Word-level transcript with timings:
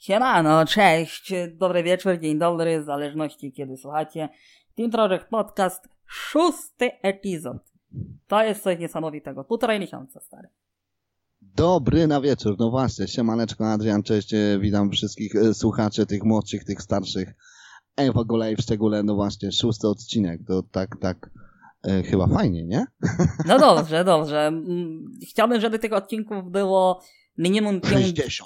Siemano, 0.00 0.66
cześć, 0.66 1.32
dobry 1.54 1.82
wieczór, 1.82 2.18
dzień 2.18 2.38
dobry, 2.38 2.80
w 2.80 2.84
zależności 2.84 3.52
kiedy 3.52 3.76
słuchacie. 3.76 4.28
Team 4.76 4.90
Project 4.90 5.24
Podcast, 5.30 5.88
szósty 6.06 6.90
epizod. 7.02 7.56
To 8.26 8.42
jest 8.42 8.62
coś 8.62 8.78
niesamowitego, 8.78 9.44
półtorej 9.44 9.80
miesiąca 9.80 10.20
stary. 10.20 10.48
Dobry 11.42 12.06
na 12.06 12.20
wieczór, 12.20 12.56
no 12.58 12.70
właśnie, 12.70 13.08
siemaneczko 13.08 13.72
Adrian, 13.72 14.02
cześć, 14.02 14.34
e, 14.34 14.58
witam 14.60 14.90
wszystkich 14.90 15.36
e, 15.36 15.54
słuchaczy, 15.54 16.06
tych 16.06 16.24
młodszych, 16.24 16.64
tych 16.64 16.82
starszych, 16.82 17.34
e, 17.96 18.12
w 18.12 18.16
ogóle 18.16 18.52
i 18.52 18.56
w 18.56 18.60
szczególe, 18.60 19.02
no 19.02 19.14
właśnie, 19.14 19.52
szósty 19.52 19.88
odcinek, 19.88 20.40
to 20.46 20.62
tak, 20.62 20.96
tak, 21.00 21.30
e, 21.82 22.02
chyba 22.02 22.26
fajnie, 22.26 22.64
nie? 22.64 22.84
No 23.46 23.58
dobrze, 23.58 24.04
dobrze. 24.04 24.52
Chciałbym, 25.30 25.60
żeby 25.60 25.78
tych 25.78 25.92
odcinków 25.92 26.50
było 26.50 27.02
minimum 27.38 27.80
5, 27.80 28.42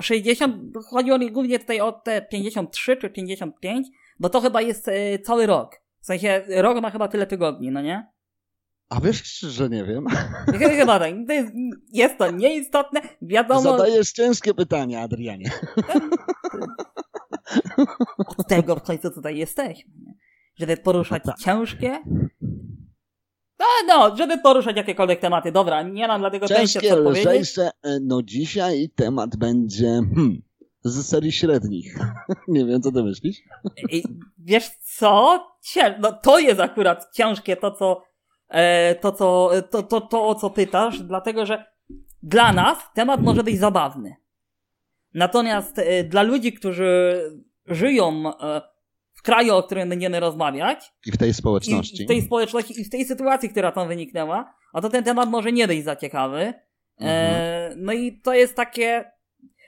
60. 0.00 0.02
60, 0.02 0.76
chodziło 0.90 1.18
mi 1.18 1.32
głównie 1.32 1.58
tutaj 1.58 1.80
o 1.80 1.92
te 1.92 2.22
53 2.22 2.96
czy 2.96 3.10
55, 3.10 3.88
bo 4.20 4.28
to 4.28 4.40
chyba 4.40 4.62
jest 4.62 4.88
e, 4.88 5.18
cały 5.18 5.46
rok. 5.46 5.80
W 6.00 6.06
sensie, 6.06 6.44
rok 6.48 6.80
ma 6.80 6.90
chyba 6.90 7.08
tyle 7.08 7.26
tygodni, 7.26 7.70
no 7.70 7.82
nie? 7.82 8.10
A 8.88 9.00
wiesz, 9.00 9.38
że 9.38 9.68
nie 9.68 9.84
wiem? 9.84 10.06
Chyba 10.58 10.98
tak. 10.98 11.14
To 11.26 11.32
jest, 11.32 11.52
jest 11.92 12.18
to 12.18 12.30
nieistotne. 12.30 13.00
Wiadomo, 13.22 13.60
Zadajesz 13.60 14.12
ciężkie 14.12 14.54
pytania, 14.54 15.00
Adrianie. 15.00 15.50
od 18.38 18.48
tego 18.48 18.76
w 18.76 18.82
końcu 18.82 19.10
tutaj 19.10 19.36
jesteśmy. 19.36 19.92
Żeby 20.58 20.76
poruszać 20.76 21.22
No 21.24 21.32
tak. 21.32 21.40
ciężkie. 21.40 21.98
No, 23.60 23.66
no, 23.86 24.16
żeby 24.16 24.38
poruszać 24.38 24.76
jakiekolwiek 24.76 25.20
tematy. 25.20 25.52
Dobra, 25.52 25.82
nie 25.82 26.08
mam 26.08 26.20
dlatego 26.20 26.48
Ciężkie, 26.48 26.88
co 26.88 27.10
lżejsze, 27.10 27.70
no 28.00 28.22
dzisiaj 28.22 28.90
temat 28.96 29.36
będzie, 29.36 29.86
hmm, 29.86 30.42
z 30.84 31.06
serii 31.06 31.32
średnich. 31.32 31.98
nie 32.48 32.66
wiem, 32.66 32.82
co 32.82 32.92
ty 32.92 33.02
myślisz? 33.02 33.36
I 33.90 34.02
wiesz 34.38 34.70
co? 34.98 35.46
Cię, 35.62 35.98
no 36.00 36.12
to 36.12 36.38
jest 36.38 36.60
akurat 36.60 37.06
ciężkie 37.14 37.56
to, 37.56 37.70
co, 37.70 38.02
e, 38.48 38.94
to, 38.94 39.12
co, 39.12 39.50
to, 39.70 39.82
to, 39.82 40.00
to, 40.00 40.26
o 40.28 40.34
co 40.34 40.50
pytasz, 40.50 41.02
dlatego 41.02 41.46
że 41.46 41.64
dla 42.22 42.52
nas 42.52 42.78
temat 42.94 43.22
może 43.22 43.42
być 43.44 43.58
zabawny. 43.58 44.16
Natomiast 45.14 45.78
e, 45.78 46.04
dla 46.04 46.22
ludzi, 46.22 46.52
którzy 46.52 47.22
żyją 47.66 48.32
e, 48.40 48.60
w 49.20 49.22
kraju, 49.22 49.54
o 49.54 49.62
którym 49.62 49.88
będziemy 49.88 50.20
rozmawiać, 50.20 50.92
I 51.06 51.12
w 51.12 51.16
tej 51.16 51.30
i 51.30 51.34
społeczności. 51.34 52.04
w 52.04 52.08
tej 52.08 52.22
społeczności 52.22 52.80
i 52.80 52.84
w 52.84 52.90
tej 52.90 53.04
sytuacji, 53.04 53.48
która 53.48 53.72
tam 53.72 53.88
wyniknęła, 53.88 54.54
a 54.72 54.80
to 54.80 54.88
ten 54.88 55.04
temat 55.04 55.28
może 55.30 55.52
nie 55.52 55.68
być 55.68 55.84
za 55.84 55.96
ciekawy. 55.96 56.54
E, 57.00 57.74
no 57.76 57.92
i 57.92 58.20
to 58.20 58.34
jest 58.34 58.54
takie. 58.56 59.10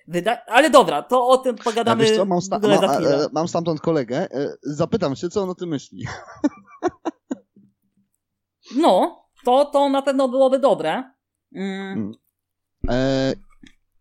Wyda- 0.09 0.39
ale 0.47 0.71
dobra, 0.71 1.03
to 1.03 1.27
o 1.29 1.39
tym 1.39 1.57
pogadamy 1.57 2.17
co, 2.17 2.25
mam, 2.25 2.41
sta- 2.41 2.59
ma, 2.59 2.75
e, 2.99 3.27
mam 3.33 3.49
stamtąd 3.49 3.81
kolegę, 3.81 4.17
e, 4.31 4.55
zapytam 4.63 5.17
się, 5.17 5.29
co 5.29 5.43
on 5.43 5.51
o 5.51 5.55
tym 5.55 5.69
myśli. 5.69 6.05
No, 8.77 9.25
to, 9.45 9.65
to 9.65 9.89
na 9.89 10.03
pewno 10.03 10.29
byłoby 10.29 10.59
dobre. 10.59 11.13
Mm, 11.55 11.99
Mm. 11.99 12.13
E, 12.91 13.33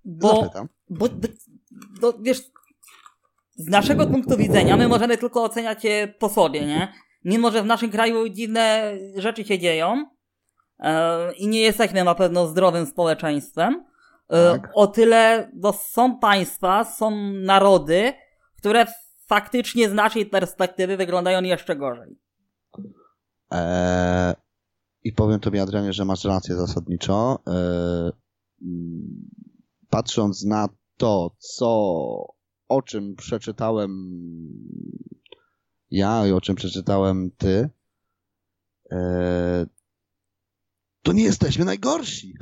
bo, 0.05 0.35
zapytam. 0.41 0.67
bo, 0.89 1.07
bo, 1.09 1.27
bo 2.02 2.13
wiesz, 2.19 2.41
z 3.61 3.67
naszego 3.67 4.07
punktu 4.07 4.37
widzenia 4.37 4.77
my 4.77 4.87
możemy 4.87 5.17
tylko 5.17 5.43
oceniać 5.43 5.83
je 5.83 6.13
po 6.19 6.29
sobie, 6.29 6.65
nie? 6.65 6.93
Mimo, 7.25 7.51
że 7.51 7.63
w 7.63 7.65
naszym 7.65 7.91
kraju 7.91 8.29
dziwne 8.29 8.93
rzeczy 9.15 9.43
się 9.43 9.59
dzieją 9.59 10.05
e, 10.79 11.33
i 11.33 11.47
nie 11.47 11.61
jesteśmy 11.61 12.03
na 12.03 12.15
pewno 12.15 12.47
zdrowym 12.47 12.85
społeczeństwem, 12.85 13.85
e, 14.29 14.51
Tak. 14.51 14.71
o 14.73 14.87
tyle 14.87 15.51
no, 15.53 15.73
są 15.73 16.19
państwa, 16.19 16.83
są 16.83 17.11
narody, 17.31 18.13
które 18.57 18.85
faktycznie 19.27 19.89
z 19.89 19.93
naszej 19.93 20.25
perspektywy 20.25 20.97
wyglądają 20.97 21.43
jeszcze 21.43 21.75
gorzej. 21.75 22.19
E, 23.53 24.35
I 25.03 25.13
powiem 25.13 25.39
tobie, 25.39 25.61
Adrianie, 25.61 25.94
że 25.94 26.05
masz 26.05 26.23
rację 26.23 26.55
zasadniczo. 26.55 27.39
E, 27.47 27.51
mm, 28.61 29.29
patrząc 29.89 30.44
na 30.44 30.69
to, 30.97 31.35
co, 31.39 32.25
o 32.71 32.81
czym 32.81 33.15
przeczytałem 33.15 33.91
ja 35.91 36.27
i 36.27 36.31
o 36.31 36.41
czym 36.41 36.55
przeczytałem 36.55 37.31
ty, 37.37 37.69
e, 38.91 39.65
to 41.03 41.13
nie 41.13 41.23
jesteśmy 41.23 41.65
najgorsi. 41.65 42.33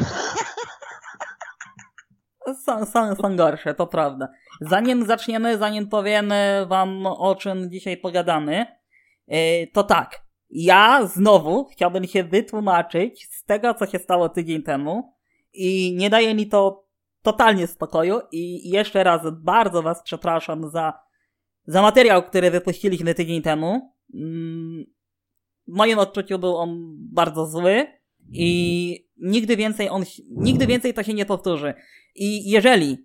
Są, 2.65 2.85
są, 2.85 3.15
są 3.15 3.35
gorsze, 3.35 3.73
to 3.73 3.87
prawda. 3.87 4.27
Zanim 4.61 5.05
zaczniemy, 5.05 5.57
zanim 5.57 5.87
powiemy 5.87 6.65
wam 6.69 7.05
o 7.05 7.35
czym 7.35 7.71
dzisiaj 7.71 7.97
pogadamy, 7.97 8.65
yy, 9.27 9.67
to 9.73 9.83
tak. 9.83 10.21
Ja 10.49 11.05
znowu 11.05 11.65
chciałbym 11.65 12.07
się 12.07 12.23
wytłumaczyć 12.23 13.27
z 13.31 13.45
tego, 13.45 13.73
co 13.73 13.85
się 13.85 13.99
stało 13.99 14.29
tydzień 14.29 14.63
temu 14.63 15.13
i 15.53 15.95
nie 15.95 16.09
daje 16.09 16.35
mi 16.35 16.47
to 16.47 16.88
totalnie 17.21 17.67
spokoju 17.67 18.19
i 18.31 18.69
jeszcze 18.69 19.03
raz 19.03 19.21
bardzo 19.31 19.81
was 19.81 20.03
przepraszam 20.03 20.69
za, 20.69 20.93
za 21.65 21.81
materiał, 21.81 22.23
który 22.23 22.51
wypuściliśmy 22.51 23.15
tydzień 23.15 23.41
temu. 23.41 23.93
Mm, 24.13 24.85
W 25.67 25.75
moim 25.75 25.99
odczuciu 25.99 26.39
był 26.39 26.57
on 26.57 26.97
bardzo 27.13 27.45
zły 27.45 27.87
i 28.31 29.09
nigdy 29.17 29.55
więcej 29.55 29.89
on, 29.89 30.03
nigdy 30.29 30.67
więcej 30.67 30.93
to 30.93 31.03
się 31.03 31.13
nie 31.13 31.25
powtórzy. 31.25 31.73
I 32.15 32.49
jeżeli 32.49 32.97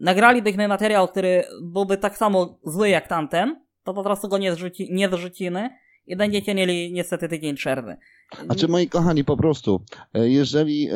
nagralibyśmy 0.00 0.68
materiał, 0.68 1.08
który 1.08 1.44
byłby 1.62 1.96
tak 1.96 2.16
samo 2.16 2.58
zły 2.64 2.88
jak 2.88 3.08
tamten, 3.08 3.64
to 3.84 3.94
po 3.94 4.02
prostu 4.02 4.28
go 4.28 4.38
nie, 4.38 4.54
zrzuci, 4.54 4.88
nie 4.92 5.08
wrzucimy 5.08 5.70
i 6.06 6.16
będziecie 6.16 6.54
mieli 6.54 6.92
niestety 6.92 7.28
tydzień 7.28 7.54
przerwy. 7.56 7.96
Znaczy, 8.44 8.68
moi 8.68 8.88
kochani, 8.88 9.24
po 9.24 9.36
prostu, 9.36 9.82
e, 10.14 10.28
jeżeli 10.28 10.88
e, 10.88 10.94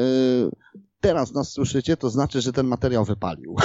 teraz 1.02 1.32
nas 1.32 1.52
słyszycie, 1.52 1.96
to 1.96 2.10
znaczy, 2.10 2.40
że 2.40 2.52
ten 2.52 2.66
materiał 2.66 3.04
wypalił. 3.04 3.56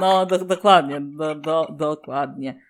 No, 0.00 0.26
do, 0.26 0.38
dokładnie, 0.38 1.00
do, 1.00 1.34
do, 1.34 1.66
dokładnie. 1.70 2.60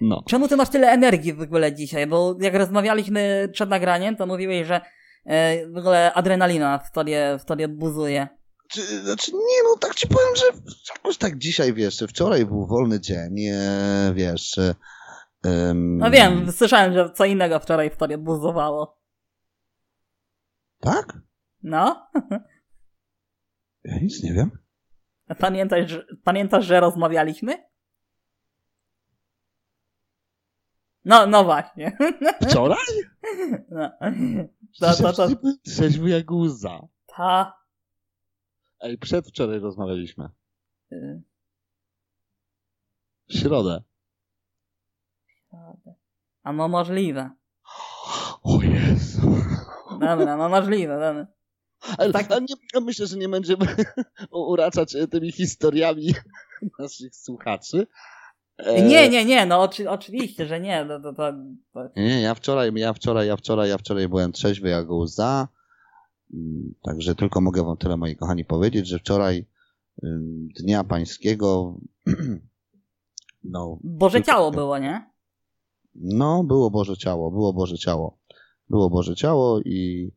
No. 0.00 0.22
Czemu 0.26 0.48
ty 0.48 0.56
masz 0.56 0.68
tyle 0.68 0.88
energii 0.88 1.32
w 1.32 1.40
ogóle 1.40 1.74
dzisiaj? 1.74 2.06
Bo 2.06 2.36
jak 2.40 2.54
rozmawialiśmy 2.54 3.48
przed 3.52 3.70
nagraniem, 3.70 4.16
to 4.16 4.26
mówiłeś, 4.26 4.66
że 4.66 4.80
e, 5.24 5.68
w 5.68 5.76
ogóle 5.76 6.14
adrenalina 6.14 6.78
w 6.78 6.92
tobie, 6.92 7.38
w 7.40 7.44
tobie 7.44 7.68
buzuje. 7.68 8.28
Czy, 8.68 8.80
znaczy, 8.80 9.32
nie 9.32 9.62
no, 9.64 9.76
tak 9.80 9.94
ci 9.94 10.08
powiem, 10.08 10.36
że 10.36 10.44
jakoś 10.94 11.16
tak 11.16 11.38
dzisiaj, 11.38 11.74
wiesz, 11.74 12.04
wczoraj 12.08 12.46
był 12.46 12.66
wolny 12.66 13.00
dzień, 13.00 13.40
e, 13.40 14.12
wiesz... 14.14 14.58
E, 14.58 14.74
em, 15.44 15.98
No 15.98 16.10
wiem, 16.10 16.52
słyszałem, 16.52 16.92
że 16.92 17.10
co 17.10 17.24
innego 17.24 17.60
wczoraj 17.60 17.90
w 17.90 17.96
tobie 17.96 18.18
buzowało. 18.18 18.98
Tak? 20.80 21.18
No? 21.68 22.08
Ja 23.84 23.98
nic 23.98 24.22
nie 24.22 24.32
wiem. 24.32 24.50
Pamiętasz, 25.38 25.90
że- 25.90 26.06
pamiętasz, 26.24 26.64
że 26.64 26.80
rozmawialiśmy? 26.80 27.68
No, 31.04 31.26
no 31.26 31.44
właśnie. 31.44 31.96
Wczoraj? 32.48 32.86
No. 33.70 33.90
To, 34.80 34.94
to, 34.96 35.12
to, 35.12 35.28
Trzeźwy 35.64 36.10
jak 36.10 36.30
łza. 36.30 36.80
ta. 37.06 37.58
Ej, 38.80 38.98
przedwczoraj 38.98 39.58
rozmawialiśmy. 39.58 40.28
y, 40.92 41.22
W 43.28 43.32
środę. 43.38 43.82
A 46.42 46.52
no 46.52 46.68
możliwe. 46.68 47.30
O 48.42 48.62
Jezu. 48.62 49.34
Dobra, 49.90 50.36
no 50.36 50.48
możliwe, 50.48 50.94
dobra. 51.00 51.26
Ale 51.98 52.12
Tak. 52.12 52.30
nie, 52.30 52.54
ja 52.74 52.80
myślę, 52.80 53.06
że 53.06 53.16
nie 53.16 53.28
będziemy 53.28 53.66
uraczać 54.30 54.94
e, 54.94 55.08
tymi 55.08 55.32
historiami 55.32 56.14
naszych 56.78 57.16
słuchaczy. 57.16 57.86
E, 58.58 58.82
Nie, 58.82 59.08
nie, 59.08 59.24
nie, 59.24 59.46
no 59.46 59.60
oczy, 59.62 59.90
oczywiście, 59.90 60.46
że 60.46 60.60
nie. 60.60 60.86
To, 60.88 61.00
to, 61.00 61.12
to, 61.12 61.32
to. 61.72 61.88
Nie, 62.00 62.20
ja 62.20 62.34
wczoraj, 62.34 62.72
ja 62.74 62.92
wczoraj, 62.92 63.28
ja 63.28 63.36
wczoraj, 63.36 63.68
ja 63.68 63.78
wczoraj 63.78 64.08
byłem 64.08 64.32
trzeźwy 64.32 64.68
jak 64.68 64.90
łza. 64.90 65.48
Mm, 66.34 66.74
Także 66.82 67.14
tylko 67.14 67.40
mogę 67.40 67.64
wam 67.64 67.76
tyle, 67.76 67.96
moi 67.96 68.16
kochani, 68.16 68.44
powiedzieć, 68.44 68.86
że 68.88 68.98
wczoraj 68.98 69.46
Dnia 70.60 70.84
Pańskiego 70.84 71.78
no, 73.44 73.78
Boże 73.84 74.12
Tylko- 74.18 74.26
ciało 74.32 74.50
było, 74.50 74.78
nie? 74.78 75.10
no, 75.94 76.44
było 76.44 76.70
Boże 76.70 76.96
Ciało, 76.96 77.30
było 77.30 77.52
Boże 77.52 77.78
Ciało. 77.78 78.18
Było 78.70 78.90
Boże 78.90 79.14
Ciało 79.16 79.60
i, 79.60 80.10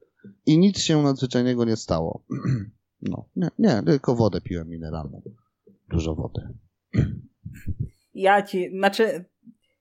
i 0.45 0.57
nic 0.57 0.79
się 0.79 1.03
nadzwyczajnego 1.03 1.65
nie 1.65 1.75
stało. 1.75 2.23
No, 3.01 3.25
nie, 3.35 3.49
nie, 3.59 3.83
tylko 3.85 4.15
wodę 4.15 4.41
piłem 4.41 4.69
mineralną. 4.69 5.21
Dużo 5.89 6.15
wody. 6.15 6.41
Ja 8.13 8.41
ci, 8.41 8.69
znaczy, 8.69 9.25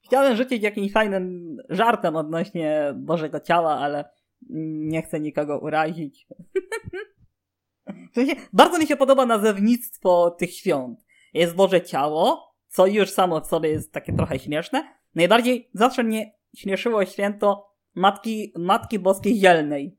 chciałem 0.04 0.36
rzucić 0.36 0.62
jakimś 0.62 0.92
fajnym 0.92 1.56
żartem 1.68 2.16
odnośnie 2.16 2.94
Bożego 2.96 3.40
Ciała, 3.40 3.78
ale 3.78 4.04
nie 4.50 5.02
chcę 5.02 5.20
nikogo 5.20 5.58
urazić. 5.58 6.26
W 8.12 8.14
sensie, 8.14 8.34
bardzo 8.52 8.78
mi 8.78 8.86
się 8.86 8.96
podoba 8.96 9.26
nazewnictwo 9.26 10.30
tych 10.30 10.54
świąt. 10.54 11.04
jest 11.34 11.54
Boże 11.54 11.82
Ciało, 11.82 12.54
co 12.68 12.86
już 12.86 13.10
samo 13.10 13.40
w 13.40 13.46
sobie 13.46 13.68
jest 13.68 13.92
takie 13.92 14.12
trochę 14.12 14.38
śmieszne. 14.38 14.94
Najbardziej 15.14 15.70
zawsze 15.72 16.04
mnie 16.04 16.32
śmieszyło 16.56 17.04
święto 17.04 17.74
Matki, 17.94 18.52
Matki 18.56 18.98
Boskiej 18.98 19.38
Zielnej. 19.38 19.97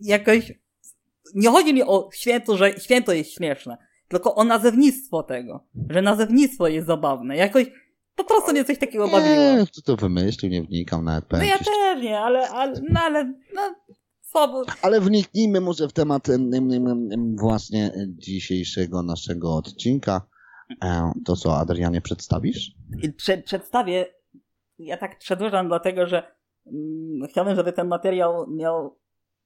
Jakoś, 0.00 0.52
nie 1.34 1.48
chodzi 1.48 1.74
mi 1.74 1.82
o 1.82 2.08
święto, 2.12 2.56
że 2.56 2.80
święto 2.80 3.12
jest 3.12 3.32
śmieszne, 3.32 3.78
tylko 4.08 4.34
o 4.34 4.44
nazewnictwo 4.44 5.22
tego, 5.22 5.64
że 5.90 6.02
nazewnictwo 6.02 6.68
jest 6.68 6.86
zabawne. 6.86 7.36
Jakoś 7.36 7.66
po 8.16 8.24
prostu 8.24 8.52
mnie 8.52 8.64
coś 8.64 8.78
takiego 8.78 9.08
bawiło. 9.08 9.34
Nie, 9.34 9.64
kto 9.72 9.82
to 9.82 9.96
wymyślił, 9.96 10.52
nie 10.52 10.62
wnikam 10.62 11.04
nawet. 11.04 11.24
No 11.32 11.44
ja 11.44 11.58
też 11.58 12.02
nie, 12.02 12.20
ale, 12.20 12.48
ale, 12.50 12.80
no 12.90 13.00
ale, 13.00 13.24
no, 13.54 13.74
słabo. 14.20 14.64
Ale 14.82 15.00
wniknijmy 15.00 15.60
może 15.60 15.88
w 15.88 15.92
temat 15.92 16.26
właśnie 17.36 17.92
dzisiejszego 18.06 19.02
naszego 19.02 19.56
odcinka. 19.56 20.26
E, 20.84 21.12
to 21.24 21.36
co, 21.36 21.58
Adrianie, 21.58 22.00
przedstawisz? 22.00 22.72
Prze 23.16 23.38
przedstawię, 23.38 24.06
ja 24.78 24.96
tak 24.96 25.18
przedłużam 25.18 25.68
dlatego, 25.68 26.06
że 26.06 26.22
mm, 26.66 27.28
chciałbym, 27.28 27.56
żeby 27.56 27.72
ten 27.72 27.88
materiał 27.88 28.50
miał 28.50 28.98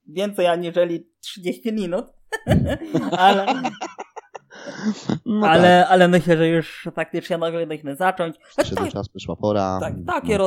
więcej 0.08 0.46
aniżeli 0.46 1.06
30 1.20 1.72
minut, 1.72 2.06
ale, 3.18 3.46
no 5.26 5.46
ale, 5.48 5.80
tak. 5.82 5.92
ale 5.92 6.08
myślę, 6.08 6.36
że 6.36 6.48
już 6.48 6.88
faktycznie 6.94 7.38
moglibyśmy 7.38 7.96
zacząć. 7.96 8.36
Przyszedł 8.56 8.82
tak, 8.82 8.92
czas, 8.92 9.08
przyszła 9.08 9.36
pora. 9.36 9.78
Tak, 9.80 9.94
takie 10.06 10.38
no. 10.38 10.44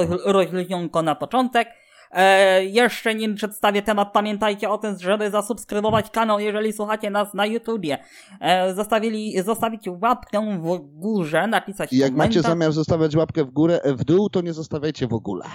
na 1.01 1.15
początek. 1.15 1.67
E, 2.11 2.65
jeszcze 2.65 3.15
nim 3.15 3.35
przedstawię 3.35 3.81
temat, 3.81 4.13
pamiętajcie 4.13 4.69
o 4.69 4.77
tym, 4.77 4.99
żeby 4.99 5.31
zasubskrybować 5.31 6.09
kanał, 6.09 6.39
jeżeli 6.39 6.73
słuchacie 6.73 7.09
nas 7.09 7.33
na 7.33 7.45
YouTubie. 7.45 7.97
E, 8.41 8.73
zostawili, 8.73 9.41
zostawić 9.41 9.87
łapkę 10.01 10.59
w 10.61 10.77
górze, 10.99 11.47
napisać 11.47 11.93
I 11.93 11.97
jak 11.97 12.11
komentarz. 12.11 12.35
macie 12.35 12.49
zamiar 12.49 12.71
zostawiać 12.71 13.15
łapkę 13.15 13.43
w 13.43 13.51
górę, 13.51 13.79
w 13.85 14.03
dół, 14.03 14.29
to 14.29 14.41
nie 14.41 14.53
zostawiajcie 14.53 15.07
w 15.07 15.13
ogóle. 15.13 15.45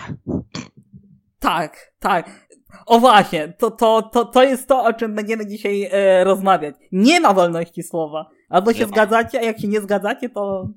Tak, 1.38 1.92
tak. 1.98 2.48
O 2.86 2.98
właśnie, 2.98 3.52
to, 3.58 3.70
to, 3.70 4.02
to, 4.02 4.24
to 4.24 4.42
jest 4.42 4.68
to, 4.68 4.84
o 4.84 4.92
czym 4.92 5.14
będziemy 5.14 5.46
dzisiaj 5.46 5.88
e, 5.92 6.24
rozmawiać. 6.24 6.74
Nie 6.92 7.20
ma 7.20 7.34
wolności 7.34 7.82
słowa. 7.82 8.30
Albo 8.48 8.72
się 8.72 8.86
zgadzacie, 8.86 9.40
a 9.40 9.42
jak 9.42 9.60
się 9.60 9.68
nie 9.68 9.80
zgadzacie, 9.80 10.28
to, 10.28 10.68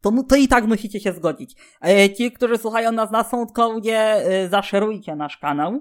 to, 0.00 0.12
to 0.28 0.36
i 0.36 0.48
tak 0.48 0.66
musicie 0.66 1.00
się 1.00 1.12
zgodzić. 1.12 1.56
E, 1.84 2.10
ci, 2.10 2.32
którzy 2.32 2.58
słuchają 2.58 2.92
nas 2.92 3.10
na 3.10 3.24
SoundCloudzie, 3.24 3.98
e, 3.98 4.48
zaszerujcie 4.48 5.16
nasz 5.16 5.38
kanał, 5.38 5.80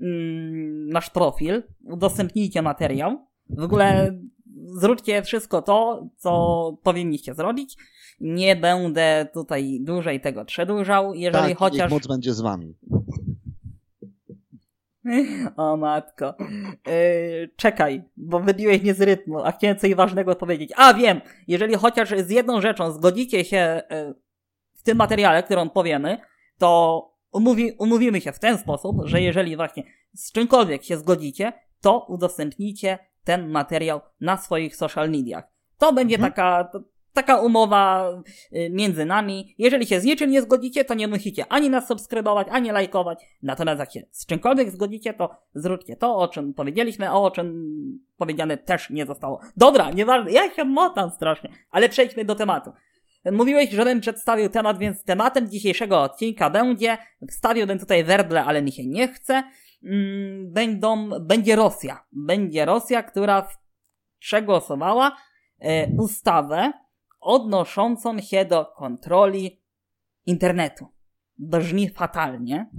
mm, 0.00 0.88
nasz 0.88 1.10
profil, 1.10 1.62
udostępnijcie 1.84 2.62
materiał. 2.62 3.26
W 3.50 3.62
ogóle 3.62 4.18
zróbcie 4.64 5.22
wszystko 5.22 5.62
to, 5.62 6.06
co 6.16 6.72
powinniście 6.82 7.34
zrobić. 7.34 7.76
Nie 8.20 8.56
będę 8.56 9.28
tutaj 9.34 9.78
dłużej 9.80 10.20
tego 10.20 10.44
przedłużał, 10.44 11.14
jeżeli 11.14 11.48
tak, 11.48 11.58
chociaż... 11.58 11.90
moc 11.90 12.06
będzie 12.06 12.34
z 12.34 12.40
wami. 12.40 12.74
O 15.56 15.76
matko. 15.76 16.34
Yy, 16.86 17.50
czekaj, 17.56 18.02
bo 18.16 18.40
wybiłeś 18.40 18.82
mnie 18.82 18.94
z 18.94 19.00
rytmu, 19.00 19.44
a 19.44 19.52
chciałem 19.52 19.78
coś 19.78 19.94
ważnego 19.94 20.34
powiedzieć. 20.34 20.72
A 20.76 20.94
wiem, 20.94 21.20
jeżeli 21.48 21.74
chociaż 21.74 22.08
z 22.08 22.30
jedną 22.30 22.60
rzeczą 22.60 22.92
zgodzicie 22.92 23.44
się 23.44 23.82
yy, 23.90 24.14
w 24.74 24.82
tym 24.82 24.98
materiale, 24.98 25.42
którą 25.42 25.70
powiemy, 25.70 26.18
to 26.58 27.02
umówi, 27.32 27.72
umówimy 27.78 28.20
się 28.20 28.32
w 28.32 28.38
ten 28.38 28.58
sposób, 28.58 28.96
że 29.04 29.20
jeżeli 29.20 29.56
właśnie 29.56 29.82
z 30.14 30.32
czymkolwiek 30.32 30.84
się 30.84 30.96
zgodzicie, 30.96 31.52
to 31.80 32.06
udostępnijcie 32.08 32.98
ten 33.24 33.50
materiał 33.50 34.00
na 34.20 34.36
swoich 34.36 34.76
social 34.76 35.10
mediach. 35.10 35.44
To 35.78 35.92
będzie 35.92 36.14
mhm. 36.14 36.32
taka, 36.32 36.70
taka 37.16 37.40
umowa 37.40 38.12
y, 38.52 38.70
między 38.70 39.04
nami. 39.04 39.54
Jeżeli 39.58 39.86
się 39.86 40.00
z 40.00 40.04
niczym 40.04 40.30
nie 40.30 40.42
zgodzicie, 40.42 40.84
to 40.84 40.94
nie 40.94 41.08
musicie 41.08 41.44
ani 41.48 41.70
nas 41.70 41.88
subskrybować, 41.88 42.46
ani 42.50 42.70
lajkować. 42.70 43.24
Natomiast 43.42 43.80
jak 43.80 43.92
się 43.92 44.02
z 44.10 44.26
czymkolwiek 44.26 44.70
zgodzicie, 44.70 45.14
to 45.14 45.30
zróbcie 45.54 45.96
to, 45.96 46.16
o 46.16 46.28
czym 46.28 46.54
powiedzieliśmy, 46.54 47.08
a 47.08 47.12
o 47.12 47.30
czym 47.30 47.68
powiedziane 48.16 48.56
też 48.56 48.90
nie 48.90 49.06
zostało. 49.06 49.40
Dobra, 49.56 49.90
nieważne, 49.90 50.32
ja 50.32 50.50
się 50.50 50.64
motam 50.64 51.10
strasznie, 51.10 51.50
ale 51.70 51.88
przejdźmy 51.88 52.24
do 52.24 52.34
tematu. 52.34 52.72
Mówiłeś, 53.32 53.70
żebym 53.70 54.00
przedstawił 54.00 54.48
temat, 54.48 54.78
więc 54.78 55.04
tematem 55.04 55.50
dzisiejszego 55.50 56.02
odcinka 56.02 56.50
będzie, 56.50 56.98
wstawiłbym 57.30 57.78
tutaj 57.78 58.04
werdle, 58.04 58.44
ale 58.44 58.62
mi 58.62 58.72
się 58.72 58.86
nie 58.86 59.08
chce, 59.08 59.42
mm, 59.84 60.52
będą, 60.52 61.10
będzie 61.20 61.56
Rosja. 61.56 62.04
Będzie 62.12 62.64
Rosja, 62.64 63.02
która 63.02 63.48
przegłosowała 64.18 65.16
e, 65.58 65.86
ustawę, 65.98 66.72
odnoszącą 67.26 68.20
się 68.20 68.44
do 68.44 68.64
kontroli 68.64 69.60
internetu. 70.26 70.86
Brzmi 71.38 71.90
fatalnie. 71.90 72.70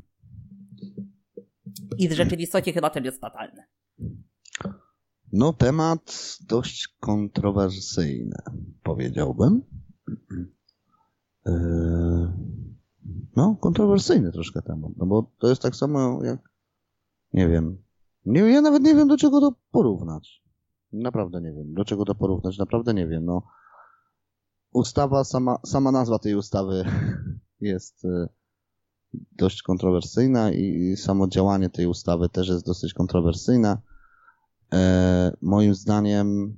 I 1.97 2.09
w 2.09 2.11
rzeczywistości 2.11 2.73
chyba 2.73 2.89
też 2.89 3.05
jest 3.05 3.21
fatalne. 3.21 3.67
No, 5.33 5.53
temat 5.53 6.37
dość 6.47 6.87
kontrowersyjny, 6.99 8.37
powiedziałbym. 8.83 9.61
Yy, 11.45 11.53
no, 13.35 13.55
kontrowersyjny 13.55 14.31
troszkę 14.31 14.61
temat, 14.61 14.91
no 14.97 15.05
bo 15.05 15.31
to 15.39 15.49
jest 15.49 15.61
tak 15.61 15.75
samo 15.75 16.23
jak, 16.23 16.39
nie 17.33 17.49
wiem, 17.49 17.77
nie, 18.25 18.39
ja 18.39 18.61
nawet 18.61 18.83
nie 18.83 18.95
wiem 18.95 19.07
do 19.07 19.17
czego 19.17 19.41
to 19.41 19.55
porównać. 19.71 20.43
Naprawdę 20.93 21.41
nie 21.41 21.53
wiem, 21.53 21.73
do 21.73 21.85
czego 21.85 22.05
to 22.05 22.15
porównać, 22.15 22.57
naprawdę 22.57 22.93
nie 22.93 23.07
wiem, 23.07 23.25
no 23.25 23.43
ustawa, 24.77 25.23
sama, 25.23 25.57
sama 25.65 25.91
nazwa 25.91 26.19
tej 26.19 26.35
ustawy 26.35 26.83
jest 27.61 28.05
e, 28.05 28.27
dość 29.13 29.61
kontrowersyjna 29.61 30.51
i 30.51 30.95
samo 30.97 31.27
działanie 31.27 31.69
tej 31.69 31.87
ustawy 31.87 32.29
też 32.29 32.47
jest 32.47 32.65
dosyć 32.65 32.93
kontrowersyjne. 32.93 33.77
E, 34.73 35.37
moim 35.41 35.75
zdaniem, 35.75 36.57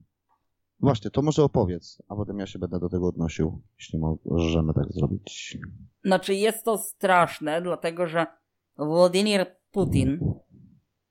właśnie, 0.79 1.11
to 1.11 1.21
może 1.21 1.43
opowiedz, 1.43 2.01
a 2.07 2.15
potem 2.15 2.39
ja 2.39 2.47
się 2.47 2.59
będę 2.59 2.79
do 2.79 2.89
tego 2.89 3.07
odnosił, 3.07 3.61
jeśli 3.79 3.99
możemy 4.25 4.73
tak 4.73 4.93
zrobić. 4.93 5.57
Znaczy, 6.05 6.33
jest 6.35 6.65
to 6.65 6.77
straszne, 6.77 7.61
dlatego 7.61 8.07
że 8.07 8.25
Władimir 8.77 9.45
Putin, 9.71 10.19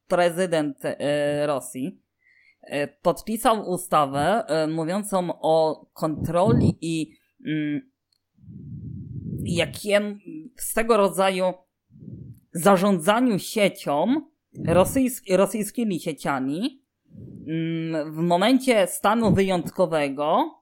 prezydent 0.09 0.79
e, 0.85 1.47
Rosji, 1.47 2.03
podpisał 3.03 3.71
ustawę 3.71 4.45
e, 4.47 4.67
mówiącą 4.67 5.29
o 5.41 5.87
kontroli 5.93 6.79
i 6.81 7.13
mm, 7.47 7.91
jakiem 9.45 10.19
tego 10.75 10.97
rodzaju 10.97 11.45
zarządzaniu 12.53 13.39
siecią, 13.39 14.07
rosyjsk, 14.67 15.25
rosyjskimi 15.31 16.01
sieciami, 16.01 16.83
mm, 17.49 18.13
w 18.13 18.17
momencie 18.17 18.87
stanu 18.87 19.33
wyjątkowego, 19.35 20.55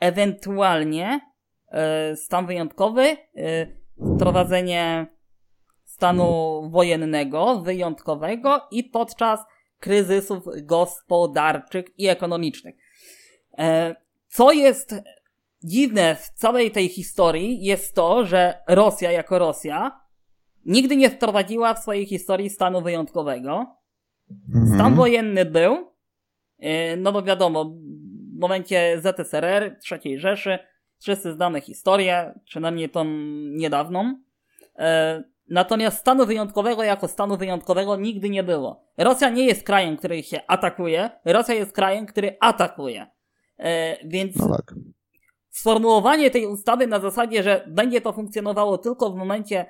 ewentualnie 0.00 1.20
e, 1.68 2.16
stan 2.16 2.46
wyjątkowy, 2.46 3.16
wprowadzenie 4.16 5.06
stanu 5.84 6.60
wojennego, 6.70 7.60
wyjątkowego 7.60 8.60
i 8.70 8.84
podczas 8.84 9.40
kryzysów 9.80 10.44
gospodarczych 10.62 11.84
i 11.98 12.06
ekonomicznych. 12.08 12.74
E, 13.58 13.94
co 14.28 14.52
jest 14.52 14.94
dziwne 15.64 16.16
w 16.16 16.30
całej 16.30 16.70
tej 16.70 16.88
historii 16.88 17.64
jest 17.64 17.94
to, 17.94 18.26
że 18.26 18.58
Rosja 18.68 19.12
jako 19.12 19.38
Rosja 19.38 20.00
nigdy 20.64 20.96
nie 20.96 21.10
wprowadziła 21.10 21.74
w 21.74 21.78
swojej 21.78 22.06
historii 22.06 22.50
stanu 22.50 22.82
wyjątkowego. 22.82 23.76
Mhm. 24.30 24.74
Stan 24.74 24.94
wojenny 24.94 25.44
był, 25.44 25.92
e, 26.58 26.96
no 26.96 27.12
bo 27.12 27.22
wiadomo, 27.22 27.64
w 27.64 28.38
momencie 28.38 29.00
ZSRR, 29.00 29.78
III 29.92 30.18
Rzeszy, 30.18 30.58
wszyscy 30.98 31.32
znamy 31.32 31.60
historię, 31.60 32.34
przynajmniej 32.44 32.90
tą 32.90 33.04
niedawną. 33.50 34.18
Natomiast 35.48 35.98
stanu 35.98 36.26
wyjątkowego 36.26 36.82
jako 36.82 37.08
stanu 37.08 37.36
wyjątkowego 37.36 37.96
nigdy 37.96 38.30
nie 38.30 38.42
było. 38.42 38.84
Rosja 38.98 39.30
nie 39.30 39.46
jest 39.46 39.62
krajem, 39.62 39.96
który 39.96 40.22
się 40.22 40.46
atakuje, 40.46 41.10
Rosja 41.24 41.54
jest 41.54 41.72
krajem, 41.72 42.06
który 42.06 42.36
atakuje. 42.40 43.06
E, 43.58 43.96
więc 44.08 44.36
no 44.36 44.56
tak. 44.56 44.74
sformułowanie 45.50 46.30
tej 46.30 46.46
ustawy 46.46 46.86
na 46.86 47.00
zasadzie, 47.00 47.42
że 47.42 47.64
będzie 47.68 48.00
to 48.00 48.12
funkcjonowało 48.12 48.78
tylko 48.78 49.10
w 49.10 49.16
momencie 49.16 49.66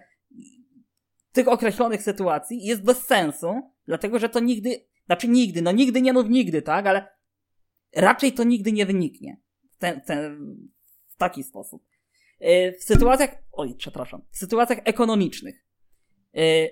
tych 1.32 1.48
określonych 1.48 2.02
sytuacji 2.02 2.64
jest 2.64 2.84
bez 2.84 3.06
sensu, 3.06 3.54
dlatego 3.86 4.18
że 4.18 4.28
to 4.28 4.40
nigdy, 4.40 4.86
znaczy 5.06 5.28
nigdy, 5.28 5.62
no 5.62 5.72
nigdy 5.72 6.02
nie 6.02 6.12
mów 6.12 6.28
nigdy, 6.28 6.62
tak, 6.62 6.86
ale 6.86 7.08
raczej 7.96 8.32
to 8.32 8.44
nigdy 8.44 8.72
nie 8.72 8.86
wyniknie 8.86 9.40
w, 9.72 9.76
ten, 9.76 10.00
ten, 10.00 10.38
w 11.08 11.16
taki 11.16 11.42
sposób. 11.42 11.82
E, 12.40 12.72
w 12.72 12.82
sytuacjach, 12.82 13.30
oj, 13.52 13.74
przepraszam, 13.78 14.22
w 14.30 14.38
sytuacjach 14.38 14.78
ekonomicznych 14.84 15.65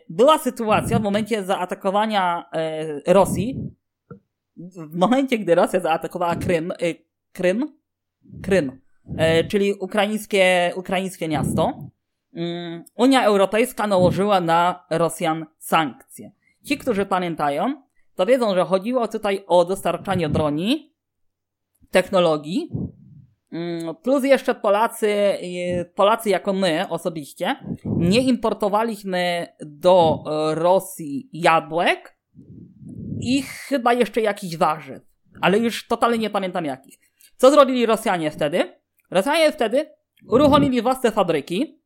była 0.09 0.39
sytuacja 0.39 0.99
w 0.99 1.03
momencie 1.03 1.45
zaatakowania 1.45 2.45
e, 2.53 3.13
Rosji, 3.13 3.71
w 4.57 4.97
momencie, 4.97 5.39
gdy 5.39 5.55
Rosja 5.55 5.81
zaatakowała 5.81 6.37
Krym, 6.37 6.73
e, 6.73 6.77
Krym, 7.33 7.79
Krym, 8.43 8.81
e, 9.17 9.45
czyli 9.45 9.75
ukraińskie, 9.75 10.73
ukraińskie 10.77 11.29
miasto, 11.29 11.89
mm, 12.35 12.85
Unia 12.95 13.25
Europejska 13.25 13.87
nałożyła 13.87 14.41
na 14.41 14.85
Rosjan 14.91 15.47
sankcje. 15.59 16.33
Ci, 16.65 16.79
którzy 16.79 17.07
pamiętają, 17.07 17.83
to 18.15 18.27
wiedzą, 18.27 18.55
że 18.55 18.65
chodziło 18.65 19.09
tutaj 19.09 19.45
o 19.47 19.65
dostarczanie 19.65 20.29
broni, 20.29 20.95
technologii, 21.91 22.71
plus 24.03 24.25
jeszcze 24.25 24.55
Polacy, 24.55 25.15
Polacy 25.95 26.31
jako 26.31 26.53
my 26.53 26.89
osobiście, 26.89 27.57
nie 27.85 28.21
importowaliśmy 28.21 29.47
do 29.61 30.25
Rosji 30.55 31.29
jabłek 31.33 32.19
i 33.21 33.43
chyba 33.43 33.93
jeszcze 33.93 34.21
jakichś 34.21 34.57
warzyw, 34.57 35.03
ale 35.41 35.59
już 35.59 35.87
totalnie 35.87 36.19
nie 36.19 36.31
pamiętam 36.31 36.65
jakich. 36.65 36.99
Co 37.37 37.51
zrobili 37.51 37.87
Rosjanie 37.87 38.31
wtedy? 38.31 38.73
Rosjanie 39.11 39.53
wtedy 39.53 39.87
uruchomili 40.29 40.83
własne 40.83 41.11
fabryki, 41.11 41.81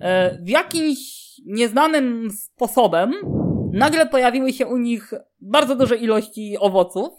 e, 0.00 0.38
w 0.42 0.48
jakimś 0.48 0.98
nieznanym 1.46 2.30
sposobem 2.30 3.12
nagle 3.72 4.06
pojawiły 4.06 4.52
się 4.52 4.66
u 4.66 4.76
nich 4.76 5.12
bardzo 5.40 5.76
duże 5.76 5.96
ilości 5.96 6.56
owoców. 6.58 7.12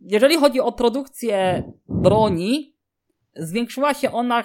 Jeżeli 0.00 0.36
chodzi 0.36 0.60
o 0.60 0.72
produkcję 0.72 1.62
broni, 1.88 2.74
zwiększyła 3.36 3.94
się 3.94 4.12
ona 4.12 4.42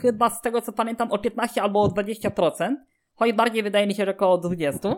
chyba 0.00 0.30
z 0.30 0.42
tego 0.42 0.62
co 0.62 0.72
pamiętam 0.72 1.12
o 1.12 1.18
15 1.18 1.62
albo 1.62 1.82
o 1.82 1.88
20%, 1.88 2.74
choć 3.14 3.32
bardziej 3.32 3.62
wydaje 3.62 3.86
mi 3.86 3.94
się, 3.94 4.04
że 4.04 4.10
około 4.10 4.38
20%. 4.38 4.96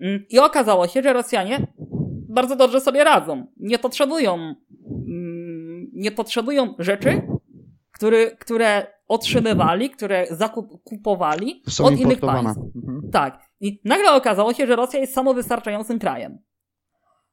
Mm, 0.00 0.24
I 0.30 0.38
okazało 0.38 0.88
się, 0.88 1.02
że 1.02 1.12
Rosjanie 1.12 1.66
bardzo 2.28 2.56
dobrze 2.56 2.80
sobie 2.80 3.04
radzą. 3.04 3.46
Nie 3.56 3.78
potrzebują, 3.78 4.34
mm, 4.34 5.90
nie 5.92 6.10
potrzebują 6.10 6.74
rzeczy, 6.78 7.22
które, 7.92 8.30
które 8.30 8.86
otrzymywali, 9.08 9.90
które 9.90 10.26
zakupowali 10.30 11.62
Są 11.68 11.84
od 11.84 12.00
innych 12.00 12.20
państw. 12.20 12.60
Mhm. 12.76 13.10
Tak. 13.12 13.38
I 13.60 13.80
nagle 13.84 14.12
okazało 14.12 14.52
się, 14.52 14.66
że 14.66 14.76
Rosja 14.76 15.00
jest 15.00 15.14
samowystarczającym 15.14 15.98
krajem. 15.98 16.38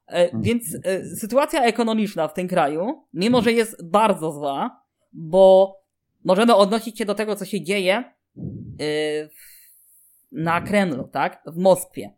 E, 0.08 0.24
Mhm. 0.24 0.42
Więc 0.42 0.76
e, 0.84 1.04
sytuacja 1.04 1.64
ekonomiczna 1.64 2.28
w 2.28 2.34
tym 2.34 2.48
kraju, 2.48 3.04
mimo 3.14 3.42
że 3.42 3.52
jest 3.52 3.90
bardzo 3.90 4.32
zła, 4.32 4.82
bo 5.12 5.76
możemy 6.24 6.54
odnosić 6.54 6.98
się 6.98 7.04
do 7.04 7.14
tego, 7.14 7.36
co 7.36 7.44
się 7.44 7.60
dzieje 7.60 7.96
e, 7.96 8.04
na 10.32 10.60
Kremlu, 10.60 11.08
tak? 11.08 11.42
W 11.46 11.56
Moskwie. 11.56 12.10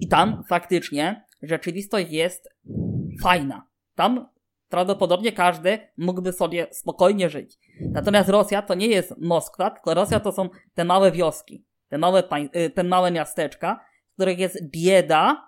I 0.00 0.08
tam 0.08 0.44
faktycznie 0.48 1.24
rzeczywistość 1.42 2.10
jest 2.10 2.48
fajna. 3.22 3.66
Tam 3.94 4.28
prawdopodobnie 4.68 5.32
każdy 5.32 5.78
mógłby 5.96 6.32
sobie 6.32 6.66
spokojnie 6.70 7.30
żyć. 7.30 7.58
Natomiast 7.80 8.28
Rosja 8.28 8.62
to 8.62 8.74
nie 8.74 8.86
jest 8.86 9.14
Moskwa, 9.18 9.70
tylko 9.70 9.94
Rosja 9.94 10.20
to 10.20 10.32
są 10.32 10.48
te 10.74 10.84
małe 10.84 11.12
wioski, 11.12 11.64
te 11.88 11.98
małe, 11.98 12.22
te 12.74 12.84
małe 12.84 13.10
miasteczka, 13.10 13.84
w 14.10 14.14
których 14.14 14.38
jest 14.38 14.70
bieda 14.70 15.47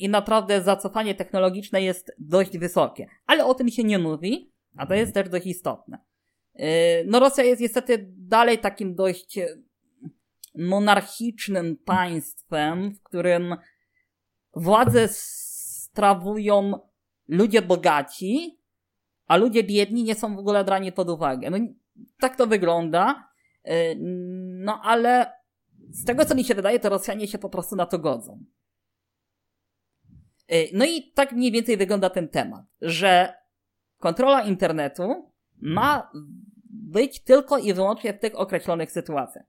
i 0.00 0.08
naprawdę 0.08 0.62
zacofanie 0.62 1.14
technologiczne 1.14 1.82
jest 1.82 2.12
dość 2.18 2.58
wysokie. 2.58 3.06
Ale 3.26 3.46
o 3.46 3.54
tym 3.54 3.68
się 3.68 3.84
nie 3.84 3.98
mówi, 3.98 4.52
a 4.76 4.86
to 4.86 4.94
jest 4.94 5.14
też 5.14 5.28
dość 5.28 5.46
istotne. 5.46 5.98
Y, 6.54 6.62
No 7.06 7.20
Rosja 7.20 7.44
jest 7.44 7.62
niestety 7.62 8.08
dalej 8.16 8.58
takim 8.58 8.94
dość 8.94 9.38
y, 9.38 9.62
monarchicznym 10.54 11.76
państwem, 11.76 12.94
w 12.94 13.02
którym 13.02 13.56
władzę 14.54 15.08
sprawują 15.08 16.72
ludzie 17.28 17.62
bogaci, 17.62 18.60
a 19.26 19.36
ludzie 19.36 19.64
biedni 19.64 20.04
nie 20.04 20.14
są 20.14 20.36
w 20.36 20.38
ogóle 20.38 20.64
brani 20.64 20.92
pod 20.92 21.10
uwagę. 21.10 21.50
No, 21.50 21.58
tak 22.20 22.36
to 22.36 22.46
wygląda. 22.46 23.28
Yy, 23.64 23.72
No 24.64 24.80
ale 24.82 25.32
z 25.90 26.04
tego 26.04 26.24
co 26.24 26.34
mi 26.34 26.44
się 26.44 26.54
wydaje, 26.54 26.80
to 26.80 26.88
Rosjanie 26.88 27.28
się 27.28 27.38
po 27.38 27.48
prostu 27.48 27.76
na 27.76 27.86
to 27.86 27.98
godzą. 27.98 28.44
Yy, 30.48 30.68
No 30.72 30.84
i 30.84 31.12
tak 31.12 31.32
mniej 31.32 31.52
więcej 31.52 31.76
wygląda 31.76 32.10
ten 32.10 32.28
temat, 32.28 32.64
że 32.80 33.34
kontrola 33.98 34.42
internetu 34.42 35.32
ma 35.60 36.10
być 36.70 37.20
tylko 37.20 37.58
i 37.58 37.74
wyłącznie 37.74 38.12
w 38.12 38.18
tych 38.18 38.38
określonych 38.38 38.92
sytuacjach. 38.92 39.44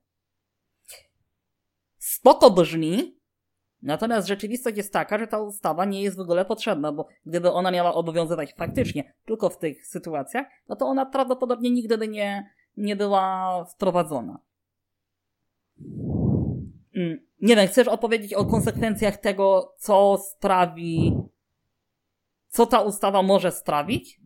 Spoko 1.98 2.50
brzmi, 2.50 3.20
natomiast 3.82 4.28
rzeczywistość 4.28 4.76
jest 4.76 4.92
taka, 4.92 5.18
że 5.18 5.26
ta 5.26 5.40
ustawa 5.40 5.84
nie 5.84 6.02
jest 6.02 6.16
w 6.16 6.20
ogóle 6.20 6.44
potrzebna, 6.44 6.92
bo 6.92 7.08
gdyby 7.26 7.52
ona 7.52 7.70
miała 7.70 7.94
obowiązywać 7.94 8.54
faktycznie 8.54 9.14
tylko 9.26 9.50
w 9.50 9.58
tych 9.58 9.86
sytuacjach, 9.86 10.46
no 10.68 10.76
to 10.76 10.86
ona 10.86 11.06
prawdopodobnie 11.06 11.70
nigdy 11.70 11.98
by 11.98 12.08
nie, 12.08 12.50
nie 12.76 12.96
była 12.96 13.64
wprowadzona. 13.64 14.38
Mm, 16.96 17.26
Nie 17.42 17.56
wiem, 17.56 17.68
chcesz 17.68 17.88
opowiedzieć 17.88 18.34
o 18.34 18.44
konsekwencjach 18.44 19.16
tego, 19.16 19.74
co 19.78 20.18
sprawi, 20.18 21.16
co 22.48 22.66
ta 22.66 22.80
ustawa 22.80 23.22
może 23.22 23.52
sprawić? 23.52 24.20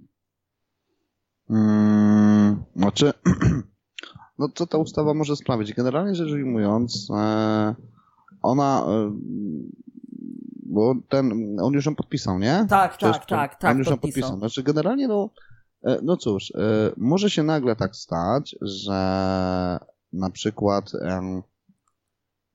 Mm, 1.50 2.64
znaczy, 2.76 3.12
no 4.38 4.48
co 4.54 4.66
ta 4.66 4.78
ustawa 4.78 5.14
może 5.14 5.36
sprawić? 5.36 5.74
Generalnie 5.74 6.14
rzecz 6.14 6.32
ujmując, 6.32 7.08
e, 7.16 7.74
ona, 8.42 8.86
e, 8.88 9.12
bo 10.66 10.94
ten, 11.08 11.56
on 11.60 11.72
już 11.72 11.86
ją 11.86 11.94
podpisał, 11.94 12.38
nie? 12.38 12.66
Tak, 12.68 12.96
Czy 12.96 13.06
tak, 13.06 13.26
tak, 13.26 13.56
tak, 13.56 13.70
On 13.70 13.78
już 13.78 13.86
ją 13.86 13.92
podpisał. 13.92 14.22
podpisał. 14.22 14.38
Znaczy, 14.38 14.62
generalnie, 14.62 15.08
no, 15.08 15.30
e, 15.84 15.98
no 16.02 16.16
cóż, 16.16 16.52
może 16.96 17.30
się 17.30 17.42
nagle 17.42 17.76
tak 17.76 17.96
stać, 17.96 18.56
że 18.60 18.98
na 20.12 20.30
przykład 20.30 20.92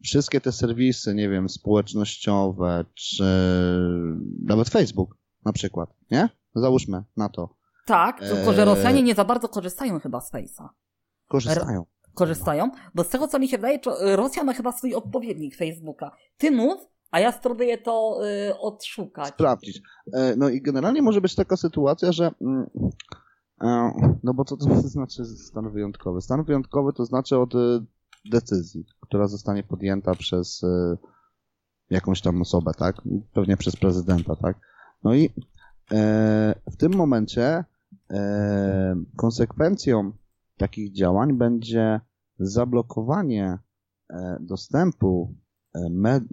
wszystkie 0.04 0.42
te 0.42 0.52
serwisy, 0.52 1.16
nie 1.16 1.30
wiem, 1.30 1.50
społecznościowe, 1.50 2.86
czy 2.94 3.24
nawet 4.46 4.70
Facebook 4.70 5.18
na 5.46 5.54
przykład, 5.54 5.90
nie? 6.12 6.30
Załóżmy 6.56 7.04
na 7.18 7.30
to. 7.30 7.56
Tak, 7.86 8.20
tylko 8.20 8.54
że 8.54 8.60
Eee. 8.62 8.66
Rosjanie 8.66 9.04
nie 9.04 9.16
za 9.16 9.26
bardzo 9.26 9.48
korzystają 9.50 10.00
chyba 10.00 10.22
z 10.22 10.32
Face'a. 10.32 10.68
Korzystają. 11.28 11.86
Korzystają, 12.14 12.72
bo 12.96 13.04
z 13.04 13.10
tego 13.10 13.28
co 13.28 13.40
mi 13.40 13.48
się 13.48 13.58
wydaje, 13.58 13.80
to 13.80 14.08
y, 14.08 14.16
Rosja 14.16 14.44
ma 14.44 14.54
chyba 14.54 14.72
swój 14.72 14.96
odpowiednik 14.96 15.56
Facebooka. 15.56 16.12
Ty 16.38 16.52
mów, 16.52 16.78
a 17.12 17.20
ja 17.20 17.32
spróbuję 17.32 17.78
to 17.78 18.20
y, 18.50 18.58
odszukać. 18.60 19.28
sprawdzić. 19.28 19.82
E, 20.14 20.36
No 20.36 20.50
i 20.50 20.62
generalnie 20.62 21.02
może 21.02 21.22
być 21.22 21.36
taka 21.36 21.58
sytuacja, 21.58 22.12
że 22.12 22.32
mm, 22.42 22.66
e, 23.64 23.92
no 24.24 24.34
bo 24.34 24.46
co 24.46 24.58
to 24.58 24.66
znaczy 24.90 25.26
stan 25.26 25.72
wyjątkowy? 25.72 26.22
Stan 26.22 26.44
wyjątkowy 26.44 26.94
to 26.94 27.06
znaczy 27.06 27.38
od 27.38 27.56
e, 27.56 27.58
decyzji, 28.32 28.86
która 29.10 29.28
zostanie 29.28 29.64
podjęta 29.64 30.16
przez 30.16 30.64
e, 30.64 30.98
jakąś 31.90 32.22
tam 32.22 32.42
osobę, 32.42 32.72
tak? 32.78 32.96
Pewnie 33.34 33.58
przez 33.58 33.76
prezydenta, 33.76 34.36
tak? 34.36 34.58
No 35.04 35.16
i 35.16 35.30
e, 35.92 36.56
w 36.72 36.78
tym 36.78 36.96
momencie 36.96 37.64
e, 38.12 38.96
konsekwencją 39.16 40.12
takich 40.58 40.94
działań 40.94 41.34
będzie 41.34 42.00
zablokowanie 42.40 43.58
dostępu 44.40 45.36
med, 45.90 46.24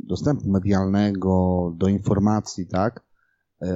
dostępu 0.00 0.50
medialnego 0.50 1.72
do 1.76 1.88
informacji, 1.88 2.66
tak, 2.66 3.04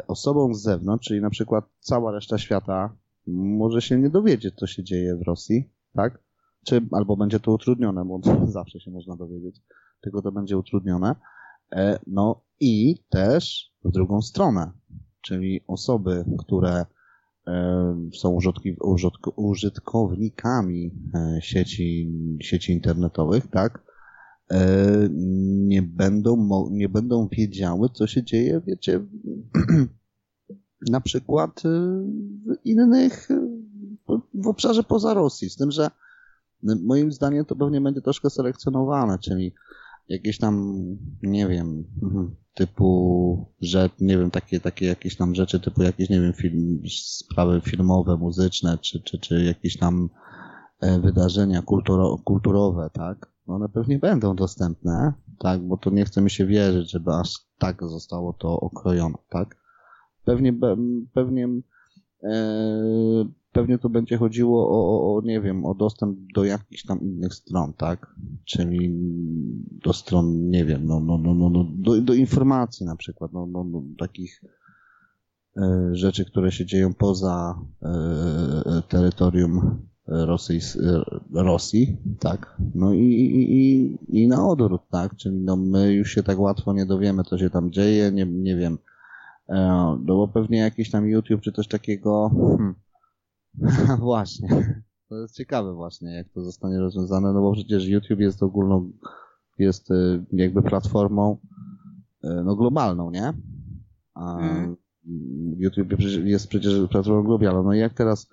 osobom 0.09 0.55
z 0.55 0.63
zewnątrz, 0.63 1.09
czyli 1.09 1.21
na 1.21 1.31
przykład 1.31 1.65
cała 1.81 2.13
reszta 2.13 2.39
świata 2.39 2.97
może 3.27 3.83
się 3.83 3.99
nie 3.99 4.11
dowiedzieć, 4.11 4.55
co 4.55 4.67
się 4.67 4.85
dzieje 4.85 5.17
w 5.17 5.23
Rosji, 5.23 5.71
tak, 5.95 6.23
czy 6.69 6.87
albo 6.93 7.17
będzie 7.17 7.41
to 7.41 7.53
utrudnione, 7.53 8.05
bo 8.05 8.21
zawsze 8.59 8.81
się 8.81 8.91
można 8.91 9.17
dowiedzieć, 9.17 9.61
tylko 10.01 10.23
to 10.23 10.33
będzie 10.33 10.59
utrudnione. 10.59 11.15
E, 11.73 11.99
No 12.07 12.45
i 12.61 12.97
też 13.09 13.73
w 13.85 13.91
drugą 13.91 14.23
stronę, 14.23 14.73
czyli 15.21 15.61
osoby, 15.67 16.25
które 16.39 16.87
e, 17.47 17.97
są 18.15 18.39
użytkownikami 19.37 20.91
e, 21.15 21.39
sieci, 21.43 22.13
sieci 22.41 22.73
internetowych, 22.73 23.47
tak, 23.47 23.89
nie 25.67 25.83
będą, 25.83 26.49
nie 26.71 26.89
będą 26.89 27.29
wiedziały, 27.29 27.89
co 27.93 28.07
się 28.07 28.25
dzieje, 28.25 28.61
wiecie, 28.67 29.07
na 30.91 31.01
przykład 31.01 31.63
w 32.47 32.65
innych, 32.65 33.29
w 34.35 34.47
obszarze 34.47 34.83
poza 34.83 35.15
Rosji, 35.15 35.51
z 35.51 35.57
tym, 35.57 35.71
że 35.71 35.91
moim 36.63 37.13
zdaniem 37.13 37.45
to 37.45 37.57
pewnie 37.57 37.81
będzie 37.81 38.01
troszkę 38.01 38.31
selekcjonowane, 38.31 39.19
czyli 39.19 39.55
jakieś 40.09 40.39
tam, 40.39 40.75
nie 41.23 41.49
wiem, 41.49 41.85
mhm, 42.03 42.37
typu, 42.55 43.47
że 43.61 43.91
nie 44.01 44.19
wiem, 44.19 44.31
takie, 44.31 44.61
takie 44.61 44.87
jakieś 44.87 45.17
tam 45.17 45.35
rzeczy, 45.35 45.61
typu 45.61 45.83
jakieś, 45.83 46.11
nie 46.11 46.21
wiem, 46.21 46.33
film, 46.33 46.83
sprawy 46.89 47.61
filmowe, 47.61 48.17
muzyczne, 48.17 48.79
czy, 48.79 49.03
czy, 49.03 49.19
czy 49.19 49.45
jakieś 49.45 49.77
tam 49.77 50.09
e, 50.81 51.01
wydarzenia 51.01 51.63
kulturo, 51.63 52.19
kulturowe, 52.25 52.91
tak? 52.93 53.33
One 53.47 53.69
pewnie 53.69 53.99
będą 53.99 54.37
dostępne, 54.37 55.13
tak? 55.39 55.61
Bo 55.61 55.77
to 55.77 55.91
nie 55.91 56.05
chce 56.05 56.23
mi 56.23 56.31
się 56.31 56.47
wierzyć, 56.47 56.91
żeby 56.91 57.11
aż 57.11 57.39
tak 57.59 57.83
zostało 57.83 58.33
to 58.33 58.61
okrojone, 58.61 59.19
tak? 59.29 59.57
Pewnie, 60.25 60.55
pewnie 61.15 61.49
e, 62.23 62.33
pewnie 63.59 63.79
to 63.79 63.89
będzie 63.89 64.17
chodziło 64.17 64.69
o, 64.71 65.17
o, 65.17 65.21
nie 65.21 65.41
wiem, 65.41 65.65
o 65.65 65.75
dostęp 65.75 66.19
do 66.35 66.45
jakichś 66.45 66.83
tam 66.85 67.01
innych 67.01 67.35
stron, 67.35 67.73
tak? 67.73 68.15
Czyli 68.45 68.91
do 69.85 69.93
stron, 69.93 70.51
nie 70.51 70.65
wiem, 70.65 70.87
no, 70.87 71.01
no, 71.01 71.19
no, 71.19 71.35
no, 71.35 71.51
no 71.51 71.67
do, 71.75 72.01
do 72.01 72.15
informacji 72.15 72.87
na 72.87 72.97
przykład, 72.97 73.33
no, 73.33 73.47
no, 73.47 73.65
no 73.65 73.83
takich 73.99 74.41
e, 75.57 75.91
rzeczy, 75.93 76.25
które 76.25 76.53
się 76.53 76.67
dzieją 76.67 76.95
poza 76.95 77.61
e, 77.83 77.89
e 77.89 78.83
terytorium 78.89 79.83
Rosji, 80.07 80.59
e, 81.35 81.43
Rosji, 81.43 81.97
tak? 82.21 82.57
No 82.75 82.93
i, 82.95 83.01
i, 83.01 83.99
i, 84.23 84.29
na 84.29 84.49
odwrót, 84.49 84.83
tak? 84.91 85.17
Czyli 85.17 85.37
no 85.37 85.57
my 85.57 85.93
już 85.93 86.11
się 86.11 86.23
tak 86.23 86.39
łatwo 86.39 86.73
nie 86.73 86.87
dowiemy, 86.87 87.25
co 87.25 87.39
się 87.39 87.51
tam 87.51 87.71
dzieje, 87.71 88.13
nie, 88.13 88.27
nie 88.27 88.57
wiem. 88.57 88.79
E, 89.49 89.57
no 90.05 90.17
bo 90.17 90.29
pewnie 90.29 90.59
jakiś 90.59 90.91
tam 90.91 91.09
YouTube 91.09 91.41
czy 91.41 91.53
coś 91.53 91.69
takiego. 91.69 92.31
Hmm. 92.35 92.75
właśnie. 93.99 94.83
To 95.09 95.17
jest 95.17 95.35
ciekawe 95.35 95.75
właśnie, 95.75 96.15
jak 96.15 96.29
to 96.29 96.45
zostanie 96.45 96.79
rozwiązane, 96.79 97.33
no 97.33 97.41
bo 97.41 97.53
przecież 97.53 97.87
YouTube 97.87 98.21
jest 98.21 98.43
ogólną, 98.43 98.93
jest 99.59 99.91
e, 99.91 100.25
jakby 100.33 100.63
platformą 100.63 101.39
no 102.45 102.57
globalną, 102.57 103.11
nie? 103.11 103.33
A 104.15 104.39
mm. 104.39 104.77
YouTube 105.57 105.89
jest 106.25 106.49
przecież 106.49 106.89
platformą 106.91 107.23
globalną. 107.23 107.63
No 107.63 107.75
i 107.75 107.79
jak 107.79 107.95
teraz 107.95 108.31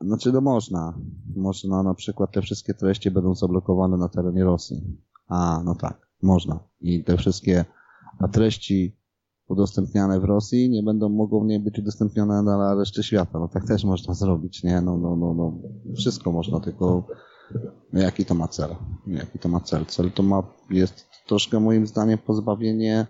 znaczy, 0.00 0.32
no 0.32 0.40
można. 0.40 0.98
Można 1.36 1.82
na 1.82 1.94
przykład 1.94 2.32
te 2.32 2.42
wszystkie 2.42 2.74
treści 2.74 3.10
będą 3.10 3.34
zablokowane 3.34 3.96
na 3.96 4.08
terenie 4.08 4.44
Rosji. 4.44 4.98
A, 5.28 5.62
no 5.64 5.74
tak, 5.74 6.08
można. 6.22 6.60
I 6.80 7.04
te 7.04 7.16
wszystkie 7.16 7.64
treści 8.32 8.99
udostępniane 9.50 10.20
w 10.20 10.24
Rosji 10.24 10.70
nie 10.70 10.82
będą, 10.82 11.08
mogą 11.08 11.44
nie 11.44 11.60
być 11.60 11.78
udostępnione 11.78 12.42
na 12.42 12.74
resztę 12.74 13.02
świata. 13.02 13.38
No 13.38 13.48
tak 13.48 13.66
też 13.66 13.84
można 13.84 14.14
zrobić, 14.14 14.62
nie? 14.62 14.80
No, 14.80 14.96
no, 14.96 15.16
no, 15.16 15.34
no. 15.34 15.58
Wszystko 15.94 16.32
można, 16.32 16.60
tylko 16.60 17.06
jaki 17.92 18.24
to 18.24 18.34
ma 18.34 18.48
cel? 18.48 18.76
Jaki 19.06 19.38
to 19.38 19.48
ma 19.48 19.60
cel? 19.60 19.86
Cel 19.86 20.12
to 20.12 20.22
ma, 20.22 20.42
jest 20.70 21.06
troszkę 21.26 21.60
moim 21.60 21.86
zdaniem 21.86 22.18
pozbawienie 22.18 23.06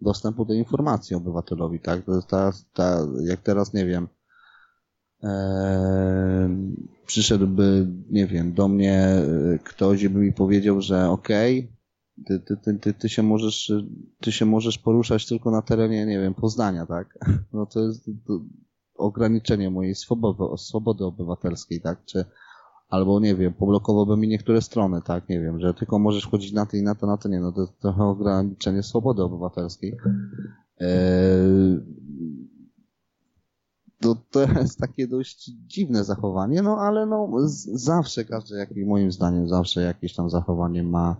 dostępu 0.00 0.44
do 0.44 0.54
informacji 0.54 1.16
obywatelowi, 1.16 1.80
tak? 1.80 2.04
To 2.04 2.22
ta, 2.22 2.52
ta, 2.74 3.06
jak 3.24 3.40
teraz, 3.40 3.74
nie 3.74 3.86
wiem, 3.86 4.08
przyszedłby, 7.06 7.86
nie 8.10 8.26
wiem, 8.26 8.52
do 8.52 8.68
mnie 8.68 8.98
e, 8.98 9.58
ktoś 9.64 10.02
i 10.02 10.08
by 10.08 10.18
mi 10.18 10.32
powiedział, 10.32 10.80
że 10.80 11.10
okej, 11.10 11.58
okay, 11.58 11.75
ty, 12.24 12.40
ty, 12.40 12.78
ty, 12.78 12.94
ty, 12.94 13.08
się 13.08 13.22
możesz, 13.22 13.72
ty 14.20 14.32
się 14.32 14.44
możesz 14.44 14.78
poruszać 14.78 15.26
tylko 15.26 15.50
na 15.50 15.62
terenie, 15.62 16.06
nie 16.06 16.20
wiem, 16.20 16.34
Poznania, 16.34 16.86
tak? 16.86 17.18
No 17.52 17.66
to 17.66 17.80
jest 17.80 18.10
to 18.26 18.40
ograniczenie 18.94 19.70
mojej 19.70 19.94
swobody, 19.94 20.58
swobody 20.58 21.04
obywatelskiej, 21.04 21.80
tak? 21.80 22.04
Czy, 22.04 22.24
albo 22.88 23.20
nie 23.20 23.34
wiem, 23.34 23.52
poblokowałby 23.52 24.16
mi 24.16 24.28
niektóre 24.28 24.62
strony, 24.62 25.02
tak? 25.02 25.28
Nie 25.28 25.40
wiem, 25.40 25.60
że 25.60 25.74
tylko 25.74 25.98
możesz 25.98 26.26
chodzić 26.26 26.52
na 26.52 26.66
to 26.66 26.76
i 26.76 26.82
na 26.82 26.94
to, 26.94 27.06
na 27.06 27.16
to 27.16 27.28
nie, 27.28 27.40
no 27.40 27.52
to 27.52 27.60
jest 27.60 27.80
trochę 27.80 28.04
ograniczenie 28.04 28.82
swobody 28.82 29.22
obywatelskiej. 29.22 29.96
Eee, 30.80 31.80
to, 34.00 34.16
to 34.30 34.40
jest 34.40 34.78
takie 34.78 35.08
dość 35.08 35.50
dziwne 35.66 36.04
zachowanie, 36.04 36.62
no 36.62 36.78
ale 36.78 37.06
no 37.06 37.30
zawsze 37.74 38.24
każde, 38.24 38.58
jak 38.58 38.70
moim 38.86 39.12
zdaniem, 39.12 39.48
zawsze 39.48 39.82
jakieś 39.82 40.14
tam 40.14 40.30
zachowanie 40.30 40.82
ma 40.82 41.16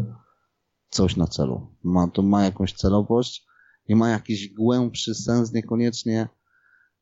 coś 0.97 1.17
na 1.17 1.27
celu. 1.27 1.67
Ma, 1.85 2.09
to 2.09 2.23
ma 2.23 2.45
jakąś 2.45 2.73
celowość 2.73 3.47
i 3.89 3.97
ma 3.97 4.09
jakiś 4.09 4.53
głębszy 4.53 5.15
sens, 5.15 5.53
niekoniecznie 5.53 6.29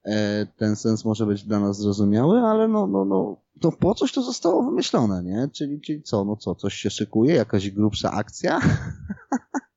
e, 0.04 0.46
ten 0.46 0.76
sens 0.76 1.04
może 1.04 1.26
być 1.26 1.44
dla 1.44 1.60
nas 1.60 1.78
zrozumiały, 1.78 2.38
ale 2.38 2.68
no, 2.68 2.86
no, 2.86 3.04
no, 3.04 3.40
to 3.60 3.72
po 3.72 3.94
coś 3.94 4.12
to 4.12 4.22
zostało 4.22 4.64
wymyślone, 4.64 5.22
nie? 5.22 5.48
Czyli, 5.52 5.80
czyli 5.80 6.02
co, 6.02 6.24
no 6.24 6.36
co, 6.36 6.54
coś 6.54 6.74
się 6.74 6.90
szykuje, 6.90 7.34
jakaś 7.34 7.70
grubsza 7.70 8.10
akcja? 8.10 8.60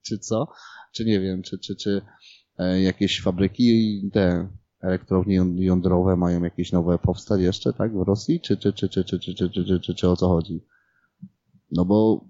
czy 0.08 0.20
co? 0.20 0.48
Czy 0.94 1.06
nie 1.06 1.20
wiem, 1.20 1.42
czy, 1.42 1.60
czy, 1.60 1.76
czy 1.76 2.02
e, 2.58 2.82
jakieś 2.82 3.22
fabryki 3.22 4.02
te 4.14 4.50
elektrownie 4.82 5.36
jądrowe 5.56 6.16
mają 6.16 6.44
jakieś 6.44 6.72
nowe 6.72 6.98
powstać 6.98 7.42
jeszcze, 7.42 7.74
tak, 7.74 7.98
w 7.98 8.02
Rosji? 8.02 8.42
Czy, 8.42 8.58
czy, 8.58 8.74
czy, 8.74 8.90
czy, 8.90 9.04
czy, 9.04 9.20
czy, 9.20 9.36
czy, 9.36 9.50
czy, 9.50 9.64
czy, 9.66 9.80
czy, 9.80 9.96
czy 9.96 10.10
o 10.10 10.16
co 10.16 10.28
chodzi? 10.28 10.66
No 11.72 11.86
bo, 11.86 12.26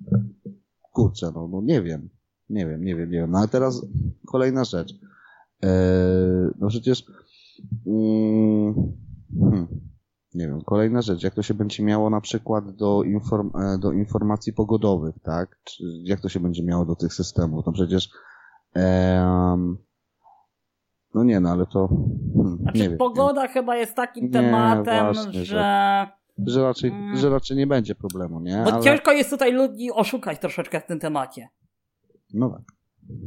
kurczę, 0.97 1.31
no, 1.35 1.47
no 1.47 1.61
nie 1.61 1.81
wiem. 1.81 2.09
Nie 2.49 2.67
wiem, 2.67 2.83
nie 2.83 2.95
wiem, 2.95 3.11
nie 3.11 3.17
wiem. 3.19 3.31
No 3.31 3.37
ale 3.37 3.47
teraz 3.47 3.85
kolejna 4.27 4.63
rzecz. 4.63 4.93
Eee, 5.61 5.69
no 6.59 6.67
przecież, 6.67 7.05
mm, 7.87 8.75
hmm, 9.39 9.67
nie 10.33 10.47
wiem, 10.47 10.61
kolejna 10.61 11.01
rzecz. 11.01 11.23
Jak 11.23 11.33
to 11.33 11.43
się 11.43 11.53
będzie 11.53 11.83
miało 11.83 12.09
na 12.09 12.21
przykład 12.21 12.75
do, 12.75 13.03
inform, 13.03 13.51
do 13.79 13.91
informacji 13.91 14.53
pogodowych, 14.53 15.15
tak? 15.23 15.59
Czy 15.63 15.83
jak 16.03 16.19
to 16.19 16.29
się 16.29 16.39
będzie 16.39 16.63
miało 16.63 16.85
do 16.85 16.95
tych 16.95 17.13
systemów? 17.13 17.65
No 17.65 17.71
przecież, 17.71 18.09
no 21.13 21.23
nie, 21.23 21.39
no 21.39 21.49
ale 21.49 21.65
to. 21.65 21.87
Hmm, 22.35 22.57
znaczy, 22.61 22.79
nie 22.79 22.89
wiem, 22.89 22.97
pogoda 22.97 23.47
chyba 23.47 23.75
jest 23.75 23.95
takim 23.95 24.25
nie, 24.25 24.31
tematem, 24.31 25.13
właśnie, 25.13 25.33
że... 25.33 25.45
że. 25.45 26.16
Że 26.45 26.63
raczej, 26.63 26.91
hmm. 26.91 27.17
że 27.17 27.29
raczej 27.29 27.57
nie 27.57 27.67
będzie 27.67 27.95
problemu, 27.95 28.39
nie? 28.39 28.61
Bo 28.65 28.73
ale... 28.73 28.83
ciężko 28.83 29.11
jest 29.11 29.29
tutaj 29.29 29.53
ludzi 29.53 29.91
oszukać 29.91 30.39
troszeczkę 30.39 30.79
w 30.81 30.85
tym 30.85 30.99
temacie. 30.99 31.49
No 32.33 32.49
tak. 32.49 32.77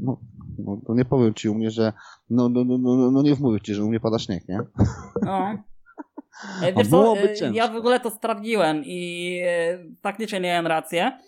No, 0.02 0.20
no 0.58 0.80
to 0.86 0.94
nie 0.94 1.04
powiem 1.04 1.34
ci 1.34 1.48
u 1.48 1.54
mnie, 1.54 1.70
że. 1.70 1.92
No, 2.30 2.48
no, 2.48 2.64
no, 2.64 2.78
no, 2.78 3.10
no 3.10 3.22
nie 3.22 3.34
wmówię 3.34 3.60
ci, 3.60 3.74
że 3.74 3.84
u 3.84 3.88
mnie 3.88 4.00
pada 4.00 4.18
śnieg, 4.18 4.48
nie? 4.48 4.60
No. 5.22 5.54
E, 6.62 6.72
wiesz 6.72 6.88
co, 6.88 7.14
e, 7.16 7.52
ja 7.52 7.68
w 7.68 7.76
ogóle 7.76 8.00
to 8.00 8.10
sprawdziłem 8.10 8.82
i 8.84 9.40
e, 9.44 9.78
faktycznie 10.02 10.40
miałem 10.40 10.66
rację. 10.66 11.18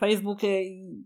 Facebook 0.00 0.38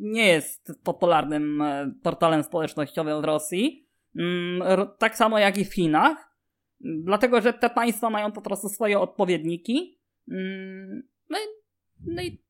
nie 0.01 0.27
jest 0.27 0.73
popularnym 0.85 1.63
portalem 2.03 2.43
społecznościowym 2.43 3.23
w 3.23 3.25
Rosji. 3.25 3.89
Mm, 4.19 4.89
tak 4.99 5.17
samo 5.17 5.39
jak 5.39 5.59
i 5.59 5.65
w 5.65 5.75
Chinach, 5.75 6.35
dlatego 6.81 7.41
że 7.41 7.53
te 7.53 7.71
państwa 7.71 8.11
mają 8.11 8.33
po 8.33 8.43
prostu 8.43 8.69
swoje 8.69 9.01
odpowiedniki. 9.01 10.00
No 10.31 11.39
no 12.05 12.23
i, 12.23 12.43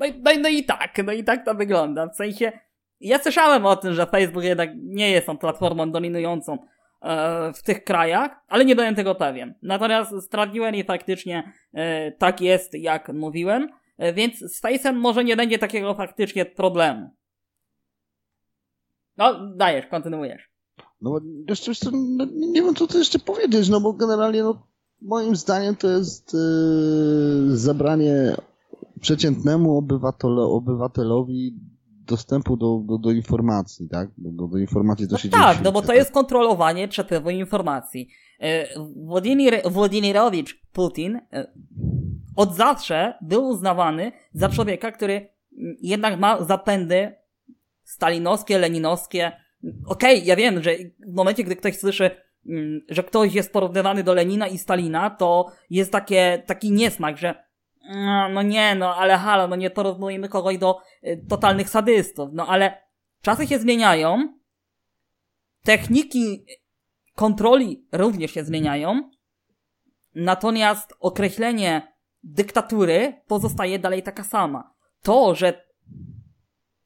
no 0.00 0.06
no 0.24 0.32
i, 0.32 0.38
no 0.38 0.48
i 0.48 0.64
tak, 0.64 0.98
no 1.04 1.12
i 1.12 1.24
tak 1.24 1.44
to 1.44 1.54
wygląda. 1.54 2.06
W 2.08 2.16
sensie, 2.16 2.52
ja 3.00 3.18
słyszałem 3.18 3.66
o 3.66 3.76
tym, 3.76 3.94
że 3.94 4.06
Facebook 4.06 4.44
jednak 4.44 4.70
nie 4.76 5.10
jest 5.10 5.26
tą 5.26 5.38
platformą 5.38 5.90
dominującą 5.90 6.58
e, 7.02 7.52
w 7.52 7.62
tych 7.62 7.84
krajach, 7.84 8.40
ale 8.48 8.64
nie 8.64 8.76
byłem 8.76 8.94
tego 8.94 9.14
pewien. 9.14 9.54
Natomiast 9.62 10.24
sprawdziłem 10.24 10.74
i 10.74 10.84
faktycznie 10.84 11.52
e, 11.74 12.12
tak 12.12 12.40
jest, 12.40 12.74
jak 12.74 13.08
mówiłem, 13.08 13.68
e, 13.98 14.12
więc 14.12 14.38
z 14.38 14.62
Face'em 14.62 14.94
może 14.94 15.24
nie 15.24 15.36
będzie 15.36 15.58
takiego 15.58 15.94
faktycznie 15.94 16.44
problemu. 16.44 17.10
No, 19.16 19.48
dajesz, 19.56 19.86
kontynuujesz. 19.86 20.50
No 21.00 21.20
jeszcze, 21.48 21.70
jeszcze 21.70 21.90
no, 21.92 22.26
nie 22.34 22.62
wiem, 22.62 22.74
co 22.74 22.86
tu 22.86 22.98
jeszcze 22.98 23.18
powiedzieć, 23.18 23.68
no 23.68 23.80
bo 23.80 23.92
generalnie, 23.92 24.42
no, 24.42 24.66
moim 25.02 25.36
zdaniem 25.36 25.76
to 25.76 25.88
jest 25.88 26.34
yy, 26.34 27.56
zabranie 27.56 28.36
przeciętnemu 29.00 29.78
obywatele, 29.78 30.42
obywatelowi 30.42 31.54
dostępu 32.06 32.56
do, 32.56 32.82
do, 32.84 32.98
do 32.98 33.10
informacji, 33.10 33.88
tak? 33.88 34.10
Do, 34.18 34.48
do 34.48 34.58
informacji, 34.58 35.06
co 35.06 35.12
no 35.12 35.18
się 35.18 35.28
tak, 35.28 35.40
dzieje. 35.40 35.54
Tak, 35.54 35.64
no 35.64 35.72
bo 35.72 35.82
to 35.82 35.94
jest 35.94 36.10
kontrolowanie 36.10 36.88
przepływu 36.88 37.30
informacji. 37.30 38.08
E, 38.40 38.66
Władimir, 38.96 39.54
Władimirowicz 39.70 40.60
Putin 40.72 41.16
e, 41.16 41.52
od 42.36 42.54
zawsze 42.54 43.14
był 43.22 43.48
uznawany 43.48 44.12
za 44.32 44.48
człowieka, 44.48 44.92
który 44.92 45.28
jednak 45.80 46.20
ma 46.20 46.44
zapędy 46.44 47.14
stalinowskie, 47.84 48.58
leninowskie, 48.58 49.32
Okej, 49.86 50.16
okay, 50.16 50.26
ja 50.26 50.36
wiem, 50.36 50.62
że 50.62 50.70
w 51.06 51.14
momencie, 51.14 51.44
gdy 51.44 51.56
ktoś 51.56 51.78
słyszy, 51.78 52.10
że 52.88 53.02
ktoś 53.02 53.34
jest 53.34 53.52
porównywany 53.52 54.02
do 54.02 54.14
Lenina 54.14 54.46
i 54.46 54.58
Stalina, 54.58 55.10
to 55.10 55.52
jest 55.70 55.92
takie, 55.92 56.42
taki 56.46 56.72
niesmak, 56.72 57.16
że 57.16 57.44
mm, 57.88 58.32
no 58.32 58.42
nie, 58.42 58.74
no 58.74 58.96
ale 58.96 59.16
halo, 59.16 59.48
no 59.48 59.56
nie 59.56 59.70
porównujemy 59.70 60.28
kogoś 60.28 60.58
do 60.58 60.80
y, 61.04 61.24
totalnych 61.28 61.68
sadystów. 61.68 62.30
No 62.32 62.46
ale 62.46 62.82
czasy 63.22 63.46
się 63.46 63.58
zmieniają, 63.58 64.38
techniki 65.62 66.46
kontroli 67.14 67.86
również 67.92 68.30
się 68.30 68.44
zmieniają, 68.44 69.10
natomiast 70.14 70.94
określenie 71.00 71.96
dyktatury 72.22 73.22
pozostaje 73.26 73.78
dalej 73.78 74.02
taka 74.02 74.24
sama. 74.24 74.74
To, 75.02 75.34
że 75.34 75.66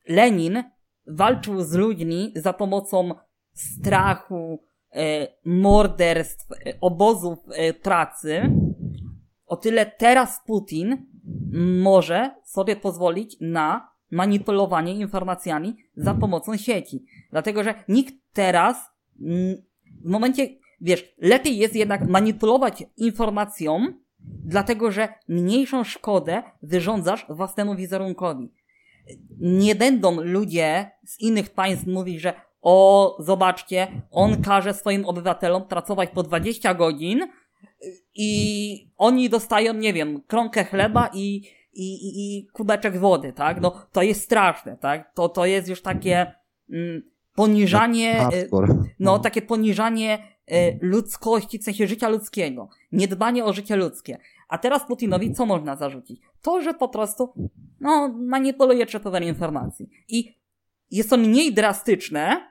Lenin 0.09 0.65
walczył 1.07 1.61
z 1.61 1.75
ludźmi 1.75 2.33
za 2.37 2.53
pomocą 2.53 3.15
strachu, 3.53 4.65
morderstw, 5.45 6.53
e, 6.53 6.75
obozów 6.81 7.39
e, 7.53 7.73
pracy, 7.73 8.43
o 9.47 9.57
tyle 9.57 9.87
teraz 9.87 10.41
Putin 10.47 11.07
może 11.83 12.31
sobie 12.45 12.77
pozwolić 12.77 13.37
na 13.41 13.91
manipulowanie 14.11 14.95
informacjami 14.95 15.77
za 15.97 16.15
pomocą 16.15 16.57
sieci. 16.57 17.05
Dlatego, 17.31 17.65
że 17.65 17.75
nikt 17.89 18.15
teraz 18.33 18.91
w 20.05 20.11
momencie, 20.11 20.49
wiesz, 20.81 21.15
lepiej 21.19 21.59
jest 21.59 21.75
jednak 21.75 22.09
manipulować 22.09 22.85
informacją, 22.97 23.87
dlatego 24.45 24.91
że 24.91 25.09
mniejszą 25.29 25.85
szkodę 25.85 26.43
wyrządzasz 26.63 27.27
własnemu 27.29 27.75
wizerunkowi. 27.75 28.53
Nie 29.41 29.75
będą 29.75 30.21
ludzie 30.21 30.91
z 31.05 31.21
innych 31.21 31.51
państw 31.51 31.87
mówić, 31.87 32.21
że 32.21 32.35
o, 32.63 33.17
zobaczcie, 33.19 34.03
on 34.11 34.43
każe 34.43 34.75
swoim 34.75 35.05
obywatelom 35.05 35.65
pracować 35.65 36.11
po 36.11 36.23
20 36.23 36.75
godzin 36.75 37.21
i 38.15 38.91
oni 38.97 39.29
dostają, 39.29 39.75
nie 39.75 39.93
wiem, 39.93 40.23
kromkę 40.27 40.65
chleba 40.65 41.11
i, 41.15 41.43
i, 41.73 42.09
i, 42.09 42.39
i 42.39 42.47
kubeczek 42.47 42.99
wody, 42.99 43.33
tak? 43.33 43.61
No, 43.61 43.87
to 43.93 44.03
jest 44.03 44.25
straszne, 44.25 44.77
tak? 44.77 45.15
To, 45.15 45.29
to 45.29 45.47
jest 45.47 45.69
już 45.69 45.83
takie 45.83 46.33
mm, 46.71 47.03
poniżanie, 47.35 48.21
e, 48.21 48.47
no, 48.99 49.19
takie 49.19 49.43
poniżanie 49.43 50.19
e, 50.47 50.79
ludzkości, 50.81 51.59
w 51.59 51.65
sensie 51.65 51.87
życia 51.87 52.09
ludzkiego. 52.09 52.69
Niedbanie 52.93 53.45
o 53.45 53.53
życie 53.53 53.77
ludzkie. 53.77 54.19
A 54.49 54.59
teraz 54.59 54.87
Putinowi 54.87 55.35
co 55.35 55.47
można 55.47 55.77
zarzucić? 55.77 56.21
To, 56.43 56.63
że 56.63 56.75
po 56.75 56.89
prostu, 56.89 57.33
no, 57.81 58.15
manipuluje 58.19 58.87
przepływem 58.87 59.25
informacji. 59.25 59.89
I 60.09 60.40
jest 60.91 61.11
to 61.11 61.17
mniej 61.17 61.55
drastyczne 61.55 62.51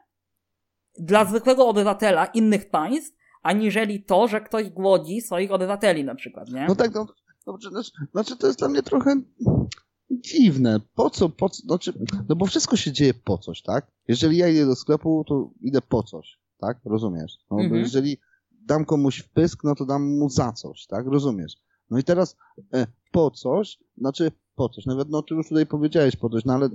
dla 0.99 1.25
zwykłego 1.25 1.67
obywatela 1.67 2.25
innych 2.25 2.69
państw, 2.69 3.17
aniżeli 3.43 4.03
to, 4.03 4.27
że 4.27 4.41
ktoś 4.41 4.69
głodzi 4.69 5.21
swoich 5.21 5.51
obywateli 5.51 6.03
na 6.03 6.15
przykład, 6.15 6.49
nie? 6.49 6.65
No 6.67 6.75
tak, 6.75 6.93
no, 6.93 7.07
dobrze, 7.45 7.69
znaczy, 7.69 7.91
znaczy 8.11 8.37
to 8.37 8.47
jest 8.47 8.59
dla 8.59 8.69
mnie 8.69 8.83
trochę 8.83 9.21
dziwne. 10.11 10.79
Po 10.95 11.09
co, 11.09 11.29
po 11.29 11.49
co, 11.49 11.61
znaczy, 11.61 11.93
no 12.29 12.35
bo 12.35 12.45
wszystko 12.45 12.75
się 12.77 12.91
dzieje 12.91 13.13
po 13.13 13.37
coś, 13.37 13.61
tak? 13.61 13.91
Jeżeli 14.07 14.37
ja 14.37 14.47
idę 14.47 14.65
do 14.65 14.75
sklepu, 14.75 15.23
to 15.27 15.49
idę 15.61 15.81
po 15.81 16.03
coś, 16.03 16.39
tak? 16.57 16.77
Rozumiesz? 16.85 17.37
No, 17.51 17.59
mhm. 17.59 17.81
Jeżeli 17.81 18.17
dam 18.51 18.85
komuś 18.85 19.19
wpysk, 19.19 19.63
no 19.63 19.75
to 19.75 19.85
dam 19.85 20.17
mu 20.17 20.29
za 20.29 20.51
coś, 20.51 20.85
tak? 20.87 21.07
Rozumiesz? 21.07 21.53
No 21.89 21.99
i 21.99 22.03
teraz 22.03 22.35
e, 22.73 22.87
po 23.11 23.31
coś, 23.31 23.79
znaczy 23.97 24.31
po 24.55 24.69
coś, 24.69 24.85
nawet 24.85 25.09
no 25.09 25.21
ty 25.21 25.35
już 25.35 25.49
tutaj 25.49 25.65
powiedziałeś 25.65 26.15
po 26.15 26.29
coś, 26.29 26.45
no 26.45 26.53
ale 26.53 26.69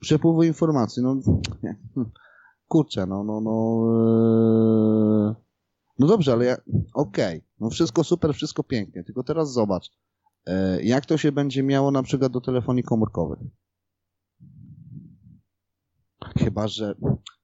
przepływu 0.00 0.42
informacji, 0.42 1.02
no 1.02 1.16
nie, 1.62 1.76
kurczę, 2.68 3.06
no, 3.06 3.24
no, 3.24 3.40
no, 3.40 3.84
e, 5.30 5.34
no 5.98 6.06
dobrze, 6.06 6.32
ale 6.32 6.44
ja, 6.44 6.56
okej, 6.94 7.38
okay, 7.38 7.48
no 7.60 7.70
wszystko 7.70 8.04
super, 8.04 8.34
wszystko 8.34 8.62
pięknie, 8.62 9.04
tylko 9.04 9.22
teraz 9.22 9.52
zobacz, 9.52 9.90
e, 10.46 10.82
jak 10.82 11.06
to 11.06 11.16
się 11.16 11.32
będzie 11.32 11.62
miało 11.62 11.90
na 11.90 12.02
przykład 12.02 12.32
do 12.32 12.40
telefonii 12.40 12.82
komórkowych. 12.82 13.38
Chyba, 16.38 16.68
że 16.68 16.94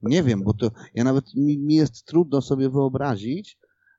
nie 0.03 0.23
wiem, 0.23 0.43
bo 0.43 0.55
to 0.55 0.71
ja 0.95 1.05
nawet 1.05 1.35
mi, 1.35 1.59
mi 1.59 1.75
jest 1.75 2.05
trudno 2.05 2.43
sobie 2.43 2.71
wyobrazić, 2.71 3.59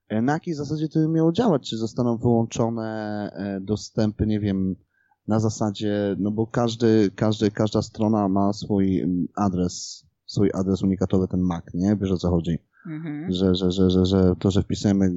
E, 0.10 0.22
na 0.22 0.34
jakiej 0.34 0.54
zasadzie 0.54 0.90
to 0.90 1.00
by 1.00 1.08
miało 1.08 1.32
działać? 1.32 1.70
Czy 1.70 1.78
zostaną 1.78 2.18
wyłączone 2.18 2.84
e, 3.34 3.62
dostępy, 3.62 4.28
nie 4.28 4.40
wiem, 4.40 4.76
na 5.28 5.40
zasadzie, 5.40 6.16
no 6.20 6.32
bo 6.32 6.48
każdy, 6.48 7.12
każdy, 7.16 7.52
każda 7.52 7.82
strona 7.82 8.30
ma 8.30 8.54
swój 8.54 9.00
mm, 9.00 9.28
adres, 9.36 10.06
swój 10.26 10.52
adres 10.54 10.84
unikatowy, 10.84 11.28
ten 11.28 11.40
MAC, 11.40 11.64
nie? 11.74 11.96
Wiesz 12.02 12.12
o 12.12 12.18
co 12.18 12.30
chodzi? 12.30 12.60
Mhm. 12.88 13.32
Że, 13.32 13.56
że, 13.56 13.72
że, 13.72 13.90
że, 13.90 14.06
że 14.06 14.36
to, 14.40 14.52
że 14.52 14.64
wpisujemy 14.64 15.12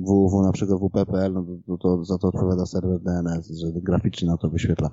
www 0.00 0.42
na 0.42 0.52
przykład 0.52 0.80
wp.pl, 0.80 1.32
no 1.32 1.44
to, 1.66 1.76
to 1.76 2.04
za 2.04 2.18
to 2.18 2.28
odpowiada 2.28 2.66
serwer 2.66 3.00
DNS, 3.00 3.58
że 3.60 3.66
graficznie 3.74 4.28
na 4.28 4.36
to 4.36 4.50
wyświetla. 4.50 4.90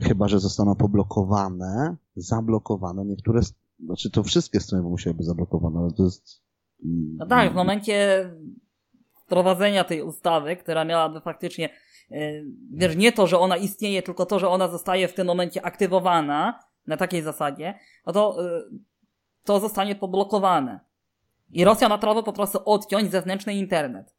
Chyba, 0.00 0.28
że 0.28 0.40
zostaną 0.40 0.74
poblokowane, 0.74 1.96
zablokowane 2.16 3.04
niektóre, 3.04 3.40
znaczy 3.84 4.10
to 4.10 4.22
wszystkie 4.22 4.60
strony 4.60 4.84
musiałyby 4.84 5.24
zablokowane, 5.24 5.80
ale 5.80 5.92
to 5.92 6.04
jest 6.04 6.42
no 7.18 7.26
tak, 7.26 7.52
w 7.52 7.54
momencie 7.54 8.30
wprowadzenia 9.26 9.84
tej 9.84 10.02
ustawy, 10.02 10.56
która 10.56 10.84
miałaby 10.84 11.20
faktycznie, 11.20 11.70
e, 11.70 11.72
wiesz, 12.70 12.96
nie 12.96 13.12
to, 13.12 13.26
że 13.26 13.38
ona 13.38 13.56
istnieje, 13.56 14.02
tylko 14.02 14.26
to, 14.26 14.38
że 14.38 14.48
ona 14.48 14.68
zostaje 14.68 15.08
w 15.08 15.14
tym 15.14 15.26
momencie 15.26 15.64
aktywowana 15.64 16.60
na 16.86 16.96
takiej 16.96 17.22
zasadzie, 17.22 17.78
no 18.06 18.12
to 18.12 18.46
e, 18.56 18.62
to 19.44 19.60
zostanie 19.60 19.94
poblokowane. 19.94 20.80
I 21.50 21.64
Rosja 21.64 21.88
ma 21.88 21.98
prawo 21.98 22.22
po 22.22 22.32
prostu 22.32 22.58
odciąć 22.64 23.10
zewnętrzny 23.10 23.54
internet. 23.54 24.14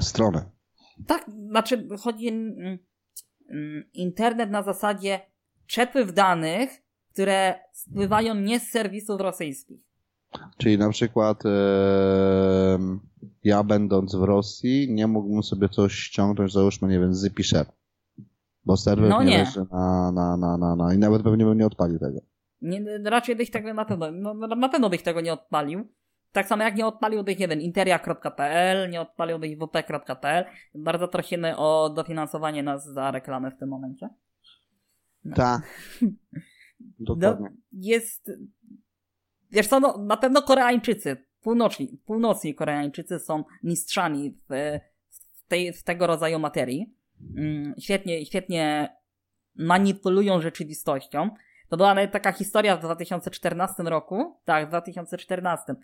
Stronę. 0.00 0.50
Tak, 1.06 1.30
znaczy 1.50 1.88
chodzi 2.00 2.28
mm, 2.28 2.78
mm, 3.50 3.84
internet 3.94 4.50
na 4.50 4.62
zasadzie 4.62 5.20
przepływ 5.66 6.12
danych, 6.12 6.82
które 7.12 7.60
spływają 7.72 8.34
nie 8.34 8.60
z 8.60 8.70
serwisów 8.70 9.20
rosyjskich. 9.20 9.80
Czyli 10.56 10.78
na 10.78 10.90
przykład 10.90 11.46
e, 11.46 11.48
ja 13.44 13.62
będąc 13.62 14.14
w 14.14 14.22
Rosji 14.22 14.92
nie 14.92 15.06
mógłbym 15.06 15.42
sobie 15.42 15.68
coś 15.68 15.92
ściągnąć, 15.92 16.52
załóżmy, 16.52 16.88
nie 16.88 17.00
wiem, 17.00 17.14
z 17.14 17.24
Zipisher. 17.24 17.66
Bo 18.64 18.76
serwer 18.76 19.10
no 19.10 19.22
nie, 19.22 19.30
nie 19.30 19.38
leży 19.38 19.66
na, 19.72 20.12
na, 20.12 20.36
na, 20.36 20.58
na, 20.58 20.76
na 20.76 20.94
i 20.94 20.98
nawet 20.98 21.22
pewnie 21.22 21.44
bym 21.44 21.58
nie 21.58 21.66
odpalił 21.66 21.98
tego. 21.98 22.20
Nie, 22.62 22.98
raczej 23.04 23.36
bych 23.36 23.50
tego 23.50 23.74
na 23.74 23.84
pewno, 23.84 24.12
no, 24.12 24.34
na 24.34 24.68
pewno 24.68 24.90
bych 24.90 25.02
tego 25.02 25.20
nie 25.20 25.32
odpalił. 25.32 25.88
Tak 26.32 26.48
samo 26.48 26.62
jak 26.62 26.76
nie 26.76 26.86
odpaliłbyś, 26.86 27.38
nie 27.38 27.48
wiem, 27.48 27.60
interia.pl, 27.60 28.90
nie 28.90 29.00
odpaliłbyś 29.00 29.56
wp.pl. 29.58 30.44
Bardzo 30.74 31.08
prosimy 31.08 31.56
o 31.56 31.90
dofinansowanie 31.90 32.62
nas 32.62 32.86
za 32.86 33.10
reklamę 33.10 33.50
w 33.50 33.58
tym 33.58 33.68
momencie. 33.68 34.08
No. 35.24 35.36
Tak. 35.36 35.62
Dokładnie. 37.00 37.48
No, 37.50 37.56
jest 37.72 38.30
Wiesz 39.50 39.66
co, 39.66 39.80
no, 39.80 39.98
na 39.98 40.16
pewno 40.16 40.42
Koreańczycy, 40.42 41.16
północni, 41.48 41.98
północni 42.06 42.54
Koreańczycy 42.54 43.18
są 43.18 43.44
mistrzami 43.62 44.30
w, 44.30 44.78
w, 45.10 45.48
tej, 45.48 45.72
w 45.72 45.82
tego 45.82 46.06
rodzaju 46.06 46.38
materii. 46.38 46.94
Mm, 47.36 47.74
świetnie, 47.78 48.26
świetnie 48.26 48.88
manipulują 49.56 50.40
rzeczywistością. 50.40 51.30
To 51.68 51.76
była 51.76 51.94
nawet 51.94 52.12
taka 52.12 52.32
historia 52.32 52.76
w 52.76 52.80
2014 52.80 53.82
roku. 53.82 54.36
Tak, 54.44 54.66
w 54.66 54.68
2014. 54.68 55.74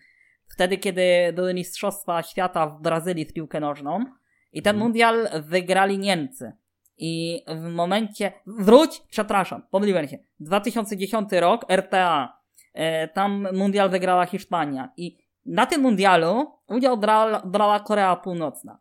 Wtedy, 0.46 0.78
kiedy 0.78 1.02
były 1.34 1.54
Mistrzostwa 1.54 2.22
Świata 2.22 2.66
w 2.66 2.82
Brazylii 2.82 3.24
w 3.24 3.32
piłkę 3.32 3.60
nożną. 3.60 4.04
I 4.52 4.62
ten 4.62 4.76
mhm. 4.76 4.78
mundial 4.78 5.28
wygrali 5.42 5.98
Niemcy. 5.98 6.52
I 6.98 7.44
w 7.48 7.62
momencie. 7.62 8.32
Wróć! 8.46 9.02
Przepraszam, 9.10 9.62
pomyliłem 9.70 10.08
się. 10.08 10.18
2010 10.40 11.32
rok, 11.32 11.66
RTA. 11.70 12.38
E, 12.74 13.08
tam 13.08 13.48
mundial 13.52 13.90
wygrała 13.90 14.26
Hiszpania. 14.26 14.92
I 14.96 15.23
na 15.46 15.66
tym 15.66 15.80
mundialu 15.80 16.52
udział 16.66 16.98
brała, 16.98 17.40
brała 17.40 17.80
Korea 17.80 18.16
Północna. 18.16 18.78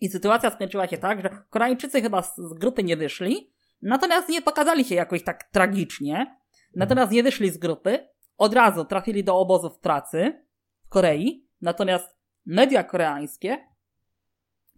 I 0.00 0.08
sytuacja 0.08 0.50
skończyła 0.50 0.86
się 0.86 0.98
tak, 0.98 1.22
że 1.22 1.30
Koreańczycy 1.50 2.02
chyba 2.02 2.22
z, 2.22 2.36
z 2.36 2.54
grupy 2.54 2.82
nie 2.82 2.96
wyszli, 2.96 3.52
natomiast 3.82 4.28
nie 4.28 4.42
pokazali 4.42 4.84
się 4.84 4.94
jakoś 4.94 5.22
tak 5.24 5.44
tragicznie. 5.44 6.36
Natomiast 6.74 7.12
nie 7.12 7.22
wyszli 7.22 7.50
z 7.50 7.58
grupy, 7.58 8.08
od 8.38 8.54
razu 8.54 8.84
trafili 8.84 9.24
do 9.24 9.38
obozów 9.38 9.78
pracy 9.78 10.44
w 10.84 10.88
Korei, 10.88 11.46
natomiast 11.60 12.16
media 12.46 12.84
koreańskie 12.84 13.58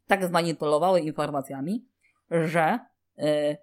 tak 0.06 0.26
zmanipulowały 0.26 1.00
informacjami, 1.00 1.88
że 2.30 2.78
yy, 3.16 3.56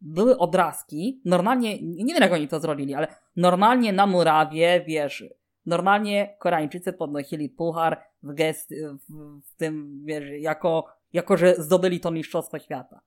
były 0.00 0.38
odrazki, 0.38 1.20
normalnie, 1.24 1.82
nie 1.82 2.14
wiem 2.14 2.22
jak 2.22 2.32
oni 2.32 2.48
to 2.48 2.60
zrobili, 2.60 2.94
ale 2.94 3.06
normalnie 3.36 3.92
na 3.92 4.06
murawie, 4.06 4.84
wiesz, 4.86 5.24
normalnie 5.68 6.36
Koreańczycy 6.38 6.92
podnosili 6.92 7.48
puchar 7.48 8.00
w 8.22 8.34
gest, 8.34 8.74
w, 9.08 9.40
w 9.48 9.56
tym, 9.56 10.02
wiesz, 10.04 10.24
jako, 10.38 10.86
jako, 11.12 11.36
że 11.36 11.54
zdobyli 11.54 12.00
to 12.00 12.10
mistrzostwo 12.10 12.58
świata. 12.58 13.00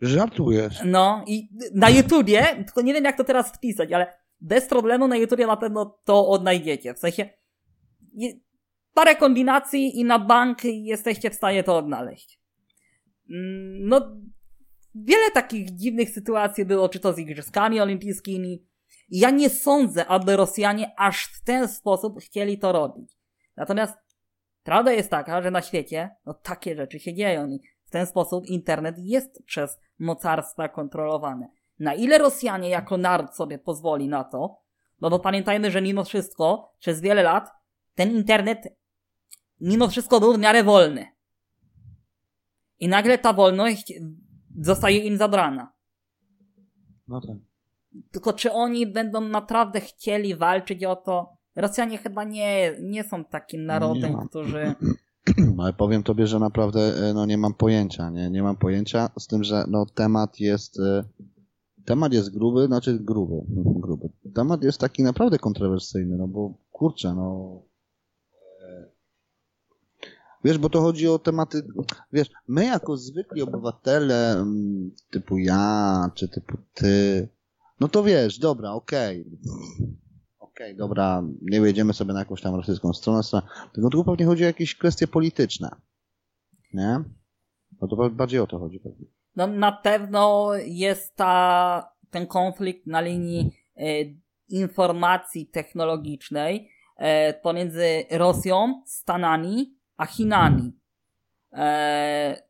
Żartujesz. 0.00 0.80
No 0.84 1.24
i 1.26 1.48
na 1.74 1.90
YouTubie, 1.90 2.42
tylko 2.42 2.82
nie 2.82 2.94
wiem 2.94 3.04
jak 3.04 3.16
to 3.16 3.24
teraz 3.24 3.52
wpisać, 3.52 3.92
ale 3.92 4.12
bez 4.40 4.66
problemu 4.66 5.08
na 5.08 5.16
YouTubie 5.16 5.46
na 5.46 5.56
pewno 5.56 5.98
to 6.04 6.28
odnajdziecie. 6.28 6.94
W 6.94 6.98
sensie 6.98 7.28
parę 8.94 9.16
kombinacji 9.16 10.00
i 10.00 10.04
na 10.04 10.18
bank 10.18 10.64
jesteście 10.64 11.30
w 11.30 11.34
stanie 11.34 11.62
to 11.64 11.76
odnaleźć. 11.76 12.40
Mm, 13.30 13.88
no, 13.88 14.16
wiele 14.94 15.30
takich 15.30 15.70
dziwnych 15.70 16.10
sytuacji 16.10 16.64
było, 16.64 16.88
czy 16.88 17.00
to 17.00 17.12
z 17.12 17.18
Igrzyskami 17.18 17.80
Olimpijskimi. 17.80 18.65
Ja 19.08 19.30
nie 19.30 19.50
sądzę, 19.50 20.06
aby 20.06 20.36
Rosjanie 20.36 20.92
aż 20.96 21.24
w 21.24 21.44
ten 21.44 21.68
sposób 21.68 22.18
chcieli 22.20 22.58
to 22.58 22.72
robić. 22.72 23.16
Natomiast 23.56 23.98
prawda 24.62 24.92
jest 24.92 25.10
taka, 25.10 25.42
że 25.42 25.50
na 25.50 25.62
świecie 25.62 26.10
no, 26.26 26.34
takie 26.34 26.76
rzeczy 26.76 27.00
się 27.00 27.14
dzieją 27.14 27.48
i 27.48 27.60
w 27.84 27.90
ten 27.90 28.06
sposób 28.06 28.46
internet 28.46 28.96
jest 28.98 29.42
przez 29.44 29.78
mocarstwa 29.98 30.68
kontrolowany. 30.68 31.48
Na 31.78 31.94
ile 31.94 32.18
Rosjanie 32.18 32.68
jako 32.68 32.96
naród 32.96 33.34
sobie 33.34 33.58
pozwoli 33.58 34.08
na 34.08 34.24
to, 34.24 34.60
no 35.00 35.10
bo 35.10 35.18
pamiętajmy, 35.18 35.70
że 35.70 35.82
mimo 35.82 36.04
wszystko 36.04 36.72
przez 36.78 37.00
wiele 37.00 37.22
lat 37.22 37.50
ten 37.94 38.10
internet 38.10 38.76
mimo 39.60 39.88
wszystko 39.88 40.20
był 40.20 40.34
w 40.34 40.38
miarę 40.38 40.64
wolny. 40.64 41.06
I 42.78 42.88
nagle 42.88 43.18
ta 43.18 43.32
wolność 43.32 43.92
zostaje 44.60 44.98
im 44.98 45.16
zabrana. 45.16 45.72
No 47.08 47.20
tak. 47.20 47.36
Tylko 48.10 48.32
czy 48.32 48.52
oni 48.52 48.86
będą 48.86 49.20
naprawdę 49.20 49.80
chcieli 49.80 50.34
walczyć 50.34 50.84
o 50.84 50.96
to? 50.96 51.36
Rosjanie 51.56 51.98
chyba 51.98 52.24
nie, 52.24 52.76
nie 52.82 53.04
są 53.04 53.24
takim 53.24 53.66
narodem, 53.66 54.16
którzy... 54.28 54.74
Ale 55.60 55.72
powiem 55.72 56.02
tobie, 56.02 56.26
że 56.26 56.38
naprawdę 56.38 56.80
e, 56.80 57.14
no, 57.14 57.26
nie 57.26 57.38
mam 57.38 57.54
pojęcia, 57.54 58.10
nie, 58.10 58.30
nie 58.30 58.42
mam 58.42 58.56
pojęcia, 58.56 59.10
z 59.18 59.26
tym, 59.26 59.44
że 59.44 59.64
no, 59.68 59.86
temat 59.86 60.40
jest 60.40 60.80
e, 60.80 61.04
temat 61.84 62.12
jest 62.12 62.34
gruby, 62.34 62.66
znaczy 62.66 62.98
gruby, 63.00 63.34
gruby. 63.80 64.08
Temat 64.34 64.62
jest 64.62 64.78
taki 64.78 65.02
naprawdę 65.02 65.38
kontrowersyjny, 65.38 66.16
no 66.16 66.28
bo 66.28 66.54
kurczę, 66.72 67.14
no 67.14 67.62
e, 68.62 68.90
wiesz, 70.44 70.58
bo 70.58 70.70
to 70.70 70.80
chodzi 70.80 71.08
o 71.08 71.18
tematy, 71.18 71.66
wiesz, 72.12 72.30
my 72.48 72.64
jako 72.64 72.96
zwykli 72.96 73.42
obywatele 73.42 74.32
mm, 74.32 74.90
typu 75.10 75.38
ja, 75.38 76.10
czy 76.14 76.28
typu 76.28 76.56
ty, 76.74 77.28
no 77.80 77.88
to 77.88 78.02
wiesz, 78.02 78.38
dobra, 78.38 78.72
okej, 78.72 79.24
okej, 80.38 80.76
dobra, 80.76 81.22
nie 81.42 81.60
wjedziemy 81.60 81.92
sobie 81.92 82.12
na 82.12 82.18
jakąś 82.18 82.42
tam 82.42 82.54
rosyjską 82.54 82.92
stronę, 82.92 83.20
tylko 83.74 83.90
tu 83.90 84.04
pewnie 84.04 84.26
chodzi 84.26 84.44
o 84.44 84.46
jakieś 84.46 84.74
kwestie 84.74 85.06
polityczne. 85.06 85.70
Nie? 86.74 87.04
No 87.80 87.88
to 87.88 88.10
bardziej 88.10 88.40
o 88.40 88.46
to 88.46 88.58
chodzi 88.58 88.80
pewnie. 88.80 89.06
No 89.36 89.46
na 89.46 89.72
pewno 89.72 90.50
jest 90.64 91.16
ta, 91.16 91.92
ten 92.10 92.26
konflikt 92.26 92.86
na 92.86 93.00
linii 93.00 93.52
e, 93.76 93.82
informacji 94.48 95.46
technologicznej 95.46 96.70
e, 96.96 97.34
pomiędzy 97.34 98.04
Rosją, 98.10 98.82
Stanami, 98.86 99.76
a 99.96 100.06
Chinami. 100.06 100.72
E, 101.52 102.42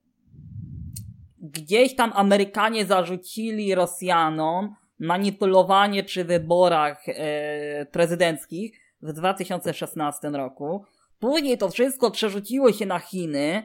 gdzieś 1.39 1.97
tam 1.97 2.13
Amerykanie 2.15 2.87
zarzucili 2.87 3.75
Rosjanom 3.75 4.75
manipulowanie 4.99 6.05
przy 6.05 6.25
wyborach 6.25 7.09
e, 7.09 7.87
prezydenckich 7.87 8.81
w 9.03 9.13
2016 9.13 10.29
roku. 10.29 10.85
Później 11.19 11.59
to 11.59 11.71
wszystko 11.71 12.11
przerzuciło 12.11 12.73
się 12.73 12.87
na 12.87 12.99
Chiny. 12.99 13.63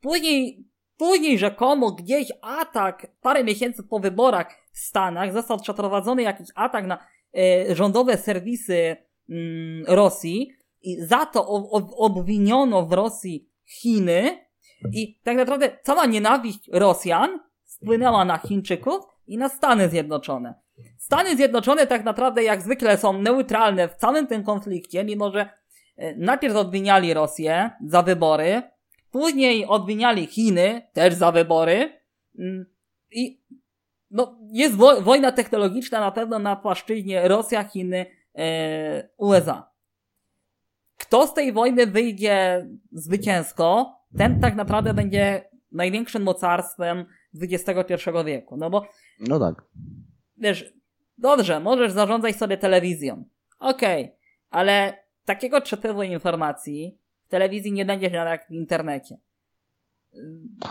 Później, 0.00 0.64
później 0.96 1.38
rzekomo 1.38 1.92
gdzieś 1.92 2.32
atak, 2.42 3.06
parę 3.22 3.44
miesięcy 3.44 3.82
po 3.82 3.98
wyborach 3.98 4.46
w 4.72 4.78
Stanach, 4.78 5.32
został 5.32 5.60
przeprowadzony 5.60 6.22
jakiś 6.22 6.48
atak 6.54 6.86
na 6.86 6.98
e, 7.36 7.74
rządowe 7.74 8.16
serwisy 8.16 8.96
mm, 9.30 9.84
Rosji 9.86 10.52
i 10.82 11.00
za 11.00 11.26
to 11.26 11.46
ob, 11.46 11.66
ob, 11.70 11.84
obwiniono 11.96 12.86
w 12.86 12.92
Rosji 12.92 13.48
Chiny 13.64 14.38
i 14.92 15.18
tak 15.24 15.36
naprawdę 15.36 15.78
cała 15.82 16.06
nienawiść 16.06 16.68
Rosjan 16.72 17.40
spłynęła 17.64 18.24
na 18.24 18.38
Chińczyków 18.38 19.13
i 19.26 19.38
na 19.38 19.48
Stany 19.48 19.88
Zjednoczone. 19.88 20.54
Stany 20.98 21.36
Zjednoczone 21.36 21.86
tak 21.86 22.04
naprawdę 22.04 22.42
jak 22.42 22.62
zwykle 22.62 22.98
są 22.98 23.22
neutralne 23.22 23.88
w 23.88 23.94
całym 23.94 24.26
tym 24.26 24.44
konflikcie, 24.44 25.04
mimo 25.04 25.30
że 25.30 25.48
e, 25.96 26.16
najpierw 26.16 26.56
odwiniali 26.56 27.14
Rosję 27.14 27.70
za 27.86 28.02
wybory, 28.02 28.62
później 29.10 29.66
odwiniali 29.66 30.26
Chiny 30.26 30.82
też 30.92 31.14
za 31.14 31.32
wybory 31.32 32.00
mm, 32.38 32.66
i 33.10 33.44
no, 34.10 34.38
jest 34.52 34.74
wo 34.74 35.00
wojna 35.00 35.32
technologiczna 35.32 36.00
na 36.00 36.10
pewno 36.10 36.38
na 36.38 36.56
płaszczyźnie 36.56 37.28
Rosja, 37.28 37.64
Chiny, 37.64 38.06
e, 38.38 39.08
USA. 39.16 39.70
Kto 40.98 41.26
z 41.26 41.34
tej 41.34 41.52
wojny 41.52 41.86
wyjdzie 41.86 42.66
zwycięsko, 42.92 43.98
ten 44.18 44.40
tak 44.40 44.54
naprawdę 44.54 44.94
będzie 44.94 45.48
największym 45.72 46.22
mocarstwem 46.22 47.04
XXI 47.42 47.94
wieku. 48.24 48.56
No 48.56 48.70
bo 48.70 48.86
No 49.20 49.38
tak. 49.38 49.64
wiesz, 50.36 50.74
dobrze, 51.18 51.60
możesz 51.60 51.92
zarządzać 51.92 52.36
sobie 52.36 52.56
telewizją. 52.58 53.24
Okej, 53.58 54.16
ale 54.50 54.98
takiego 55.24 55.60
przepływu 55.60 56.02
informacji 56.02 56.98
w 57.26 57.28
telewizji 57.28 57.72
nie 57.72 57.84
będziesz 57.84 58.12
miał 58.12 58.26
jak 58.26 58.46
w 58.48 58.50
internecie. 58.50 59.16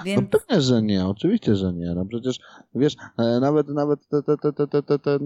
Więc 0.06 0.22
No 0.22 0.40
pewnie, 0.40 0.62
że 0.62 0.82
nie, 0.82 1.08
oczywiście, 1.08 1.56
że 1.56 1.74
nie. 1.74 1.94
No 1.96 2.06
przecież, 2.06 2.40
wiesz, 2.76 2.96
e, 3.18 3.40
nawet, 3.40 3.68
nawet 3.68 4.08
te, 4.08 4.24
te, 4.24 4.38
te, 4.38 4.54
te, 4.54 4.68
te, 4.68 4.84
te, 4.84 5.00
te 5.00 5.20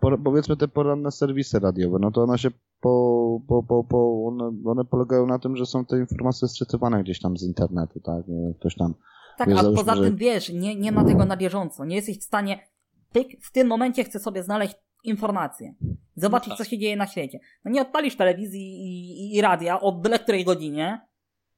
por- 0.00 0.22
powiedzmy 0.22 0.56
te 0.56 0.68
poranne 0.68 1.10
serwisy 1.10 1.58
radiowe, 1.58 1.98
no 2.00 2.10
to 2.10 2.22
one 2.22 2.38
się 2.38 2.50
po, 2.80 3.40
po, 3.48 3.62
po, 3.62 3.84
po 3.84 4.26
one, 4.26 4.52
one 4.64 4.84
polegają 4.84 5.26
na 5.26 5.38
tym, 5.38 5.56
że 5.56 5.66
są 5.66 5.84
te 5.84 5.98
informacje 5.98 6.48
sczytywane 6.48 7.02
gdzieś 7.02 7.20
tam 7.20 7.36
z 7.36 7.42
internetu, 7.42 8.00
tak, 8.00 8.28
nie 8.28 8.54
ktoś 8.54 8.74
tam, 8.74 8.94
tak, 9.38 9.48
a 9.56 9.62
poza 9.62 9.96
że- 9.96 10.02
tym 10.02 10.16
wiesz, 10.16 10.48
nie, 10.48 10.74
nie 10.76 10.92
ma 10.92 11.04
tego 11.04 11.24
na 11.24 11.36
bieżąco. 11.36 11.84
Nie 11.84 11.96
jesteś 11.96 12.18
w 12.18 12.24
stanie. 12.24 12.68
Pyk, 13.12 13.28
w 13.42 13.52
tym 13.52 13.68
momencie 13.68 14.04
chcę 14.04 14.18
sobie 14.18 14.42
znaleźć 14.42 14.74
informacje. 15.04 15.74
Zobaczyć, 16.16 16.48
No 16.50 16.56
co 16.56 16.64
tak. 16.64 16.70
się 16.70 16.78
dzieje 16.78 16.96
na 16.96 17.06
świecie. 17.06 17.38
No 17.64 17.70
nie 17.70 17.82
odpalisz 17.82 18.16
telewizji 18.16 18.60
i, 18.62 19.10
i, 19.10 19.36
i 19.36 19.40
radia 19.40 19.80
o 19.80 19.92
byle 19.92 20.18
której 20.18 20.44
godzinie. 20.44 21.00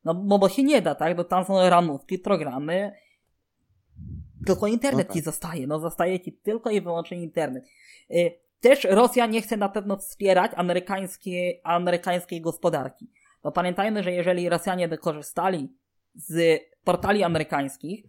No 0.04 0.14
bo, 0.14 0.38
bo 0.38 0.48
się 0.48 0.62
nie 0.62 0.82
da, 0.82 0.94
tak? 0.94 1.16
Bo 1.16 1.24
tam 1.24 1.44
są 1.44 1.68
ramówki, 1.70 2.18
programy. 2.18 2.92
Tylko 4.46 4.66
internet 4.66 5.08
No 5.08 5.14
tak. 5.14 5.16
ci 5.16 5.20
zostaje. 5.20 5.66
No 5.66 5.78
zostaje 5.78 6.20
ci 6.20 6.32
tylko 6.32 6.70
i 6.70 6.80
wyłącznie 6.80 7.22
internet. 7.22 7.64
Y, 8.10 8.40
Też 8.60 8.84
Rosja 8.84 9.26
nie 9.26 9.42
chce 9.42 9.56
na 9.56 9.68
pewno 9.68 9.96
wspierać 9.96 10.52
amerykańskiej, 10.54 11.60
amerykańskiej 11.64 12.40
gospodarki. 12.40 13.10
Bo 13.42 13.52
pamiętajmy, 13.52 14.02
że 14.02 14.12
jeżeli 14.12 14.48
Rosjanie 14.48 14.88
by 14.88 14.98
korzystali 14.98 15.72
z 16.14 16.60
portali 16.84 17.24
amerykańskich, 17.24 18.04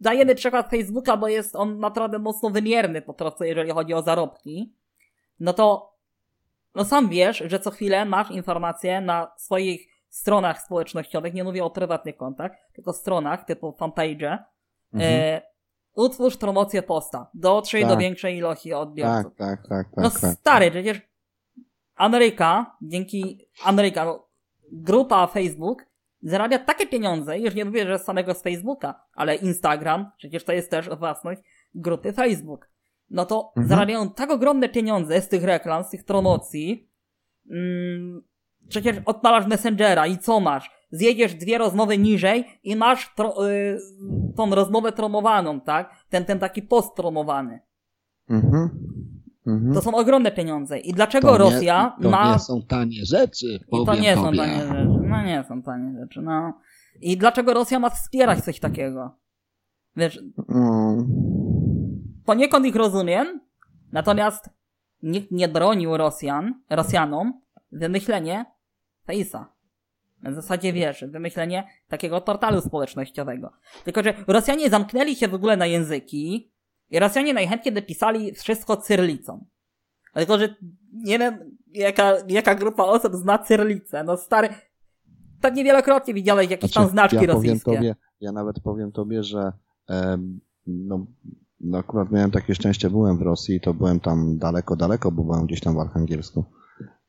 dajemy 0.00 0.34
przykład 0.34 0.70
Facebooka, 0.70 1.16
bo 1.16 1.28
jest 1.28 1.56
on 1.56 1.78
naprawdę 1.78 2.18
mocno 2.18 2.50
wymierny 2.50 3.02
po 3.02 3.14
prostu, 3.14 3.44
jeżeli 3.44 3.70
chodzi 3.70 3.94
o 3.94 4.02
zarobki, 4.02 4.74
no 5.40 5.52
to 5.52 5.92
no 6.74 6.84
sam 6.84 7.08
wiesz, 7.08 7.42
że 7.46 7.60
co 7.60 7.70
chwilę 7.70 8.04
masz 8.04 8.30
informacje 8.30 9.00
na 9.00 9.32
swoich 9.36 9.88
stronach 10.08 10.62
społecznościowych, 10.62 11.34
nie 11.34 11.44
mówię 11.44 11.64
o 11.64 11.70
prywatnych 11.70 12.16
kontach, 12.16 12.52
tylko 12.74 12.92
stronach 12.92 13.44
typu 13.44 13.72
fanpage, 13.72 14.38
Mhm. 14.94 15.12
e, 15.20 15.42
utwórz 15.94 16.36
promocję 16.36 16.82
posta, 16.82 17.30
dotrzyj 17.34 17.82
do 17.82 17.88
Tak. 17.88 17.98
większej 17.98 18.36
ilości 18.36 18.72
odbiorców. 18.72 19.36
tak, 19.36 19.58
tak, 19.58 19.68
tak, 19.68 19.86
No 19.96 20.10
tak, 20.10 20.20
tak. 20.20 20.38
stary, 20.38 20.70
przecież 20.70 21.00
Ameryka, 21.94 22.76
dzięki 22.82 23.48
Ameryka, 23.64 24.04
no, 24.04 24.28
grupa 24.72 25.26
Facebook 25.26 25.84
zarabia 26.22 26.58
takie 26.58 26.86
pieniądze, 26.86 27.38
już 27.38 27.54
nie 27.54 27.64
mówię, 27.64 27.86
że 27.86 27.98
z 27.98 28.02
samego 28.04 28.34
z 28.34 28.42
Facebooka, 28.42 28.94
ale 29.14 29.34
Instagram, 29.34 30.10
przecież 30.16 30.44
to 30.44 30.52
jest 30.52 30.70
też 30.70 30.88
własność 30.88 31.40
grupy 31.74 32.12
Facebook. 32.12 32.68
No 33.10 33.26
to 33.26 33.48
Mhm. 33.56 33.68
zarabiają 33.68 34.10
tak 34.10 34.30
ogromne 34.30 34.68
pieniądze 34.68 35.20
z 35.20 35.28
tych 35.28 35.44
reklam, 35.44 35.84
z 35.84 35.90
tych 35.90 36.04
promocji. 36.04 36.88
Mm, 37.50 38.22
przecież 38.68 38.96
odpalasz 39.06 39.46
Messengera 39.46 40.06
i 40.06 40.18
co 40.18 40.40
masz? 40.40 40.70
Zjedziesz 40.90 41.34
dwie 41.34 41.58
rozmowy 41.58 41.98
niżej 41.98 42.44
i 42.62 42.76
masz 42.76 43.06
pro, 43.16 43.48
y, 43.50 43.78
tą 44.36 44.54
rozmowę 44.54 44.92
promowaną, 44.92 45.60
tak? 45.60 45.90
Ten, 46.10 46.24
ten 46.24 46.38
taki 46.38 46.62
post 46.62 46.94
promowany. 46.94 47.60
Mhm. 48.30 48.68
Mhm. 49.46 49.74
To 49.74 49.80
są 49.80 49.94
ogromne 49.94 50.32
pieniądze. 50.32 50.78
I 50.78 50.92
dlaczego 50.92 51.28
To 51.28 51.32
nie- 51.32 51.38
Rosja 51.38 51.96
to 52.02 52.10
ma. 52.10 52.32
nie 52.32 52.38
są 52.38 52.62
tanie 52.62 53.04
rzeczy, 53.04 53.46
I 53.46 53.78
to 53.78 53.84
powiem 53.84 54.02
nie 54.02 54.14
są 54.14 54.24
tobie. 54.24 54.38
tanie 54.38 54.58
rzeczy. 54.60 55.01
No 55.12 55.22
nie 55.22 55.44
są 55.48 55.62
tanie 55.62 56.00
rzeczy, 56.00 56.22
no. 56.22 56.60
I 57.00 57.16
dlaczego 57.16 57.54
Rosja 57.54 57.78
ma 57.78 57.90
wspierać 57.90 58.44
coś 58.44 58.60
takiego? 58.60 59.16
Wiesz, 59.96 60.20
Mm. 60.48 61.06
poniekąd 62.24 62.66
ich 62.66 62.76
rozumiem, 62.76 63.40
natomiast 63.92 64.50
nikt 65.02 65.30
nie 65.30 65.48
bronił 65.48 65.96
Rosjan, 65.96 66.54
Rosjanom 66.70 67.40
wymyślenie 67.72 68.44
Face'a. 69.08 69.44
W 70.22 70.34
zasadzie 70.34 70.72
wiesz, 70.72 71.04
wymyślenie 71.08 71.68
takiego 71.88 72.20
portalu 72.20 72.60
społecznościowego. 72.60 73.52
Tylko, 73.84 74.02
że 74.02 74.14
Rosjanie 74.26 74.70
zamknęli 74.70 75.16
się 75.16 75.28
w 75.28 75.34
ogóle 75.34 75.56
na 75.56 75.66
języki 75.66 76.52
i 76.90 76.98
Rosjanie 76.98 77.34
najchętniej 77.34 77.74
napisali 77.74 78.32
wszystko 78.34 78.76
cyrlicą. 78.76 79.44
Tylko, 80.14 80.38
że 80.38 80.54
nie 80.92 81.18
wiem, 81.18 81.56
jaka, 81.66 82.12
jaka 82.28 82.54
grupa 82.54 82.82
osób 82.84 83.14
zna 83.14 83.38
cyrlicę. 83.38 84.04
No 84.04 84.16
stary, 84.16 84.48
pewnie 85.42 85.64
wielokrotnie 85.64 86.14
widziałeś 86.14 86.50
jakieś 86.50 86.72
tam 86.72 86.88
znaczki 86.88 87.16
Znaczy, 87.16 87.28
ja 87.28 87.34
rosyjskie. 87.34 87.74
tobie, 87.76 87.96
ja 88.20 88.32
nawet 88.32 88.60
powiem 88.60 88.92
tobie, 88.92 89.22
że 89.22 89.52
em, 89.88 90.40
no, 90.66 91.06
no 91.60 91.78
akurat 91.78 92.10
miałem 92.10 92.30
takie 92.30 92.54
szczęście, 92.54 92.90
byłem 92.90 93.18
w 93.18 93.22
Rosji, 93.22 93.60
to 93.60 93.74
byłem 93.74 94.00
tam 94.00 94.38
daleko, 94.38 94.76
daleko, 94.76 95.12
bo 95.12 95.24
byłem 95.24 95.46
gdzieś 95.46 95.60
tam 95.60 95.74
w 95.74 95.78
Archangelsku. 95.78 96.44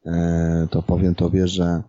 E, 0.05 0.67
to 0.71 0.81
powiem 0.81 1.15
tobie, 1.15 1.47
że 1.47 1.83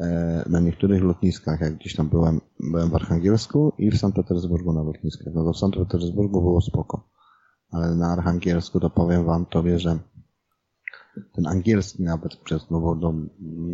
e, 0.00 0.44
na 0.48 0.60
niektórych 0.60 1.02
lotniskach, 1.02 1.60
jak 1.60 1.74
gdzieś 1.74 1.96
tam 1.96 2.08
byłem, 2.08 2.40
byłem 2.60 2.90
w 2.90 2.94
Archangelsku 2.94 3.72
i 3.78 3.90
w 3.90 3.98
Sankt 3.98 4.16
Petersburgu 4.16 4.72
na 4.72 4.82
lotniskach. 4.82 5.34
No 5.34 5.44
to 5.44 5.52
w 5.52 5.58
Sankt 5.58 5.78
Petersburgu 5.78 6.40
było 6.40 6.60
spoko. 6.60 7.08
Ale 7.72 7.94
na 7.94 8.12
Archangelsku 8.12 8.80
to 8.80 8.90
powiem 8.90 9.24
wam 9.24 9.46
tobie, 9.46 9.78
że 9.78 9.98
ten 11.32 11.46
angielski 11.46 12.02
nawet 12.02 12.36
przez, 12.36 12.70
no 12.70 12.80
bo 12.80 12.94
no, 12.94 13.14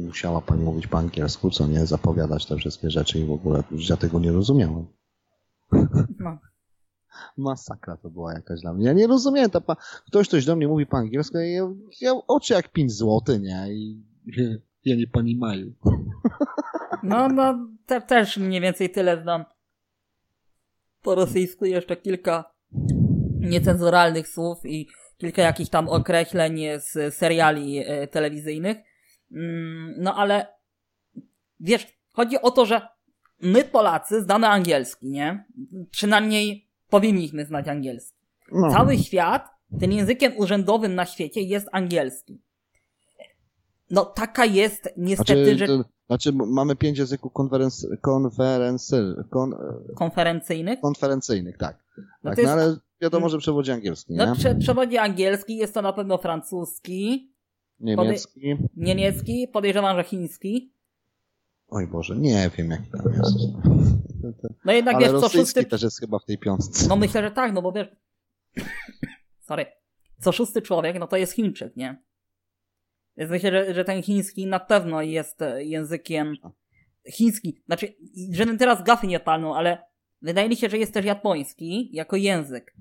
musiała 0.07 0.41
pani 0.41 0.65
mówić 0.65 0.87
po 0.87 0.99
angielsku, 0.99 1.51
co 1.51 1.67
nie, 1.67 1.87
zapowiadać 1.87 2.47
te 2.47 2.57
wszystkie 2.57 2.91
rzeczy 2.91 3.19
i 3.19 3.25
w 3.25 3.33
ogóle, 3.33 3.63
ja 3.91 3.97
tego 3.97 4.21
nie 4.21 4.33
rozumiałem. 4.33 4.87
No. 6.19 6.39
Masakra 7.37 7.97
to 7.97 8.11
była 8.11 8.33
jakaś 8.33 8.61
dla 8.61 8.73
mnie. 8.73 8.87
Ja 8.87 8.93
nie 8.93 9.07
rozumiem, 9.07 9.51
ta 9.51 9.61
pa... 9.61 9.77
ktoś 10.07 10.29
coś 10.29 10.45
do 10.45 10.57
mnie 10.57 10.69
mówi 10.69 10.87
po 10.87 10.97
angielsku, 10.97 11.39
ja, 11.39 11.69
ja 12.01 12.13
oczy 12.29 12.55
jak 12.55 12.73
5 12.73 12.93
zł, 12.93 13.21
nie? 13.41 13.67
I 13.71 14.03
ja 14.85 14.97
nie 14.97 15.07
pani 15.07 15.37
maju. 15.37 15.73
No, 17.03 17.29
no, 17.29 17.69
te, 17.87 18.01
też 18.01 18.37
mniej 18.37 18.61
więcej 18.61 18.91
tyle 18.91 19.23
znam. 19.23 19.45
Po 21.03 21.15
rosyjsku 21.15 21.65
jeszcze 21.65 21.97
kilka 21.97 22.45
niecenzuralnych 23.41 24.29
słów 24.29 24.59
i 24.65 24.89
kilka 25.17 25.43
jakichś 25.43 25.71
tam 25.71 25.89
określeń 25.89 26.61
z 26.79 27.15
seriali 27.15 27.79
e, 27.79 28.07
telewizyjnych. 28.07 28.77
Mm, 29.33 29.95
no 29.99 30.15
ale 30.15 30.47
wiesz, 31.61 31.87
chodzi 32.13 32.41
o 32.43 32.51
to, 32.51 32.67
że 32.67 32.89
my 33.41 33.65
Polacy 33.65 34.23
znamy 34.23 34.47
angielski, 34.47 35.11
nie? 35.11 35.45
Przynajmniej 35.91 36.69
powinniśmy 36.91 37.47
znać 37.47 37.69
angielski. 37.69 38.17
No. 38.53 38.71
Cały 38.71 38.99
świat, 38.99 39.49
tym 39.81 39.93
językiem 39.93 40.33
urzędowym 40.37 40.95
na 40.95 41.07
świecie 41.07 41.41
jest 41.41 41.69
angielski. 41.73 42.43
No 43.91 44.05
taka 44.05 44.45
jest 44.45 44.89
niestety, 44.97 45.45
Znaczy, 45.45 45.59
że 45.59 45.67
to, 45.67 45.85
znaczy 46.07 46.33
mamy 46.33 46.77
pięć 46.77 46.99
języków 46.99 47.33
konferenc, 47.33 47.87
konferency, 48.01 49.15
kon, 49.31 49.55
konferencyjnych. 49.95 50.81
konferencyjnych, 50.81 51.59
tak. 51.59 51.85
No 52.23 52.35
tak 52.35 52.45
no, 52.45 52.51
ale 52.51 52.77
wiadomo, 53.01 53.29
że 53.29 53.39
przewodzi 53.39 53.73
angielski, 53.73 54.13
nie? 54.13 54.27
No 54.27 54.35
prze, 54.37 54.55
przewodzi 54.55 54.99
angielski, 54.99 55.57
jest 55.57 55.75
to 55.75 55.83
na 55.83 55.93
pewno 55.93 56.19
francuski, 56.19 57.33
Niemiecki. 57.81 58.57
niemiecki, 58.77 59.49
podejrzewam, 59.49 59.97
że 59.97 60.05
chiński. 60.05 60.73
Oj 61.69 61.87
Boże, 61.87 62.17
nie 62.17 62.51
wiem 62.59 62.71
jak 62.71 62.81
tam 62.81 63.13
jest. 63.13 63.39
No 64.65 64.73
jednak 64.73 64.95
Ale 64.95 65.13
wiesz, 65.13 65.21
co 65.21 65.29
szósty... 65.29 65.65
też 65.65 65.83
jest 65.83 66.01
chyba 66.01 66.19
w 66.19 66.25
tej 66.25 66.39
piątce. 66.39 66.89
No 66.89 66.97
myślę, 66.97 67.23
że 67.23 67.31
tak, 67.31 67.53
no 67.53 67.63
bo 67.63 67.73
wiesz... 67.73 67.89
Sorry. 69.49 69.67
Co 70.21 70.33
szósty 70.33 70.63
człowiek, 70.63 70.99
no 70.99 71.07
to 71.07 71.17
jest 71.17 71.33
Chińczyk, 71.33 71.77
nie? 71.77 72.03
Więc 73.17 73.31
myślę, 73.31 73.51
że, 73.51 73.75
że 73.75 73.85
ten 73.85 74.03
chiński 74.03 74.47
na 74.47 74.61
pewno 74.61 75.03
jest 75.03 75.43
e, 75.43 75.65
językiem... 75.65 76.37
Chiński, 77.11 77.63
znaczy, 77.67 77.95
żebym 78.33 78.59
teraz 78.59 78.83
gafy 78.83 79.07
nie 79.07 79.21
palnął, 79.21 79.55
ale 79.55 79.79
wydaje 80.27 80.49
mi 80.49 80.57
się, 80.57 80.69
że 80.69 80.79
jest 80.79 80.95
też 80.95 81.05
japoński 81.05 81.91
jako 81.93 82.17
język. 82.17 82.75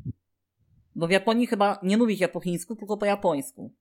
Bo 0.96 1.08
w 1.08 1.12
Japonii 1.12 1.48
chyba 1.48 1.80
nie 1.84 1.98
mówi 1.98 2.18
się 2.18 2.28
po 2.28 2.40
chińsku, 2.40 2.76
tylko 2.76 2.98
po 2.98 3.06
japońsku. 3.06 3.74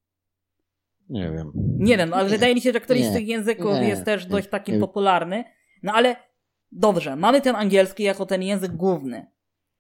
Nie 1.08 1.30
wiem. 1.30 1.52
Nie 1.78 1.96
wiem, 1.96 2.14
ale 2.14 2.24
Nie. 2.24 2.30
wydaje 2.30 2.54
mi 2.54 2.60
się, 2.60 2.72
że 2.72 2.80
któryś 2.80 3.02
Nie. 3.02 3.10
z 3.10 3.12
tych 3.12 3.26
języków 3.28 3.72
Nie. 3.72 3.88
jest 3.88 4.04
też 4.04 4.26
dość 4.26 4.48
taki 4.48 4.78
popularny. 4.78 5.44
No 5.82 5.92
ale 5.92 6.16
dobrze, 6.72 7.16
mamy 7.16 7.40
ten 7.40 7.56
angielski 7.56 8.02
jako 8.02 8.26
ten 8.26 8.42
język 8.42 8.72
główny. 8.72 9.26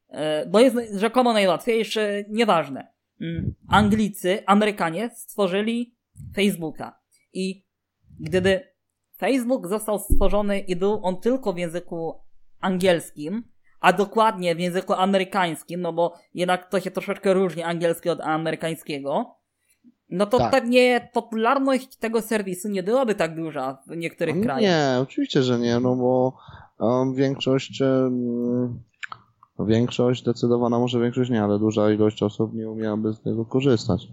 E, 0.08 0.46
Bo 0.46 0.60
jest 0.60 0.76
rzekomo 0.94 1.32
najłatwiejszy, 1.32 2.24
nieważne. 2.28 2.92
Mm, 3.20 3.54
Anglicy, 3.68 4.46
Amerykanie 4.46 5.10
stworzyli 5.14 5.94
Facebooka. 6.34 7.00
I 7.32 7.64
gdyby 8.20 8.74
Facebook 9.16 9.68
został 9.68 9.98
stworzony 9.98 10.58
i 10.58 10.76
był 10.76 11.00
on 11.02 11.20
tylko 11.20 11.52
w 11.52 11.58
języku 11.58 12.14
angielskim, 12.60 13.44
a 13.84 13.92
dokładnie 13.92 14.54
w 14.54 14.60
języku 14.60 14.92
amerykańskim, 14.92 15.80
no 15.80 15.92
bo 15.92 16.14
jednak 16.34 16.70
to 16.70 16.80
się 16.80 16.90
troszeczkę 16.90 17.34
różni 17.34 17.62
angielski 17.62 18.10
od 18.10 18.20
amerykańskiego, 18.20 19.34
no 20.10 20.26
to 20.26 20.38
Tak. 20.38 20.50
pewnie 20.50 21.08
popularność 21.12 21.96
tego 21.96 22.22
serwisu 22.22 22.68
nie 22.68 22.82
byłaby 22.82 23.14
tak 23.14 23.36
duża 23.36 23.78
w 23.86 23.96
niektórych 23.96 24.40
krajach. 24.40 24.62
Nie, 24.62 25.00
oczywiście, 25.02 25.42
że 25.42 25.58
nie, 25.58 25.80
no 25.80 25.96
bo 25.96 26.36
um, 26.78 27.14
większość, 27.14 27.80
um, 27.80 28.82
większość, 29.58 30.22
zdecydowana 30.22 30.78
może 30.78 31.00
większość 31.00 31.30
nie, 31.30 31.42
ale 31.42 31.58
duża 31.58 31.90
ilość 31.90 32.22
osób 32.22 32.54
nie 32.54 32.70
umiałaby 32.70 33.12
z 33.12 33.20
tego 33.20 33.44
korzystać. 33.44 34.08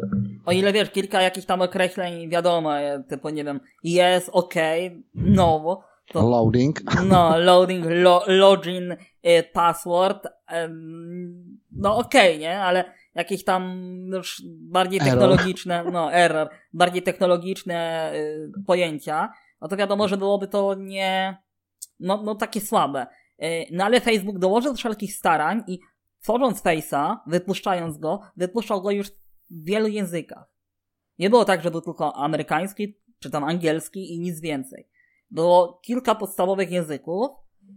O 0.46 0.52
ile 0.52 0.74
wiesz, 0.74 0.90
kilka 0.90 1.22
jakichś 1.22 1.46
tam 1.46 1.62
określeń 1.62 2.30
wiadomo, 2.30 2.72
typu 3.08 3.30
nie 3.30 3.44
wiem, 3.44 3.60
yes, 3.84 4.30
okay, 4.30 5.04
no, 5.16 5.82
to 6.12 6.30
Loading. 6.30 6.80
no, 7.06 7.38
loading, 7.48 7.86
lo, 7.90 8.24
login, 8.28 8.96
e, 9.24 9.44
password, 9.44 10.28
no 11.72 11.98
okej, 11.98 12.40
nie, 12.40 12.60
ale 12.60 12.94
jakieś 13.16 13.44
tam 13.44 13.82
już 14.14 14.42
bardziej 14.46 15.00
Error. 15.00 15.12
technologiczne, 15.12 15.84
no 15.92 16.14
error, 16.14 16.50
bardziej 16.74 17.04
technologiczne 17.04 18.12
y, 18.16 18.52
pojęcia, 18.68 19.34
no 19.62 19.68
to 19.68 19.78
wiadomo, 19.78 20.08
że 20.08 20.18
byłoby 20.18 20.48
to 20.48 20.76
nie, 20.76 21.38
no, 22.00 22.22
no 22.24 22.36
takie 22.36 22.62
słabe. 22.62 23.08
Y, 23.44 23.66
no 23.72 23.86
ale 23.86 24.02
Facebook 24.02 24.40
dołożył 24.40 24.76
wszelkich 24.76 25.14
starań 25.14 25.64
i 25.68 25.80
tworząc 26.22 26.64
Face'a, 26.64 27.18
wypuszczając 27.28 27.98
go, 27.98 28.20
wypuszczał 28.38 28.82
go 28.82 28.92
już 28.92 29.10
w 29.50 29.66
wielu 29.66 29.88
językach. 29.88 30.52
Nie 31.20 31.30
było 31.30 31.46
tak, 31.46 31.62
że 31.62 31.72
był 31.72 31.82
tylko 31.82 32.16
amerykański, 32.16 32.98
czy 33.20 33.30
tam 33.30 33.44
angielski 33.44 34.14
i 34.14 34.20
nic 34.20 34.40
więcej. 34.40 34.88
Było 35.32 35.80
kilka 35.84 36.16
podstawowych 36.16 36.72
języków 36.72 37.32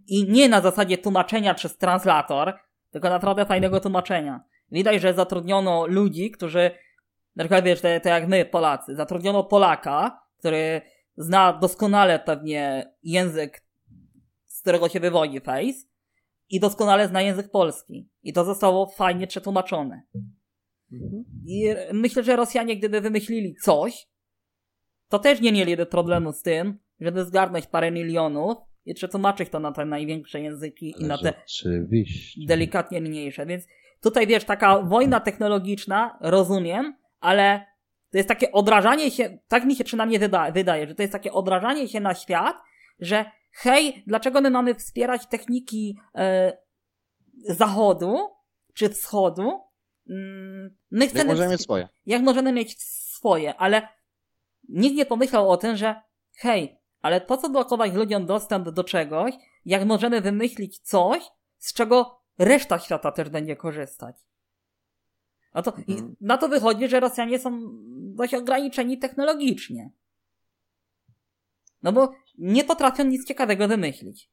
i 0.07 0.29
nie 0.29 0.49
na 0.49 0.61
zasadzie 0.61 0.99
tłumaczenia 0.99 1.55
przez 1.55 1.77
translator, 1.77 2.59
tylko 2.90 3.09
naprawdę 3.11 3.45
fajnego 3.45 3.81
tłumaczenia. 3.81 4.45
Widać, 4.71 5.03
że 5.03 5.14
zatrudniono 5.14 5.87
ludzi, 5.87 6.31
którzy, 6.31 6.71
na 7.37 7.45
przykład 7.45 7.64
wiesz, 7.64 7.81
te, 7.81 8.01
te 8.01 8.09
jak 8.09 8.29
my, 8.29 8.45
Polacy, 8.45 8.95
zatrudniono 8.95 9.45
Polaka, 9.45 10.21
który 10.38 10.81
zna 11.17 11.53
doskonale 11.53 12.19
pewnie 12.19 12.93
język, 13.03 13.67
z 14.47 14.61
którego 14.61 14.88
się 14.88 15.01
wywodzi 15.01 15.40
Face 15.40 15.79
i 16.49 16.61
doskonale 16.61 17.09
zna 17.09 17.23
język 17.23 17.51
polski. 17.51 18.09
I 18.23 18.33
to 18.33 18.45
zostało 18.45 18.87
fajnie 18.87 19.27
przetłumaczone. 19.27 20.03
I 21.47 21.75
myślę, 21.93 22.23
że 22.23 22.37
Rosjanie, 22.37 22.77
gdyby 22.77 23.01
wymyślili 23.01 23.55
coś, 23.55 24.09
to 25.09 25.19
też 25.19 25.40
nie 25.40 25.53
mieliby 25.53 25.87
problemu 25.87 26.33
z 26.33 26.43
tym, 26.43 26.79
żeby 27.05 27.25
zgarnąć 27.25 27.67
parę 27.67 27.90
milionów 27.90 28.57
i 28.85 28.95
przetłumaczyć 28.95 29.49
to 29.49 29.61
na 29.61 29.73
te 29.73 29.85
największe 29.85 30.40
języki 30.40 30.95
i 30.99 31.05
na 31.05 31.19
te 31.19 31.33
delikatnie 32.49 33.01
mniejsze. 33.01 33.47
Więc 33.47 33.64
tutaj 34.03 34.27
wiesz, 34.27 34.45
taka 34.45 34.83
wojna 34.83 35.21
technologiczna, 35.21 36.19
rozumiem, 36.21 36.95
ale 37.21 37.67
to 38.11 38.17
jest 38.19 38.29
takie 38.29 38.53
odrażanie 38.53 39.11
się, 39.11 39.38
tak 39.49 39.64
mi 39.64 39.77
się 39.77 39.85
przynajmniej 39.85 40.19
wyda, 40.19 40.51
wydaje, 40.51 40.87
że 40.87 40.95
to 40.95 41.03
jest 41.03 41.12
takie 41.12 41.33
odrażanie 41.33 41.88
się 41.88 42.01
na 42.01 42.14
świat, 42.14 42.57
że 42.99 43.25
hej, 43.53 44.03
dlaczego 44.07 44.40
my 44.40 44.51
mamy 44.51 44.75
wspierać 44.75 45.27
techniki 45.27 45.99
e, 46.14 46.53
zachodu 47.49 48.17
czy 48.75 48.88
wschodu? 48.88 49.61
Mm, 50.11 50.77
My 50.90 51.05
Jak 51.05 51.14
chcemy 51.14 51.31
możemy 51.31 51.49
wsp- 51.49 51.53
mieć 51.53 51.62
swoje. 51.62 51.88
jak 52.07 52.23
możemy 52.23 52.53
mieć 52.53 52.83
swoje, 52.83 53.55
ale 53.55 53.88
nikt 54.69 54.97
nie 54.97 55.07
pomyślał 55.07 55.51
o 55.51 55.57
tym, 55.57 55.77
że 55.77 55.95
hej, 56.37 56.79
ale 57.05 57.21
po 57.21 57.37
co 57.37 57.51
blokować 57.51 57.93
ludziom 57.93 58.27
dostęp 58.27 58.71
do 58.71 58.85
czegoś, 58.85 59.35
jak 59.67 59.85
możemy 59.85 60.21
wymyślić 60.21 60.79
coś, 60.79 61.23
z 61.59 61.73
czego 61.73 62.21
reszta 62.38 62.79
świata 62.79 63.12
też 63.12 63.29
będzie 63.29 63.57
korzystać. 63.57 64.17
No 65.55 65.62
to, 65.62 65.73
Mhm. 65.77 66.17
na 66.21 66.38
to 66.38 66.49
wychodzi, 66.49 66.88
że 66.88 67.01
Rosjanie 67.01 67.38
są 67.38 67.61
dość 68.14 68.35
ograniczeni 68.35 68.99
technologicznie. 68.99 69.90
No 71.83 71.93
bo 71.93 72.12
nie 72.38 72.64
potrafią 72.64 73.05
nic 73.05 73.29
ciekawego 73.29 73.69
wymyślić. 73.69 74.31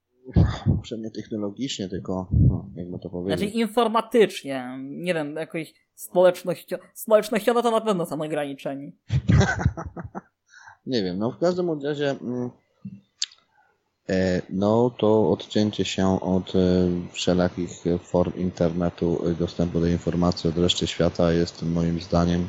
Może 0.66 0.98
nie 0.98 1.12
technologicznie, 1.12 1.90
tylko, 1.90 2.30
no, 2.32 2.70
jakby 2.76 3.00
to 3.00 3.10
powiedzieć. 3.10 3.40
Znaczy 3.40 3.54
informatycznie, 3.58 4.78
nie 4.82 5.14
wiem, 5.14 5.36
jakoś 5.36 5.74
społecznościo- 5.98 6.80
społecznościowo 6.94 7.62
to 7.62 7.72
na 7.72 7.82
pewno 7.82 8.06
są 8.06 8.22
ograniczeni. 8.22 8.92
Nie 10.86 11.04
wiem, 11.04 11.18
no 11.18 11.32
w 11.32 11.38
każdym 11.38 11.82
razie 11.84 12.10
mm, 12.10 12.50
e, 14.10 14.42
no 14.50 14.90
to 14.98 15.32
odcięcie 15.32 15.86
się 15.86 16.22
od 16.22 16.56
e, 16.56 16.90
wszelakich 17.12 17.84
form 18.04 18.34
internetu, 18.36 19.22
e, 19.28 19.34
dostępu 19.34 19.80
do 19.80 19.88
informacji 19.88 20.50
od 20.50 20.58
reszty 20.58 20.88
świata 20.88 21.32
jest 21.32 21.64
moim 21.64 22.02
zdaniem 22.02 22.48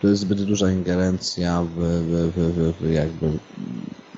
to 0.00 0.08
jest 0.08 0.22
zbyt 0.22 0.44
duża 0.44 0.70
ingerencja 0.70 1.62
w, 1.62 1.74
w, 1.74 2.32
w, 2.36 2.80
w, 2.80 2.90
jakby 2.90 3.30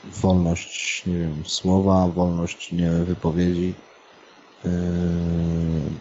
wolność, 0.05 1.07
nie 1.07 1.19
wiem, 1.19 1.43
słowa, 1.47 2.09
wolność, 2.09 2.73
nie 2.73 2.85
wiem, 2.85 3.05
wypowiedzi, 3.05 3.75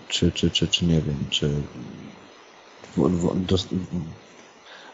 czy, 0.08 0.32
czy, 0.32 0.52
czy, 0.52 0.68
czy 0.68 0.86
nie 0.86 1.02
wiem, 1.02 1.26
czy 1.30 1.52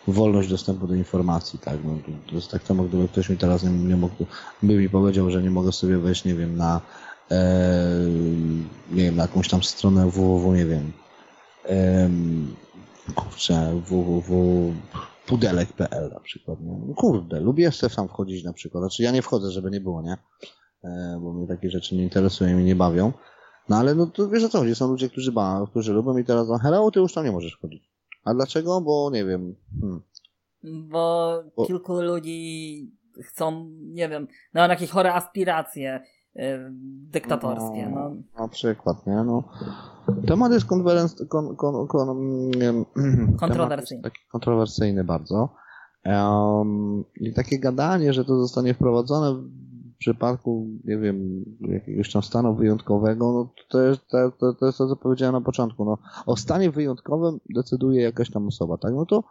wolność 0.07 0.49
dostępu 0.49 0.87
do 0.87 0.95
informacji, 0.95 1.59
tak? 1.59 1.77
No, 1.83 1.97
to- 2.29 2.35
jest 2.35 2.51
tak 2.51 2.63
samo, 2.63 2.83
gdyby 2.83 3.07
ktoś 3.07 3.29
mi 3.29 3.37
teraz 3.37 3.63
nie, 3.63 3.69
nie 3.69 3.95
mógł, 3.95 4.25
by 4.63 4.77
mi 4.77 4.89
powiedział, 4.89 5.31
że 5.31 5.43
nie 5.43 5.51
mogę 5.51 5.71
sobie 5.71 5.97
wejść, 5.97 6.25
nie 6.25 6.35
wiem, 6.35 6.57
na 6.57 6.81
e, 7.31 7.85
nie 8.91 9.03
wiem, 9.03 9.15
na 9.15 9.21
jakąś 9.21 9.49
tam 9.49 9.63
stronę 9.63 10.09
www, 10.09 10.55
nie 10.55 10.65
wiem, 10.65 10.91
em, 11.65 12.55
kurczę, 13.15 13.81
www.pudelek.pl 13.85 16.09
na 16.13 16.19
przykład? 16.19 16.59
No 16.61 16.93
Kurde, 16.95 17.39
lubię 17.39 17.71
sobie 17.71 17.93
sam 17.93 18.07
wchodzić 18.07 18.43
na 18.43 18.53
przykład, 18.53 18.81
znaczy 18.83 19.03
ja 19.03 19.11
nie 19.11 19.21
wchodzę, 19.21 19.51
żeby 19.51 19.71
nie 19.71 19.81
było, 19.81 20.01
nie? 20.01 20.17
E, 20.83 21.19
bo 21.21 21.33
mnie 21.33 21.47
takie 21.47 21.71
rzeczy 21.71 21.95
nie 21.95 22.03
interesują 22.03 22.59
i 22.59 22.63
nie 22.63 22.75
bawią, 22.75 23.11
No 23.69 23.77
ale 23.77 23.95
no 23.95 24.07
to 24.07 24.29
wiesz 24.29 24.43
o 24.43 24.49
co 24.49 24.59
chodzi, 24.59 24.75
są 24.75 24.87
ludzie, 24.87 25.09
którzy 25.09 25.31
ba, 25.31 25.65
którzy 25.69 25.93
lubią 25.93 26.17
i 26.17 26.23
teraz 26.25 26.47
no 26.47 26.57
hello, 26.57 26.91
ty 26.91 26.99
już 26.99 27.13
tam 27.13 27.25
nie 27.25 27.31
możesz 27.31 27.57
chodzić. 27.57 27.94
A 28.25 28.33
dlaczego? 28.33 28.81
Bo 28.81 29.09
nie 29.13 29.25
wiem. 29.25 29.55
Hmm. 29.81 30.01
Bo, 30.89 31.43
Bo 31.57 31.65
kilku 31.65 32.01
ludzi 32.01 32.91
chcą, 33.23 33.69
nie 33.81 34.09
wiem, 34.09 34.27
mają 34.53 34.69
jakieś 34.69 34.89
chore 34.89 35.13
aspiracje 35.13 36.03
yy, 36.35 36.43
dyktatorskie. 37.11 37.89
No, 37.89 38.09
no. 38.09 38.15
Na 38.43 38.47
przykład, 38.47 39.07
nie? 39.07 39.23
No. 39.23 39.43
Temat 40.27 40.51
jest 40.51 40.65
konferenc- 40.67 41.27
kon, 41.27 41.55
kon, 41.55 41.87
kon, 41.87 42.17
kontrowersyjny. 43.39 44.03
Taki 44.03 44.21
kontrowersyjny 44.31 45.03
bardzo. 45.03 45.49
Um, 46.05 47.03
I 47.15 47.33
takie 47.33 47.59
gadanie, 47.59 48.13
że 48.13 48.25
to 48.25 48.39
zostanie 48.41 48.73
wprowadzone 48.73 49.43
przypadku, 49.97 50.67
nie 50.83 50.97
wiem, 50.97 51.45
jakiegoś 51.61 52.11
tam 52.11 52.23
stanu 52.23 52.55
wyjątkowego, 52.55 53.31
no 53.31 53.53
to 53.69 53.81
jest 53.81 54.07
to, 54.07 54.31
to, 54.31 54.53
to, 54.53 54.65
jest 54.65 54.77
to 54.77 54.87
co 54.87 54.95
powiedziałem 54.95 55.35
na 55.35 55.41
początku. 55.41 55.85
No, 55.85 55.97
o 56.25 56.37
stanie 56.37 56.71
wyjątkowym 56.71 57.39
decyduje 57.49 58.01
jakaś 58.01 58.31
tam 58.31 58.47
osoba, 58.47 58.77
tak? 58.77 58.93
No 58.93 59.05
to 59.05 59.23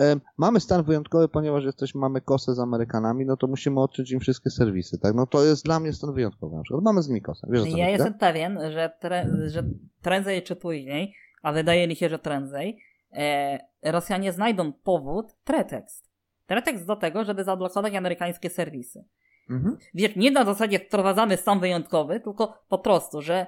e, 0.00 0.16
mamy 0.38 0.60
stan 0.60 0.84
wyjątkowy, 0.84 1.28
ponieważ 1.28 1.64
jesteśmy, 1.64 2.00
mamy 2.00 2.20
kosę 2.20 2.54
z 2.54 2.58
Amerykanami, 2.58 3.26
no 3.26 3.36
to 3.36 3.46
musimy 3.46 3.80
odczyć 3.80 4.12
im 4.12 4.20
wszystkie 4.20 4.50
serwisy, 4.50 4.98
tak? 4.98 5.14
No 5.14 5.26
to 5.26 5.44
jest 5.44 5.64
dla 5.64 5.80
mnie 5.80 5.92
stan 5.92 6.14
wyjątkowy 6.14 6.56
na 6.56 6.62
przykład. 6.62 6.84
Mamy 6.84 7.02
z 7.02 7.08
nimi 7.08 7.22
kosę. 7.22 7.46
Wiesz, 7.50 7.68
ja 7.76 7.88
jestem 7.88 8.12
tak? 8.12 8.20
pewien, 8.20 8.58
że, 8.70 8.92
tre, 9.00 9.30
że 9.46 9.64
prędzej 10.02 10.42
czy 10.42 10.56
później, 10.56 11.14
a 11.42 11.52
wydaje 11.52 11.88
mi 11.88 11.96
się, 11.96 12.08
że 12.08 12.18
prędzej, 12.18 12.78
e, 13.12 13.58
Rosjanie 13.82 14.32
znajdą 14.32 14.72
powód, 14.72 15.26
pretekst. 15.44 16.14
Pretekst 16.46 16.86
do 16.86 16.96
tego, 16.96 17.24
żeby 17.24 17.44
zablokować 17.44 17.94
amerykańskie 17.94 18.50
serwisy. 18.50 19.04
Mhm. 19.50 19.76
Wiesz, 19.94 20.16
nie 20.16 20.30
na 20.30 20.44
zasadzie 20.44 20.78
wprowadzamy 20.78 21.36
stan 21.36 21.60
wyjątkowy, 21.60 22.20
tylko 22.20 22.58
po 22.68 22.78
prostu, 22.78 23.22
że 23.22 23.46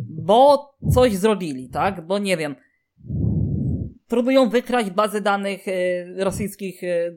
bo 0.00 0.74
coś 0.94 1.16
zrobili, 1.16 1.68
tak? 1.68 2.06
Bo 2.06 2.18
nie 2.18 2.36
wiem, 2.36 2.54
próbują 4.08 4.48
wykraść 4.48 4.90
bazy 4.90 5.20
danych 5.20 5.68
e, 5.68 6.24
rosyjskich, 6.24 6.84
e, 6.84 7.14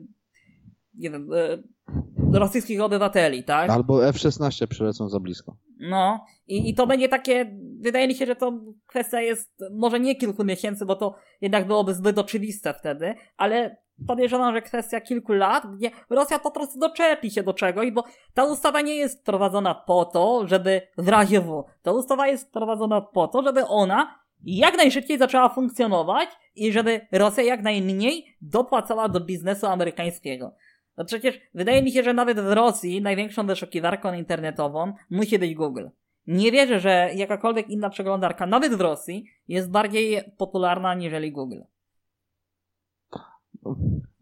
nie 0.94 1.10
wiem, 1.10 1.28
e, 1.32 2.38
rosyjskich 2.38 2.80
obywateli, 2.80 3.44
tak? 3.44 3.70
Albo 3.70 4.06
F-16 4.06 4.66
przylecą 4.66 5.08
za 5.08 5.20
blisko. 5.20 5.56
No, 5.90 6.24
i, 6.46 6.70
i 6.70 6.74
to 6.74 6.86
będzie 6.86 7.08
takie, 7.08 7.58
wydaje 7.80 8.08
mi 8.08 8.14
się, 8.14 8.26
że 8.26 8.36
to 8.36 8.60
kwestia 8.86 9.20
jest 9.20 9.50
może 9.70 10.00
nie 10.00 10.16
kilku 10.16 10.44
miesięcy, 10.44 10.86
bo 10.86 10.96
to 10.96 11.14
jednak 11.40 11.66
byłoby 11.66 11.94
zbyt 11.94 12.18
oczywiste 12.18 12.74
wtedy, 12.74 13.14
ale 13.36 13.76
podejrzewam, 14.06 14.54
że 14.54 14.62
kwestia 14.62 15.00
kilku 15.00 15.32
lat, 15.32 15.66
gdzie 15.76 15.90
Rosja 16.10 16.38
po 16.38 16.50
prostu 16.50 16.78
doczepi 16.78 17.30
się 17.30 17.42
do 17.42 17.54
czegoś, 17.54 17.90
bo 17.90 18.04
ta 18.34 18.44
ustawa 18.44 18.80
nie 18.80 18.94
jest 18.94 19.20
wprowadzona 19.20 19.74
po 19.74 20.04
to, 20.04 20.46
żeby 20.46 20.82
w 20.98 21.08
razie 21.08 21.40
W. 21.40 21.64
Ta 21.82 21.92
ustawa 21.92 22.28
jest 22.28 22.48
wprowadzona 22.48 23.00
po 23.00 23.28
to, 23.28 23.42
żeby 23.42 23.66
ona 23.66 24.22
jak 24.44 24.76
najszybciej 24.76 25.18
zaczęła 25.18 25.48
funkcjonować 25.48 26.28
i 26.56 26.72
żeby 26.72 27.00
Rosja 27.12 27.42
jak 27.42 27.62
najmniej 27.62 28.36
dopłacała 28.40 29.08
do 29.08 29.20
biznesu 29.20 29.66
amerykańskiego. 29.66 30.54
No 30.96 31.04
przecież 31.04 31.40
wydaje 31.54 31.82
mi 31.82 31.92
się, 31.92 32.02
że 32.02 32.14
nawet 32.14 32.40
w 32.40 32.52
Rosji 32.52 33.02
największą 33.02 33.46
wyszukiwarką 33.46 34.14
internetową 34.14 34.92
musi 35.10 35.38
być 35.38 35.54
Google. 35.54 35.86
Nie 36.26 36.52
wierzę, 36.52 36.80
że 36.80 37.10
jakakolwiek 37.14 37.70
inna 37.70 37.90
przeglądarka, 37.90 38.46
nawet 38.46 38.74
w 38.74 38.80
Rosji, 38.80 39.24
jest 39.48 39.70
bardziej 39.70 40.20
popularna 40.38 40.94
niżeli 40.94 41.32
Google. 41.32 41.60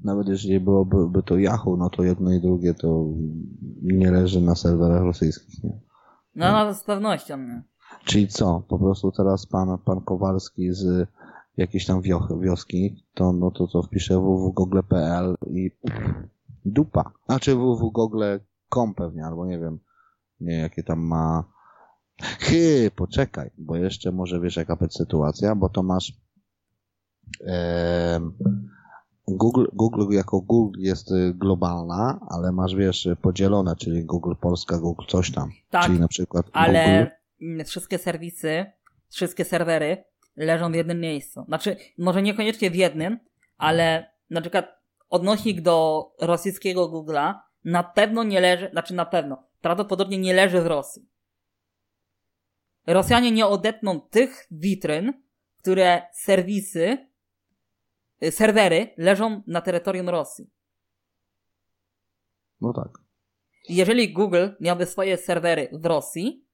Nawet 0.04 0.28
jeżeli 0.28 0.60
byłoby 0.60 1.10
by 1.10 1.22
to 1.22 1.38
Yahoo, 1.38 1.76
no 1.76 1.90
to 1.90 2.02
jedno 2.02 2.32
i 2.32 2.40
drugie 2.40 2.74
to 2.74 3.06
nie 3.82 4.10
leży 4.10 4.40
na 4.40 4.54
serwerach 4.54 5.02
rosyjskich, 5.02 5.64
nie? 5.64 5.80
No, 6.34 6.52
no 6.52 6.74
z 6.74 6.84
pewnością 6.84 7.38
nie. 7.38 7.62
Czyli 8.04 8.28
co? 8.28 8.62
Po 8.68 8.78
prostu 8.78 9.12
teraz 9.12 9.46
pan, 9.46 9.78
pan 9.78 10.00
Kowalski 10.00 10.72
z 10.72 11.08
jakiejś 11.56 11.86
tam 11.86 12.02
wioski, 12.40 13.04
to 13.14 13.32
no 13.32 13.50
to 13.50 13.66
co 13.66 13.82
wpisze 13.82 14.14
www.google.pl 14.14 15.34
i 15.46 15.70
dupa. 16.64 17.12
Znaczy 17.26 17.54
www.google.com 17.54 18.94
pewnie, 18.94 19.24
albo 19.24 19.46
nie 19.46 19.58
wiem, 19.58 19.78
nie 20.40 20.52
jakie 20.54 20.82
tam 20.82 21.00
ma 21.00 21.44
Hy, 22.20 22.90
poczekaj, 22.96 23.50
bo 23.58 23.76
jeszcze 23.76 24.12
może 24.12 24.40
wiesz 24.40 24.56
jaka 24.56 24.76
będzie 24.76 24.98
sytuacja, 24.98 25.54
bo 25.54 25.68
to 25.68 25.82
masz 25.82 26.20
Google, 29.36 29.64
Google 29.72 30.14
jako 30.14 30.40
Google 30.40 30.80
jest 30.80 31.10
y, 31.10 31.34
globalna, 31.34 32.20
ale 32.28 32.52
masz 32.52 32.74
wiesz 32.74 33.08
podzielone, 33.22 33.76
czyli 33.76 34.04
Google 34.04 34.34
Polska, 34.40 34.78
Google 34.78 35.04
coś 35.08 35.32
tam. 35.32 35.50
Tak, 35.70 35.86
czyli 35.86 36.00
na 36.00 36.08
przykład 36.08 36.46
ale 36.52 37.10
Google... 37.40 37.64
wszystkie 37.64 37.98
serwisy, 37.98 38.66
wszystkie 39.08 39.44
serwery 39.44 40.04
leżą 40.36 40.72
w 40.72 40.74
jednym 40.74 41.00
miejscu. 41.00 41.44
Znaczy, 41.44 41.76
może 41.98 42.22
niekoniecznie 42.22 42.70
w 42.70 42.74
jednym, 42.74 43.18
ale 43.58 44.10
na 44.30 44.40
przykład 44.40 44.66
odnośnik 45.10 45.60
do 45.60 46.06
rosyjskiego 46.20 46.88
Google'a 46.88 47.34
na 47.64 47.82
pewno 47.82 48.24
nie 48.24 48.40
leży, 48.40 48.68
znaczy 48.72 48.94
na 48.94 49.06
pewno, 49.06 49.42
prawdopodobnie 49.60 50.18
nie 50.18 50.34
leży 50.34 50.60
w 50.60 50.66
Rosji. 50.66 51.08
Rosjanie 52.86 53.30
nie 53.30 53.46
odetną 53.46 54.00
tych 54.00 54.46
witryn, 54.50 55.12
które 55.56 56.02
serwisy, 56.12 57.09
serwery 58.30 58.94
leżą 58.96 59.42
na 59.46 59.60
terytorium 59.60 60.08
Rosji. 60.08 60.50
No 62.60 62.72
tak. 62.72 62.98
Jeżeli 63.68 64.12
Google 64.12 64.48
miałby 64.60 64.86
swoje 64.86 65.16
serwery 65.16 65.68
w 65.72 65.86
Rosji, 65.86 66.46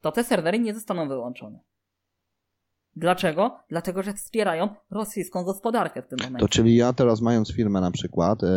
to 0.00 0.12
te 0.12 0.24
serwery 0.24 0.58
nie 0.58 0.74
zostaną 0.74 1.08
wyłączone. 1.08 1.60
Dlaczego? 2.96 3.58
Dlatego, 3.68 4.02
że 4.02 4.12
wspierają 4.12 4.68
rosyjską 4.90 5.44
gospodarkę 5.44 6.02
w 6.02 6.06
tym 6.06 6.18
momencie. 6.22 6.46
To 6.46 6.48
czyli 6.48 6.76
ja 6.76 6.92
teraz 6.92 7.20
mając 7.20 7.52
firmę 7.52 7.80
na 7.80 7.90
przykład, 7.90 8.44
e, 8.44 8.48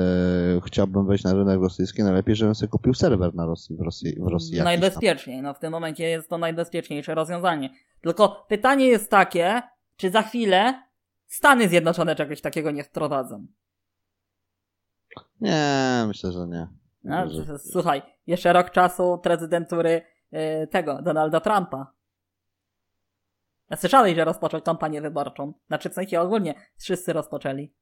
chciałbym 0.65 1.07
wejść 1.07 1.23
na 1.23 1.33
rynek 1.33 1.59
rosyjski, 1.61 2.03
najlepiej, 2.03 2.35
żebym 2.35 2.55
sobie 2.55 2.69
kupił 2.69 2.93
serwer 2.93 3.35
na 3.35 3.45
Rosji, 3.45 3.77
w 3.77 3.81
Rosji. 3.81 4.15
W 4.19 4.27
Rosji 4.27 4.61
Najbezpieczniej, 4.61 5.41
no 5.41 5.53
w 5.53 5.59
tym 5.59 5.71
momencie 5.71 6.03
jest 6.03 6.29
to 6.29 6.37
najbezpieczniejsze 6.37 7.15
rozwiązanie. 7.15 7.69
Tylko 8.01 8.45
pytanie 8.49 8.87
jest 8.87 9.11
takie, 9.11 9.61
czy 9.95 10.11
za 10.11 10.21
chwilę 10.21 10.86
Stany 11.27 11.69
Zjednoczone 11.69 12.15
czegoś 12.15 12.41
takiego 12.41 12.71
nie 12.71 12.83
wprowadzą? 12.83 13.47
Nie, 15.41 16.03
myślę, 16.07 16.31
że 16.31 16.47
nie. 16.47 16.67
No, 17.03 17.29
że... 17.29 17.59
Słuchaj, 17.59 18.01
jeszcze 18.27 18.53
rok 18.53 18.71
czasu 18.71 19.19
prezydentury 19.23 20.01
yy, 20.31 20.67
tego, 20.67 21.01
Donalda 21.01 21.39
Trumpa. 21.39 21.97
Słyszałeś, 23.75 24.15
że 24.15 24.25
rozpoczął 24.25 24.61
kampanię 24.61 25.01
wyborczą. 25.01 25.53
Znaczy 25.67 25.89
w 25.89 25.93
sensie 25.93 26.21
ogólnie 26.21 26.53
wszyscy 26.77 27.13
rozpoczęli. 27.13 27.73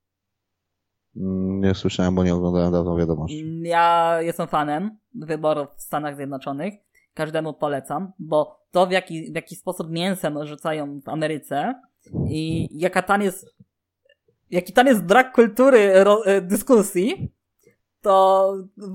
Mm, 1.15 1.61
nie 1.61 1.75
słyszałem, 1.75 2.15
bo 2.15 2.23
nie 2.23 2.35
oglądałem 2.35 2.71
dawno 2.71 2.95
wiadomości. 2.95 3.39
Mm, 3.39 3.65
ja 3.65 4.17
jestem 4.21 4.47
fanem 4.47 4.97
wyborów 5.15 5.67
w 5.77 5.81
Stanach 5.81 6.15
Zjednoczonych. 6.15 6.73
Każdemu 7.13 7.53
polecam, 7.53 8.11
bo 8.19 8.65
to 8.71 8.87
w 8.87 8.91
jaki, 8.91 9.31
w 9.31 9.35
jaki 9.35 9.55
sposób 9.55 9.89
mięsem 9.89 10.45
rzucają 10.45 11.01
w 11.01 11.09
Ameryce 11.09 11.81
i 12.29 12.69
jaka 12.71 13.01
tam 13.01 13.21
jest 13.21 13.55
jaki 14.51 14.73
tam 14.73 14.87
jest 14.87 15.03
brak 15.03 15.33
kultury 15.33 16.03
ro, 16.03 16.25
e, 16.25 16.41
dyskusji, 16.41 17.31
to 18.01 18.53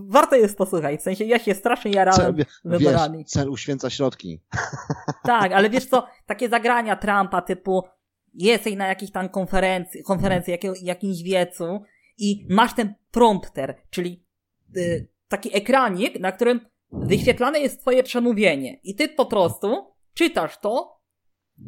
warto 0.09 0.37
jest 0.37 0.59
posłuchać. 0.59 1.01
W 1.01 1.03
sensie 1.03 1.25
ja 1.25 1.39
się 1.39 1.55
strasznie 1.55 1.91
jarałem 1.91 2.37
cel, 2.37 2.45
wyborami. 2.65 3.19
Wiesz, 3.19 3.27
cel 3.27 3.51
uświęca 3.51 3.91
środki. 3.91 4.41
Tak, 5.23 5.53
ale 5.53 5.71
wiesz 5.71 5.87
co, 5.87 6.07
takie 6.27 6.49
zagrania 6.49 6.97
Trumpa 6.97 7.43
typu 7.43 7.83
jesteś 8.35 8.75
na 8.75 8.87
jakiejś 8.87 9.13
tam 9.13 9.29
konferencji, 9.29 10.03
konferencji 10.03 10.51
jakiego, 10.51 10.75
jakimś 10.83 11.23
wiecu 11.23 11.83
i 12.19 12.47
masz 12.49 12.75
ten 12.75 12.95
prompter, 13.11 13.77
czyli 13.91 14.25
y, 14.77 15.09
taki 15.29 15.57
ekranik, 15.57 16.21
na 16.21 16.33
którym 16.33 16.61
wyświetlane 16.93 17.61
jest 17.61 17.81
twoje 17.81 18.03
przemówienie 18.03 18.81
i 18.83 18.95
ty 18.95 19.09
po 19.09 19.27
prostu 19.27 19.95
czytasz 20.15 20.59
to, 20.59 21.00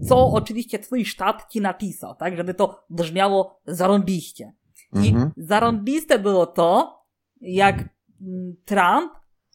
co 0.08 0.26
oczywiście 0.26 0.78
twój 0.78 1.04
sztab 1.04 1.48
ci 1.48 1.60
napisał, 1.60 2.14
tak, 2.14 2.36
żeby 2.36 2.54
to 2.54 2.84
brzmiało 2.90 3.60
zarąbiście. 3.66 4.52
I 5.04 5.08
mhm. 5.08 5.30
zarąbiste 5.36 6.18
było 6.18 6.46
to, 6.46 6.98
jak 7.40 7.76
mm, 7.76 8.56
Trump 8.64 9.12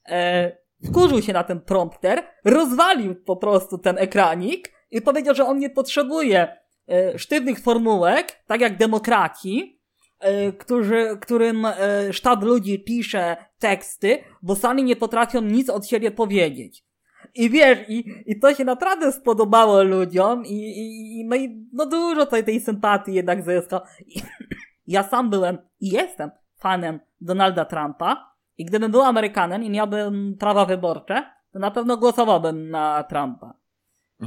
e, 0.09 0.57
wkurzył 0.85 1.21
się 1.21 1.33
na 1.33 1.43
ten 1.43 1.61
prompter, 1.61 2.23
rozwalił 2.45 3.15
po 3.15 3.35
prostu 3.35 3.77
ten 3.77 3.97
ekranik 3.97 4.71
i 4.91 5.01
powiedział, 5.01 5.35
że 5.35 5.45
on 5.45 5.59
nie 5.59 5.69
potrzebuje 5.69 6.57
e, 6.88 7.19
sztywnych 7.19 7.59
formułek, 7.59 8.43
tak 8.47 8.61
jak 8.61 8.77
demokraci, 8.77 9.81
e, 10.19 10.51
którzy, 10.51 11.17
którym 11.21 11.65
e, 11.65 11.73
sztab 12.13 12.43
ludzi 12.43 12.79
pisze 12.79 13.38
teksty, 13.59 14.19
bo 14.41 14.55
sami 14.55 14.83
nie 14.83 14.95
potrafią 14.95 15.41
nic 15.41 15.69
od 15.69 15.88
siebie 15.88 16.11
powiedzieć. 16.11 16.86
I 17.36 17.49
wiesz, 17.49 17.80
i, 17.88 18.23
i 18.25 18.39
to 18.39 18.53
się 18.53 18.65
naprawdę 18.65 19.11
spodobało 19.11 19.84
ludziom 19.84 20.45
i, 20.45 20.73
i, 21.19 21.25
no, 21.25 21.36
i 21.36 21.67
no 21.73 21.86
dużo 21.86 22.25
tej, 22.25 22.43
tej 22.43 22.59
sympatii 22.59 23.13
jednak 23.13 23.43
zyskał. 23.43 23.80
I, 24.07 24.21
ja 24.88 25.03
sam 25.03 25.30
byłem 25.30 25.57
i 25.80 25.89
jestem 25.89 26.32
fanem 26.59 26.99
Donalda 27.21 27.65
Trumpa 27.65 28.34
i 28.57 28.65
gdybym 28.65 28.91
był 28.91 29.01
Amerykanem 29.01 29.63
i 29.63 29.69
miałbym 29.69 30.38
prawa 30.39 30.65
wyborcze, 30.65 31.23
to 31.51 31.59
na 31.59 31.71
pewno 31.71 31.97
głosowałbym 31.97 32.69
na 32.69 33.03
Trumpa. 33.03 33.53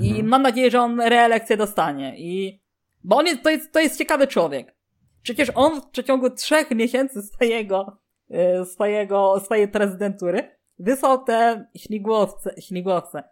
I 0.00 0.08
Mhm. 0.08 0.26
mam 0.26 0.42
nadzieję, 0.42 0.70
że 0.70 0.80
on 0.80 1.00
reelekcję 1.00 1.56
dostanie. 1.56 2.14
I, 2.18 2.60
bo 3.04 3.16
on 3.16 3.26
jest, 3.26 3.42
to 3.42 3.50
jest, 3.50 3.72
to 3.72 3.80
jest 3.80 3.98
ciekawy 3.98 4.26
człowiek. 4.26 4.74
Przecież 5.22 5.50
on 5.54 5.80
w 5.80 5.86
przeciągu 5.90 6.30
trzech 6.30 6.70
miesięcy 6.70 7.22
swojego, 7.22 7.98
e, 8.30 8.64
swojego, 8.64 9.40
swojej 9.40 9.68
prezydentury 9.68 10.59
wysłał 10.80 11.24
te 11.24 11.66
śmigłowce, 11.76 12.54
śmigłowce, 12.60 13.22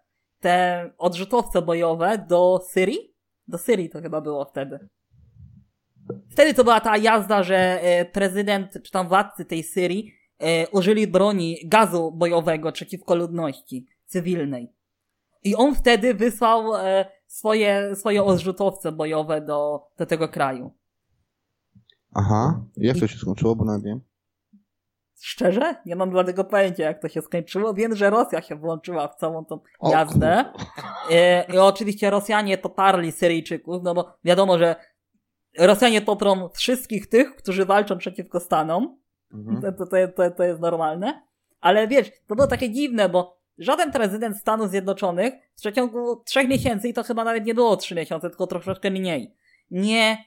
te 0.41 0.91
odrzutowce 0.99 1.63
bojowe 1.63 2.27
do 2.29 2.61
Syrii? 2.69 3.15
Do 3.49 3.59
Syrii 3.59 3.91
to 3.91 4.01
chyba 4.01 4.21
było 4.21 4.45
wtedy. 4.45 4.89
Wtedy 6.31 6.55
to 6.55 6.65
była 6.65 6.81
ta 6.81 6.97
jazda, 6.97 7.43
że 7.43 7.83
e, 7.83 8.05
prezydent, 8.05 8.73
czy 8.83 8.91
tam 8.91 9.09
władcy 9.09 9.45
tej 9.45 9.63
Syrii 9.63 10.13
e, 10.39 10.69
użyli 10.69 11.07
broni 11.07 11.57
gazu 11.65 12.13
bojowego 12.13 12.73
przeciwko 12.73 13.15
ludności 13.15 13.87
cywilnej. 14.07 14.73
I 15.45 15.57
on 15.57 15.75
wtedy 15.75 16.15
wysłał 16.15 16.77
e, 16.77 17.05
swoje, 17.27 17.97
swoje 17.97 18.25
odrzutowce 18.25 18.93
bojowe 18.93 19.41
do, 19.41 19.89
do 19.99 20.07
tego 20.07 20.29
kraju. 20.29 20.71
Aha. 22.15 22.65
Jak 22.77 22.99
to 22.99 23.07
się 23.07 23.19
skończyło, 23.19 23.57
bo 23.57 23.65
nawet 23.65 23.85
wiem. 23.85 24.01
Szczerze? 25.21 25.77
Nie 25.87 25.97
mam 25.97 26.13
żadnego 26.13 26.45
pojęcia, 26.45 26.85
jak 26.85 27.03
to 27.03 27.09
się 27.09 27.23
skończyło. 27.23 27.75
Wiem, 27.75 27.97
że 27.97 28.11
Rosja 28.11 28.43
się 28.43 28.57
włączyła 28.57 29.09
w 29.09 29.15
całą 29.15 29.45
tą 29.45 29.61
jazdę. 29.83 30.45
E, 31.11 31.45
I 31.55 31.59
oczywiście 31.59 32.11
Rosjanie 32.11 32.59
poparli 32.59 33.13
Syryjczyków, 33.13 33.83
no 33.83 33.95
bo 33.95 34.15
wiadomo, 34.25 34.59
że 34.59 34.77
Rosjanie 35.59 36.01
poprą 36.01 36.49
wszystkich 36.49 37.09
tych, 37.09 37.37
którzy 37.37 37.65
walczą 37.65 37.99
przeciwko 37.99 38.41
Stanom. 38.41 38.99
Mhm. 39.33 39.63
To, 39.63 39.87
to, 39.87 40.09
to, 40.17 40.31
to 40.31 40.45
jest 40.45 40.61
normalne. 40.61 41.23
Ale 41.61 41.89
wiesz, 41.89 42.11
to 42.27 42.35
było 42.35 42.47
takie 42.47 42.71
dziwne, 42.71 43.09
bo 43.09 43.39
żaden 43.59 43.93
prezydent 43.93 44.37
Stanów 44.37 44.71
Zjednoczonych 44.71 45.35
w 45.55 45.61
przeciągu 45.61 46.23
trzech 46.27 46.49
miesięcy, 46.49 46.89
i 46.89 46.95
to 46.95 47.03
chyba 47.03 47.25
nawet 47.25 47.45
nie 47.45 47.55
było 47.55 47.77
trzy 47.77 47.95
miesiące, 47.95 48.29
tylko 48.29 48.47
troszeczkę 48.47 48.91
mniej, 48.91 49.35
nie, 49.71 50.25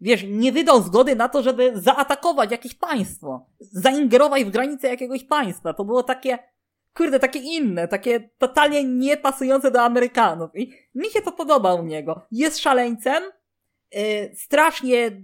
wiesz, 0.00 0.24
nie 0.28 0.52
wydał 0.52 0.82
zgody 0.82 1.16
na 1.16 1.28
to, 1.28 1.42
żeby 1.42 1.72
zaatakować 1.74 2.50
jakieś 2.50 2.74
państwo, 2.74 3.46
zaingerować 3.60 4.44
w 4.44 4.50
granice 4.50 4.88
jakiegoś 4.88 5.24
państwa. 5.24 5.74
To 5.74 5.84
było 5.84 6.02
takie, 6.02 6.38
kurde, 6.94 7.18
takie 7.18 7.38
inne, 7.38 7.88
takie 7.88 8.30
totalnie 8.38 8.84
niepasujące 8.84 9.70
do 9.70 9.82
Amerykanów. 9.82 10.50
I 10.54 10.72
mi 10.94 11.10
się 11.10 11.20
to 11.20 11.32
podoba 11.32 11.74
u 11.74 11.82
niego. 11.82 12.26
Jest 12.30 12.58
szaleńcem, 12.58 13.22
yy, 13.94 14.00
strasznie, 14.36 15.22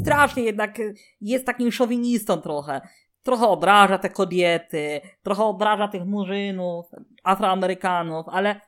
strasznie 0.00 0.42
jednak 0.42 0.78
jest 1.20 1.46
takim 1.46 1.72
szowinistą 1.72 2.36
trochę. 2.36 2.80
Trochę 3.22 3.48
obraża 3.48 3.98
te 3.98 4.08
kobiety, 4.08 5.00
trochę 5.22 5.44
obraża 5.44 5.88
tych 5.88 6.04
murzynów, 6.04 6.86
afroamerykanów, 7.24 8.26
ale 8.28 8.60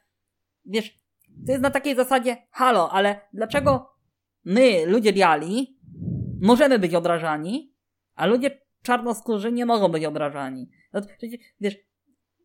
wiesz, 0.64 1.02
to 1.46 1.52
jest 1.52 1.62
na 1.62 1.70
takiej 1.70 1.94
zasadzie, 1.96 2.36
halo, 2.50 2.90
ale 2.90 3.20
dlaczego 3.32 3.91
my, 4.45 4.86
ludzie 4.86 5.12
biali, 5.12 5.78
możemy 6.40 6.78
być 6.78 6.95
obrażani, 6.95 7.74
a 8.14 8.26
ludzie 8.26 8.61
czarnoskórzy 8.82 9.53
nie 9.53 9.66
mogą 9.66 9.88
być 9.88 10.05
obrażani? 10.05 10.70
No, 10.93 11.01
wiesz, 11.61 11.76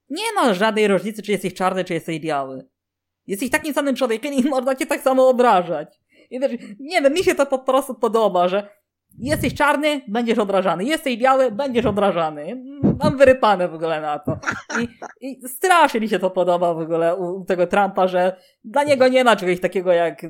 nie 0.10 0.34
ma 0.36 0.54
żadnej 0.54 0.88
różnicy, 0.88 1.22
czy 1.22 1.32
jesteś 1.32 1.54
czarny, 1.54 1.84
czy 1.84 1.94
jesteś 1.94 2.20
biały. 2.20 2.68
Jesteś 3.28 3.50
takim 3.50 3.74
samym 3.74 3.96
człowiekiem 3.96 4.34
i 4.34 4.44
można 4.44 4.76
cię 4.76 4.86
tak 4.86 5.02
samo 5.02 5.30
obrażać. 5.30 6.00
I 6.30 6.40
wiesz, 6.40 6.52
nie 6.80 7.02
wiem, 7.02 7.14
mi 7.14 7.24
się 7.24 7.36
to 7.36 7.46
po 7.46 7.60
prostu 7.60 7.96
podoba, 7.96 8.48
że 8.48 8.70
jesteś 9.20 9.54
czarny, 9.54 10.02
będziesz 10.08 10.38
obrażany. 10.38 10.84
Jesteś 10.84 11.18
biały, 11.18 11.52
będziesz 11.52 11.86
obrażany. 11.86 12.64
Mam 13.04 13.18
wyrypane 13.18 13.68
w 13.68 13.74
ogóle 13.74 14.02
na 14.02 14.20
to. 14.20 14.40
I, 14.82 14.88
I 15.22 15.50
strasznie 15.50 16.00
mi 16.00 16.10
się 16.10 16.20
to 16.20 16.30
podoba 16.30 16.74
w 16.74 16.80
ogóle 16.80 17.16
u 17.16 17.46
tego 17.46 17.68
Trumpa, 17.68 18.08
że 18.08 18.36
dla 18.64 18.84
niego 18.84 19.08
nie 19.08 19.24
ma 19.24 19.36
czegoś 19.36 19.60
takiego 19.60 19.92
jak 19.92 20.26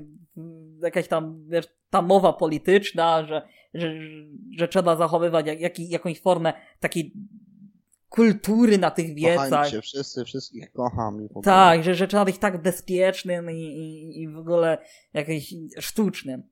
jakaś 0.82 1.08
tam, 1.08 1.46
wiesz, 1.50 1.68
ta 1.90 2.02
mowa 2.02 2.34
polityczna, 2.34 3.26
że, 3.26 3.48
że, 3.74 3.94
że 4.58 4.68
trzeba 4.68 4.96
zachowywać 4.96 5.48
jak, 5.48 5.60
jak, 5.60 5.80
jakąś 5.80 6.22
formę 6.22 6.54
takiej 6.80 7.14
kultury 8.10 8.78
na 8.78 8.92
tych 8.92 9.14
wiecach. 9.14 9.50
Kochajmy 9.50 9.72
się 9.72 9.82
wszyscy, 9.82 10.26
wszystkich 10.26 10.72
kocham. 10.72 11.26
i. 11.26 11.42
Tak, 11.44 11.84
że, 11.84 11.96
że 11.96 12.08
trzeba 12.08 12.26
być 12.26 12.38
tak 12.38 12.62
bezpiecznym 12.62 13.52
i, 13.52 13.62
i, 13.62 14.22
i 14.22 14.30
w 14.30 14.38
ogóle 14.38 14.78
jakimś 15.14 15.54
sztucznym. 15.80 16.44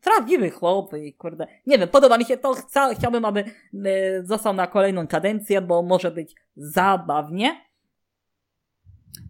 Prawdziwy 0.00 0.50
chłop 0.50 0.94
i 0.94 1.14
kurde. 1.14 1.46
Nie 1.66 1.78
wiem, 1.78 1.88
podoba 1.88 2.18
mi 2.18 2.24
się 2.24 2.36
to. 2.36 2.54
Chca, 2.54 2.94
chciałbym, 2.94 3.24
aby 3.24 3.44
e, 3.84 4.24
został 4.24 4.54
na 4.54 4.66
kolejną 4.66 5.06
kadencję, 5.06 5.60
bo 5.60 5.82
może 5.82 6.10
być 6.10 6.34
zabawnie. 6.56 7.60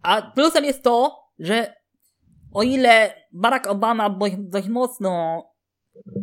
A 0.03 0.23
plusem 0.23 0.65
jest 0.65 0.83
to, 0.83 1.25
że 1.39 1.75
o 2.53 2.63
ile 2.63 3.15
Barack 3.33 3.67
Obama 3.67 4.19
dość 4.39 4.69
mocno 4.69 5.43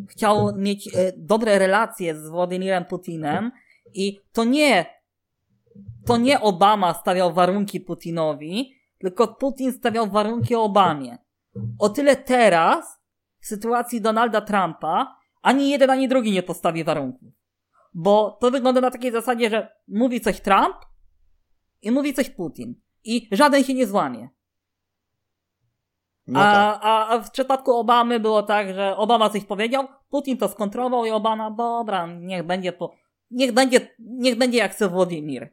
chciał 0.10 0.56
mieć 0.56 0.96
e, 0.96 1.14
dobre 1.18 1.60
relacje 1.60 2.16
z 2.16 2.30
Władimirem 2.30 2.86
Putinem 2.86 3.52
i 3.94 4.20
to 4.32 4.44
nie 4.44 4.86
to 6.06 6.18
nie 6.18 6.42
Obama 6.42 6.94
stawiał 6.94 7.34
warunki 7.34 7.80
Putinowi, 7.80 8.74
tylko 9.00 9.28
Putin 9.28 9.72
stawiał 9.72 10.08
warunki 10.08 10.56
Obamie. 10.56 11.18
O 11.80 11.90
tyle 11.90 12.16
teraz, 12.16 13.00
w 13.40 13.48
sytuacji 13.48 14.02
Donalda 14.02 14.42
Trumpa, 14.42 15.16
ani 15.42 15.70
jeden, 15.70 15.90
ani 15.90 16.08
drugi 16.08 16.32
nie 16.32 16.44
postawi 16.44 16.84
warunków. 16.84 17.34
Bo 17.94 18.38
to 18.42 18.52
wygląda 18.52 18.82
na 18.82 18.92
takiej 18.92 19.12
zasadzie, 19.12 19.50
że 19.50 19.76
mówi 19.88 20.22
coś 20.22 20.42
Trump 20.42 20.76
i 21.82 21.92
mówi 21.92 22.14
coś 22.14 22.30
Putin. 22.30 22.76
I 23.04 23.28
żaden 23.32 23.64
się 23.64 23.74
nie 23.74 23.88
złamie. 23.88 24.30
No 26.28 26.40
a, 26.40 26.44
tak. 26.74 26.80
a, 26.84 27.08
a 27.08 27.20
w 27.20 27.32
przypadku 27.32 27.72
Obamy 27.72 28.20
było 28.20 28.44
tak, 28.44 28.74
że 28.74 28.98
Obama 28.98 29.30
coś 29.30 29.44
powiedział, 29.46 29.88
Putin 30.10 30.38
to 30.38 30.48
skontrował 30.50 31.06
i 31.06 31.10
Obama, 31.12 31.52
dobra, 31.52 32.08
niech 32.08 32.44
będzie 32.44 32.72
po, 32.74 32.96
niech 33.32 33.52
będzie, 33.52 33.80
niech 34.00 34.38
będzie 34.38 34.58
jak 34.58 34.72
chce 34.72 34.90
Władimir. 34.90 35.50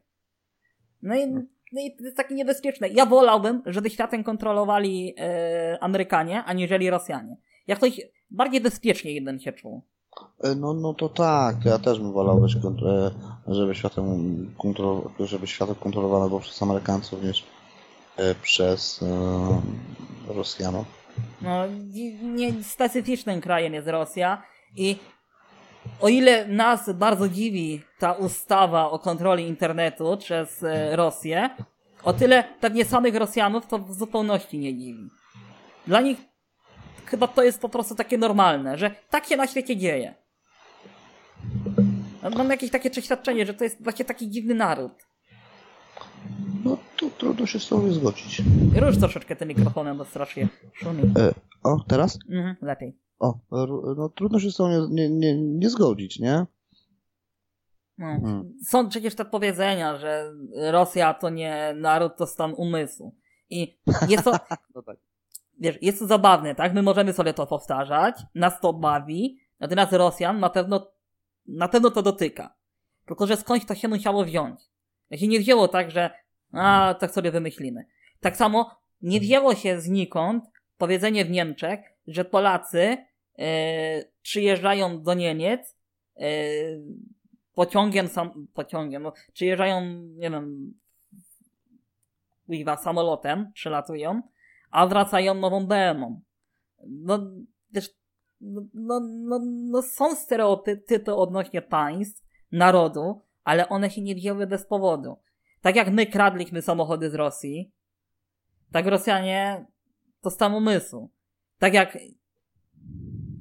No 1.03 1.17
i, 1.17 1.27
no 1.73 1.81
i 1.81 1.97
to 1.97 2.05
jest 2.05 2.17
takie 2.17 2.35
niebezpieczne. 2.35 2.89
Ja 2.89 3.07
wolałbym, 3.07 3.63
żeby 3.67 3.91
światem 3.91 4.25
kontrolowali 4.25 5.15
e, 5.19 5.79
Amerykanie, 5.81 6.45
aniżeli 6.45 6.91
Rosjanie. 6.91 7.37
Jakoś 7.67 8.01
bardziej 8.31 8.61
bezpiecznie 8.61 9.13
jeden 9.13 9.41
się 9.41 9.53
czuł. 9.53 9.83
E, 10.45 10.55
No, 10.55 10.75
no 10.75 10.95
to 10.95 11.09
tak, 11.09 11.65
ja 11.65 11.79
też 11.79 11.99
bym 12.01 12.13
wolał 12.13 12.45
e, 12.45 13.11
żeby 13.47 13.75
światem, 13.75 14.05
kontro- 14.59 15.11
żeby 15.27 15.47
światem 15.47 15.75
kontrolowane 15.75 16.29
było 16.29 16.41
przez 16.41 16.63
Amerykanów 16.63 17.23
niż 17.23 17.45
przez 18.43 19.03
e, 19.03 20.33
Rosjanów. 20.35 20.87
No, 21.43 21.67
nie, 22.23 22.65
specyficznym 22.65 23.41
krajem 23.41 23.75
jest 23.75 23.89
Rosja 23.89 24.43
i 24.77 24.97
o 26.01 26.09
ile 26.09 26.49
nas 26.49 26.93
bardzo 26.93 27.29
dziwi 27.29 27.83
ta 27.99 28.13
ustawa 28.13 28.91
o 28.91 28.99
kontroli 28.99 29.49
internetu 29.49 30.17
przez 30.17 30.63
e, 30.63 30.97
Rosję, 30.97 31.51
o 32.05 32.13
tyle 32.13 32.45
pewnie 32.61 32.85
samych 32.85 33.17
Rosjanów 33.17 33.67
to 33.67 33.79
w 33.79 33.95
zupełności 33.95 34.59
nie 34.59 34.77
dziwi. 34.77 35.11
Dla 35.87 36.01
nich 36.01 36.19
chyba 37.07 37.29
to 37.29 37.43
jest 37.43 37.61
po 37.61 37.69
prostu 37.69 37.95
takie 37.95 38.19
normalne, 38.19 38.79
że 38.79 38.91
tak 39.11 39.27
się 39.27 39.37
na 39.37 39.47
świecie 39.47 39.77
dzieje. 39.77 40.15
Mam 42.37 42.51
jakieś 42.51 42.71
takie 42.71 42.91
przeświadczenie, 42.91 43.47
że 43.47 43.55
to 43.55 43.65
jest 43.65 43.83
właśnie 43.83 44.05
taki 44.05 44.31
dziwny 44.31 44.55
naród. 44.55 45.10
No 47.23 47.27
trudno 47.27 47.47
się 47.47 47.61
z 47.61 47.69
tą 47.69 47.83
nie 47.87 47.93
zgodzić. 47.93 48.43
Rusz 48.77 48.99
troszeczkę 48.99 49.37
tym 49.37 49.49
mikrofonem, 49.49 49.99
bo 49.99 50.05
strasznie 50.05 50.49
szumi. 50.75 51.03
O, 51.63 51.81
teraz? 51.89 52.19
Mhm, 52.31 52.57
lepiej. 52.63 52.97
O, 53.19 53.39
no 53.97 54.09
trudno 54.09 54.41
się 54.41 54.51
z 54.51 54.57
tą 54.57 54.69
nie, 54.69 54.89
nie, 54.91 55.11
nie, 55.11 55.37
nie 55.37 55.71
zgodzić, 55.71 56.19
nie? 56.19 56.47
No. 57.99 58.07
Hmm. 58.07 58.53
Są 58.67 58.89
przecież 58.89 59.15
te 59.15 59.25
powiedzenia, 59.25 59.97
że 59.97 60.33
Rosja 60.71 61.15
to 61.15 61.31
nie 61.31 61.75
naród, 61.77 62.17
to 62.17 62.27
stan 62.27 62.55
umysłu. 62.57 63.15
I 63.51 63.79
jest 64.09 64.25
to, 64.25 64.33
No 64.75 64.83
tak. 64.83 64.97
wiesz, 65.59 65.79
jest 65.83 65.99
to 65.99 66.07
zabawne, 66.07 66.55
tak? 66.55 66.75
My 66.75 66.83
możemy 66.83 67.13
sobie 67.13 67.35
to 67.35 67.47
powtarzać, 67.47 68.15
nas 68.35 68.61
to 68.61 68.73
bawi, 68.73 69.39
natomiast 69.61 69.93
Rosjan 69.93 70.41
na 70.41 70.51
pewno, 70.51 70.91
na 71.47 71.69
pewno 71.69 71.91
to 71.91 72.03
dotyka. 72.03 72.55
Tylko, 73.07 73.27
że 73.27 73.37
skądś 73.37 73.65
to 73.67 73.75
się 73.75 73.89
musiało 73.89 74.25
wziąć. 74.25 74.61
To 75.09 75.17
się 75.17 75.29
nie 75.29 75.41
wzięło 75.41 75.69
tak, 75.69 75.91
że 75.91 76.11
a, 76.53 76.95
tak 77.01 77.11
sobie 77.11 77.31
wymyślimy. 77.31 77.87
Tak 78.21 78.37
samo 78.37 78.81
nie 79.03 79.21
wzięło 79.21 79.55
się 79.55 79.81
znikąd 79.81 80.45
powiedzenie 80.79 81.25
w 81.25 81.31
Niemczech, 81.31 81.81
że 82.07 82.25
Polacy 82.25 82.97
e, 83.39 84.05
przyjeżdżają 84.23 85.03
do 85.03 85.15
Niemiec 85.15 85.77
e, 86.17 86.31
pociągiem, 87.55 88.09
sam, 88.09 88.47
pociągiem, 88.55 89.03
no, 89.03 89.13
przyjeżdżają, 89.33 89.81
nie 89.95 90.31
wiem, 90.31 90.75
kuźwa, 92.47 92.77
samolotem, 92.77 93.53
przylatują, 93.55 94.23
a 94.71 94.87
wracają 94.87 95.35
nową 95.35 95.67
BM-ą. 95.67 96.21
No, 96.87 97.19
wiesz, 97.71 97.91
no, 98.41 98.63
no, 98.75 99.01
no, 99.01 99.41
no 99.45 99.83
są 99.83 100.15
stereotypy 100.15 101.15
odnośnie 101.15 101.63
państw, 101.63 102.31
narodu, 102.53 103.23
ale 103.45 103.69
one 103.69 103.91
się 103.91 104.03
nie 104.03 104.15
wzięły 104.15 104.47
bez 104.47 104.67
powodu. 104.67 105.17
Tak 105.61 105.77
jak 105.77 105.91
my 105.91 106.07
kradliśmy 106.07 106.63
samochody 106.63 107.11
z 107.11 107.15
Rosji, 107.15 107.73
tak 108.73 108.87
Rosjanie 108.87 109.67
to 110.21 110.31
stan 110.31 110.55
umysłu. 110.55 111.11
Tak 111.59 111.75
jak 111.75 111.99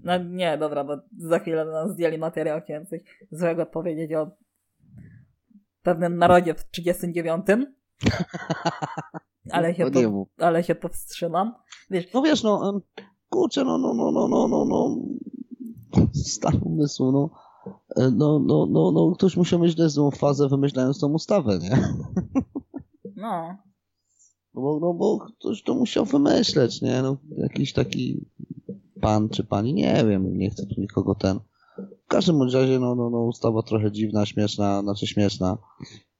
no 0.03 0.17
nie, 0.17 0.57
dobra, 0.57 0.83
bo 0.83 0.97
za 1.17 1.39
chwilę 1.39 1.65
nam 1.65 1.89
zdjęli 1.89 2.17
materiał, 2.17 2.61
chciałem 2.61 2.85
coś 2.85 3.01
złego 3.31 3.65
powiedzieć 3.65 4.13
o 4.13 4.31
pewnym 5.83 6.17
narodzie 6.17 6.53
w 6.53 6.69
39. 6.71 7.45
Ale 9.51 9.75
się, 9.75 9.85
No 9.85 9.91
po, 9.91 10.27
ale 10.45 10.63
się 10.63 10.75
powstrzymam. 10.75 11.53
Wiesz, 11.89 12.13
No 12.13 12.21
wiesz, 12.21 12.43
no, 12.43 12.81
kurczę, 13.29 13.65
no, 13.65 13.77
no, 13.77 13.93
no, 13.93 14.11
no, 14.11 14.27
no, 14.27 14.47
no, 14.47 14.65
no, 14.65 14.97
stan 16.13 16.59
umysłu, 16.63 17.11
no, 17.11 17.29
no, 17.97 18.39
no, 18.39 18.67
no, 18.69 18.91
no, 18.91 19.11
ktoś 19.15 19.37
musiał 19.37 19.59
mieć 19.59 19.77
niezłą 19.77 20.11
fazę 20.11 20.47
wymyślając 20.47 20.99
tą 20.99 21.13
ustawę, 21.13 21.59
nie? 21.59 21.77
no, 23.15 23.57
No 24.53 24.61
bo, 24.61 24.79
no 24.79 24.93
bo 24.93 25.19
ktoś 25.19 25.63
to 25.63 25.75
musiał 25.75 26.05
wymyśleć, 26.05 26.81
nie? 26.81 27.01
No, 27.01 27.17
jakiś 27.37 27.73
taki 27.73 28.25
pan 29.01 29.29
czy 29.29 29.43
pani, 29.43 29.73
nie 29.73 30.05
wiem, 30.07 30.37
nie 30.37 30.49
chcę 30.49 30.65
tu 30.65 30.81
nikogo 30.81 31.15
ten. 31.15 31.39
W 32.05 32.07
każdym 32.07 32.41
razie, 32.41 32.79
no, 32.79 32.95
no, 32.95 33.09
no, 33.09 33.23
ustawa 33.23 33.61
trochę 33.61 33.91
dziwna, 33.91 34.25
śmieszna, 34.25 34.81
znaczy 34.81 35.07
śmieszna. 35.07 35.57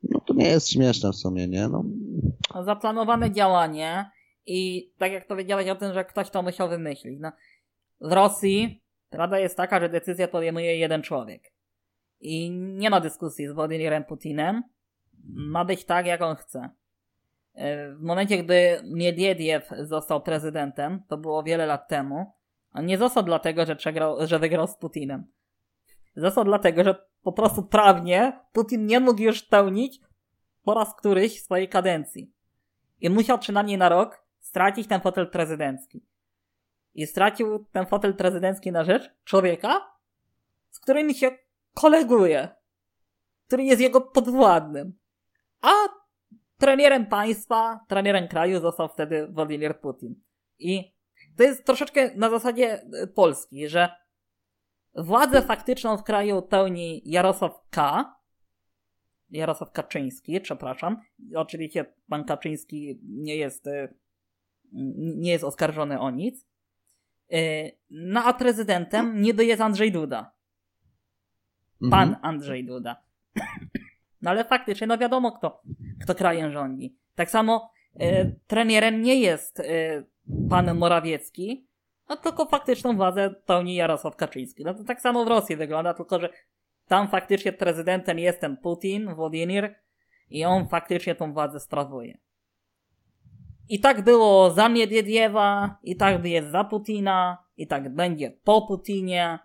No 0.03 0.19
to 0.19 0.33
nie 0.33 0.47
jest 0.47 0.69
śmieszne 0.69 1.11
w 1.11 1.15
sumie, 1.15 1.47
nie? 1.47 1.67
No, 1.67 1.83
zaplanowane 2.63 3.31
działanie 3.31 4.11
i 4.45 4.91
tak 4.97 5.11
jak 5.11 5.27
powiedziałeś 5.27 5.69
o 5.69 5.75
tym, 5.75 5.93
że 5.93 6.05
ktoś 6.05 6.29
to 6.29 6.41
musiał 6.41 6.69
wymyślić. 6.69 7.19
No, 7.19 7.31
w 8.01 8.11
Rosji 8.11 8.81
prawda 9.09 9.39
jest 9.39 9.57
taka, 9.57 9.79
że 9.79 9.89
decyzję 9.89 10.27
podejmuje 10.27 10.77
jeden 10.77 11.01
człowiek. 11.01 11.51
I 12.21 12.51
nie 12.51 12.89
ma 12.89 12.99
dyskusji 12.99 13.47
z 13.47 13.51
Władimirem 13.51 14.03
Putinem. 14.03 14.63
Ma 15.25 15.65
być 15.65 15.85
tak, 15.85 16.05
jak 16.05 16.21
on 16.21 16.35
chce. 16.35 16.69
E, 17.53 17.93
W 17.93 18.01
momencie, 18.01 18.43
gdy 18.43 18.81
Miedwiediew 18.83 19.69
został 19.79 20.21
prezydentem, 20.21 21.03
to 21.07 21.17
było 21.17 21.43
wiele 21.43 21.65
lat 21.65 21.87
temu, 21.87 22.31
on 22.73 22.85
nie 22.85 22.97
został 22.97 23.23
dlatego, 23.23 23.65
że, 23.65 23.75
przegrał, 23.75 24.27
że 24.27 24.39
wygrał 24.39 24.67
z 24.67 24.75
Putinem. 24.75 25.27
Został 26.15 26.43
dlatego, 26.43 26.83
że 26.83 26.95
po 27.23 27.31
prostu 27.31 27.63
prawnie 27.63 28.39
Putin 28.53 28.85
nie 28.85 28.99
mógł 28.99 29.21
już 29.21 29.43
pełnić 29.43 29.99
po 30.63 30.73
raz 30.73 30.95
któryś 30.95 31.41
swojej 31.41 31.69
kadencji. 31.69 32.31
I 33.01 33.09
musiał 33.09 33.39
przynajmniej 33.39 33.77
na 33.77 33.89
rok 33.89 34.23
stracić 34.39 34.87
ten 34.87 35.01
fotel 35.01 35.27
prezydencki. 35.29 36.05
I 36.93 37.07
stracił 37.07 37.65
ten 37.71 37.85
fotel 37.85 38.15
prezydencki 38.15 38.71
na 38.71 38.83
rzecz 38.83 39.11
człowieka, 39.23 39.91
z 40.69 40.79
którym 40.79 41.13
się 41.13 41.31
koleguje, 41.73 42.49
który 43.47 43.63
jest 43.63 43.81
jego 43.81 44.01
podwładnym. 44.01 44.93
A 45.61 45.71
premierem 46.57 47.05
państwa, 47.05 47.79
premierem 47.87 48.27
kraju 48.27 48.61
został 48.61 48.89
wtedy 48.89 49.27
Władimir 49.27 49.79
Putin. 49.79 50.15
I 50.59 50.93
to 51.37 51.43
jest 51.43 51.65
troszeczkę 51.65 52.15
na 52.15 52.29
zasadzie 52.29 52.81
e, 52.81 53.07
Polski, 53.07 53.67
że 53.67 53.89
władzę 54.95 55.41
faktyczną 55.41 55.97
w 55.97 56.03
kraju 56.03 56.41
pełni 56.41 57.01
Jarosław 57.05 57.51
K., 57.69 58.05
Jarosław 59.29 59.71
Kaczyński, 59.71 60.41
przepraszam. 60.41 61.01
Oczywiście 61.35 61.93
pan 62.09 62.23
Kaczyński 62.23 62.99
nie 63.03 63.35
jest, 63.35 63.67
e, 63.67 63.93
nie 65.15 65.31
jest 65.31 65.43
oskarżony 65.43 65.99
o 65.99 66.11
nic. 66.11 66.47
E, 67.33 67.71
No 67.89 68.23
a 68.23 68.33
prezydentem 68.33 69.21
niby 69.21 69.45
jest 69.45 69.61
Andrzej 69.61 69.91
Duda. 69.91 70.31
Pan 71.91 72.09
mhm. 72.09 72.25
Andrzej 72.25 72.65
Duda. 72.65 73.03
No 74.21 74.29
ale 74.29 74.45
faktycznie, 74.45 74.87
no 74.87 74.97
wiadomo 74.97 75.31
kto, 75.31 75.61
kto 76.01 76.15
krajem 76.15 76.51
rządzi. 76.51 76.95
Tak 77.15 77.29
samo 77.29 77.71
e, 77.99 78.25
premierem 78.25 79.01
nie 79.01 79.15
jest 79.15 79.59
e, 79.59 79.63
pan 80.49 80.77
Morawiecki, 80.77 81.67
no 82.09 82.17
tylko 82.17 82.45
faktyczną 82.45 82.95
władzę 82.95 83.35
pełni 83.45 83.75
Jarosław 83.75 84.15
Kaczyński. 84.15 84.63
No 84.63 84.73
to 84.73 84.83
tak 84.83 85.01
samo 85.01 85.25
w 85.25 85.27
Rosji 85.27 85.55
wygląda, 85.55 85.93
tylko 85.93 86.19
że 86.19 86.29
tam 86.87 87.07
faktycznie 87.07 87.53
prezydentem 87.53 88.19
jest 88.19 88.41
ten 88.41 88.57
Putin, 88.57 89.15
Władimir 89.15 89.75
i 90.29 90.45
on 90.45 90.67
faktycznie 90.67 91.15
tą 91.15 91.33
władzę 91.33 91.59
sprawuje. 91.59 92.17
I 93.69 93.79
tak 93.79 94.03
było 94.03 94.51
za 94.51 94.69
Miedwiediewa, 94.69 95.77
i 95.83 95.95
tak 95.95 96.25
jest 96.25 96.51
za 96.51 96.63
Putina, 96.63 97.37
i 97.57 97.67
tak 97.67 97.95
będzie 97.95 98.31
po 98.43 98.61
Putinie, 98.61 99.39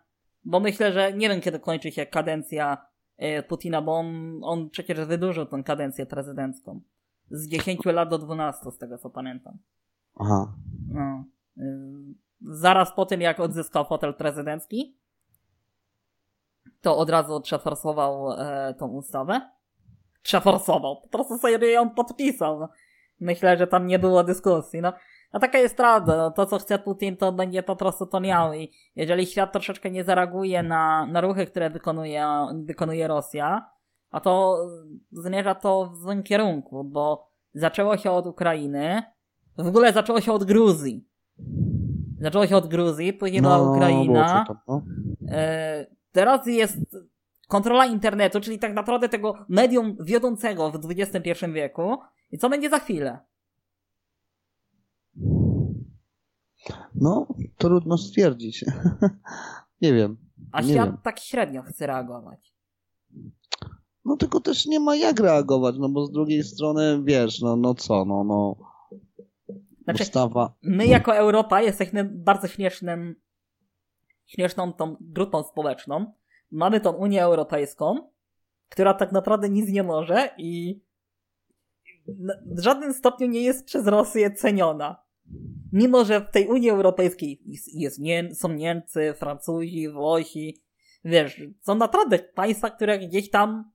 bo 0.45 0.61
myślę, 0.61 0.93
że 0.93 1.13
nie 1.13 1.29
wiem 1.29 1.41
kiedy 1.41 1.61
kończy 1.61 1.93
się 1.93 2.07
kadencja 2.07 2.87
e, 3.17 3.43
Putina, 3.43 3.83
bo 3.83 3.97
on, 3.97 4.41
on 4.43 4.71
przecież 4.71 5.05
wydłużył 5.05 5.47
tę 5.47 5.63
kadencję 5.63 6.07
prezydencką. 6.07 6.81
Z 7.31 7.49
10 7.49 7.85
lat 7.85 8.09
do 8.09 8.19
12, 8.19 8.71
z 8.71 8.79
tego 8.79 8.99
co 8.99 9.11
pamiętam. 9.11 9.59
Aha. 10.17 10.53
No. 10.89 11.25
Y, 11.59 12.25
Zaraz 12.47 12.93
po 12.93 13.07
tym, 13.07 13.21
jak 13.21 13.41
odzyskał 13.41 13.85
fotel 13.85 14.15
prezydencki, 14.15 14.97
to 16.81 16.97
od 16.97 17.11
razu 17.11 17.41
przeforsował 17.41 18.33
e, 18.33 18.75
tą 18.79 18.89
ustawę. 18.89 19.51
Przeforsował. 20.23 21.01
Po 21.01 21.09
prostu 21.09 21.39
sobie 21.39 21.71
ją 21.71 21.91
podpisał. 21.91 22.69
No. 23.21 23.27
Myślę, 23.27 23.57
że 23.57 23.67
tam 23.67 23.87
nie 23.87 23.99
było 23.99 24.25
dyskusji. 24.25 24.81
No, 24.81 24.93
no 25.33 25.41
taka 25.41 25.59
jest 25.59 25.77
prawda. 25.77 26.17
No, 26.17 26.31
to, 26.31 26.47
co 26.47 26.59
chce 26.59 26.79
Putin, 26.79 27.17
to 27.17 27.33
będzie 27.33 27.63
po 27.63 27.77
prostu 27.77 28.07
to 28.07 28.21
miał. 28.21 28.55
I 28.55 28.73
jeżeli 28.97 29.27
świat 29.27 29.53
troszeczkę 29.53 29.91
nie 29.91 30.05
zareaguje 30.05 30.63
na, 30.63 31.07
na 31.07 31.21
ruchy, 31.21 31.47
które 31.47 31.71
wykonuje, 31.71 32.27
wykonuje 32.65 33.09
Rosja, 33.09 33.71
a 34.11 34.21
to 34.21 34.67
zmierza 35.13 35.55
to 35.55 35.87
w 35.87 35.97
złym 35.97 36.23
kierunku, 36.23 36.85
bo 36.85 37.31
zaczęło 37.55 37.97
się 37.97 38.11
od 38.11 38.27
Ukrainy. 38.27 39.03
W 39.59 39.67
ogóle 39.67 39.93
zaczęło 39.93 40.21
się 40.21 40.33
od 40.33 40.45
Gruzji. 40.45 41.09
Zaczęło 42.21 42.47
się 42.47 42.57
od 42.57 42.69
Gruzji, 42.69 43.13
później 43.13 43.43
była 43.43 43.59
było 43.59 43.77
Ukraina. 43.77 44.45
tam, 44.47 44.59
no. 44.69 44.83
E, 45.29 45.87
teraz 46.13 46.47
jest 46.47 46.79
kontrola 47.55 47.87
internetu, 47.87 48.41
czyli 48.41 48.59
tak 48.59 48.75
naprawdę 48.75 49.09
tego 49.09 49.35
medium 49.49 49.97
wiodącego 50.01 50.71
w 50.71 50.79
XXI 50.91 51.47
wieku. 51.53 51.97
I 52.31 52.39
co 52.39 52.51
będzie 52.51 52.71
za 52.71 52.79
chwilę? 52.79 53.19
No, 56.95 57.27
trudno 57.59 57.99
stwierdzić. 57.99 58.65
nie 59.83 59.93
wiem. 59.95 60.17
A 60.53 60.61
Nie 60.61 60.73
świat 60.73 60.89
wiem. 60.89 60.99
tak 61.03 61.21
średnio 61.21 61.63
chce 61.63 61.87
reagować. 61.87 62.55
No 64.05 64.17
tylko 64.17 64.41
też 64.41 64.67
nie 64.67 64.81
ma 64.81 64.97
jak 64.97 65.21
reagować, 65.21 65.77
no 65.79 65.89
bo 65.89 66.07
z 66.07 66.13
drugiej 66.13 66.45
strony, 66.45 67.03
wiesz, 67.05 67.41
no, 67.41 67.57
no 67.57 67.75
co, 67.75 68.05
no, 68.05 68.25
no, 68.25 68.57
Znaczy, 69.85 70.03
ustawa, 70.03 70.55
my 70.63 70.87
jako 70.87 71.17
Europa 71.17 71.63
jesteśmy 71.63 72.05
bardzo 72.05 72.49
śmiesznym, 72.49 73.15
śmieszną 74.27 74.73
tą 74.73 74.97
grupą 75.01 75.43
społeczną. 75.43 76.13
Mamy 76.51 76.81
tą 76.81 76.93
Unię 76.93 77.23
Europejską, 77.23 78.11
która 78.69 78.95
tak 78.95 79.13
naprawdę 79.13 79.49
nic 79.49 79.71
nie 79.71 79.83
może 79.83 80.31
i 80.39 80.81
w 82.47 82.61
żadnym 82.61 82.95
stopniu 82.95 83.27
nie 83.27 83.43
jest 83.43 83.67
przez 83.67 83.87
Rosję 83.87 84.31
ceniona. 84.31 85.05
Mimo, 85.73 86.05
że 86.05 86.21
w 86.21 86.31
tej 86.31 86.49
Unii 86.49 86.71
Europejskiej 86.71 87.43
jest, 87.75 88.01
są 88.35 88.49
Niemcy, 88.49 89.15
Francuzi, 89.15 89.89
Włosi, 89.89 90.63
wiesz, 91.05 91.43
są 91.61 91.75
naprawdę 91.75 92.19
państwa, 92.19 92.71
które 92.71 92.99
gdzieś 92.99 93.31
tam, 93.31 93.73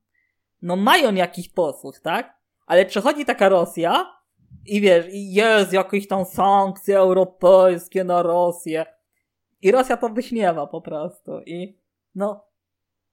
no 0.62 0.76
mają 0.76 1.14
jakiś 1.14 1.48
posłuch, 1.48 2.00
tak? 2.00 2.40
Ale 2.66 2.86
przychodzi 2.86 3.24
taka 3.24 3.48
Rosja 3.48 4.20
i 4.66 4.80
wiesz, 4.80 5.06
i 5.12 5.32
jest 5.32 5.72
jakieś 5.72 6.08
tam 6.08 6.24
sankcje 6.24 6.98
europejskie 6.98 8.04
na 8.04 8.22
Rosję. 8.22 8.86
I 9.62 9.70
Rosja 9.70 9.96
to 9.96 10.08
wyśmiewa 10.08 10.66
po 10.66 10.80
prostu. 10.80 11.40
I 11.46 11.78
no, 12.14 12.49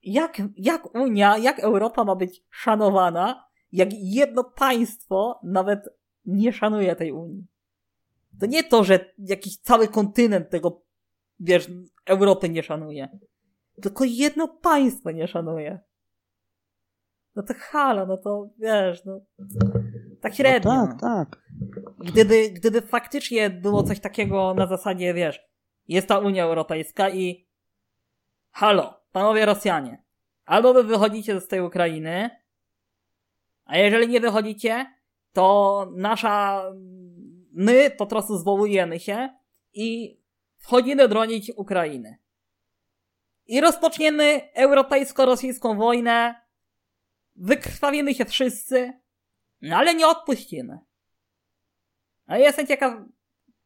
jak, 0.04 0.42
jak 0.56 0.96
Unia, 0.96 1.38
jak 1.38 1.60
Europa 1.60 2.04
ma 2.04 2.16
być 2.16 2.44
szanowana, 2.50 3.48
jak 3.72 3.90
jedno 3.94 4.44
państwo 4.44 5.40
nawet 5.44 5.90
nie 6.26 6.54
szanuje 6.54 6.96
tej 6.96 7.12
Unii. 7.12 7.48
To 8.40 8.46
nie 8.46 8.64
to, 8.64 8.84
że 8.84 9.14
jakiś 9.18 9.58
cały 9.58 9.88
kontynent 9.88 10.50
tego, 10.50 10.82
wiesz, 11.40 11.72
Europy 12.06 12.50
nie 12.50 12.64
szanuje. 12.64 13.20
Tylko 13.82 14.04
jedno 14.04 14.48
państwo 14.48 15.12
nie 15.12 15.28
szanuje. 15.28 15.80
No 17.36 17.44
to 17.44 17.54
halo, 17.58 18.06
no 18.06 18.18
to 18.18 18.50
wiesz, 18.60 19.06
no. 19.06 19.22
Tak 20.22 20.36
średnio. 20.36 20.76
No 20.76 20.88
tak, 20.88 21.02
tak. 21.02 21.42
Gdyby, 22.00 22.50
gdyby 22.50 22.82
faktycznie 22.82 23.50
było 23.50 23.84
coś 23.84 24.00
takiego 24.00 24.54
na 24.54 24.68
zasadzie, 24.68 25.14
wiesz, 25.14 25.40
jest 25.88 26.08
ta 26.08 26.20
Unia 26.20 26.44
Europejska 26.44 27.10
i 27.10 27.48
halo, 28.52 28.97
panowie 29.18 29.46
Rosjanie, 29.46 30.04
albo 30.46 30.74
wy 30.74 30.84
wychodzicie 30.84 31.42
z 31.42 31.48
tej 31.48 31.62
Ukrainy, 31.62 32.30
a 33.66 33.78
jeżeli 33.78 34.08
nie 34.08 34.20
wychodzicie, 34.20 34.86
to 35.34 35.88
nasza, 35.96 36.64
my 37.52 37.92
po 37.92 38.08
prostu 38.08 38.38
zwołujemy 38.38 39.00
się 39.00 39.30
i 39.74 40.20
wchodzimy 40.58 41.08
bronić 41.08 41.52
Ukrainy. 41.56 42.18
I 43.46 43.62
rozpoczniemy 43.62 44.54
europejsko-rosyjską 44.54 45.78
wojnę, 45.78 46.36
wykrwawimy 47.36 48.16
się 48.16 48.26
wszyscy, 48.26 48.94
no 49.62 49.76
ale 49.76 49.96
nie 49.96 50.08
odpuścimy. 50.08 50.80
Ale 52.28 52.40
jestem 52.40 52.68
ciekaw, 52.68 52.94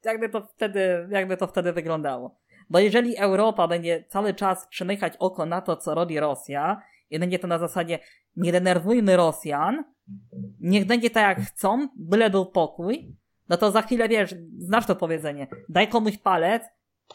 jakby 0.03 0.29
to 0.29 0.41
wtedy, 0.41 1.07
jakby 1.11 1.37
to 1.37 1.47
wtedy 1.47 1.73
wyglądało. 1.73 2.40
Bo 2.71 2.79
jeżeli 2.79 3.17
Europa 3.17 3.67
będzie 3.67 4.03
cały 4.07 4.33
czas 4.33 4.67
przymykać 4.67 5.13
oko 5.19 5.45
na 5.45 5.61
to, 5.61 5.77
co 5.77 5.95
robi 5.95 6.19
Rosja, 6.19 6.81
i 7.09 7.19
będzie 7.19 7.39
to 7.39 7.47
na 7.47 7.59
zasadzie 7.59 7.99
nie 8.35 8.51
denerwujmy 8.51 9.17
Rosjan, 9.17 9.83
niech 10.59 10.85
będzie 10.85 11.09
tak 11.09 11.37
jak 11.37 11.47
chcą, 11.47 11.87
byle 11.95 12.29
był 12.29 12.45
pokój, 12.45 13.15
no 13.49 13.57
to 13.57 13.71
za 13.71 13.81
chwilę 13.81 14.09
wiesz, 14.09 14.35
znasz 14.57 14.85
to 14.85 14.95
powiedzenie, 14.95 15.47
daj 15.69 15.87
komuś 15.87 16.17
palec, 16.17 16.63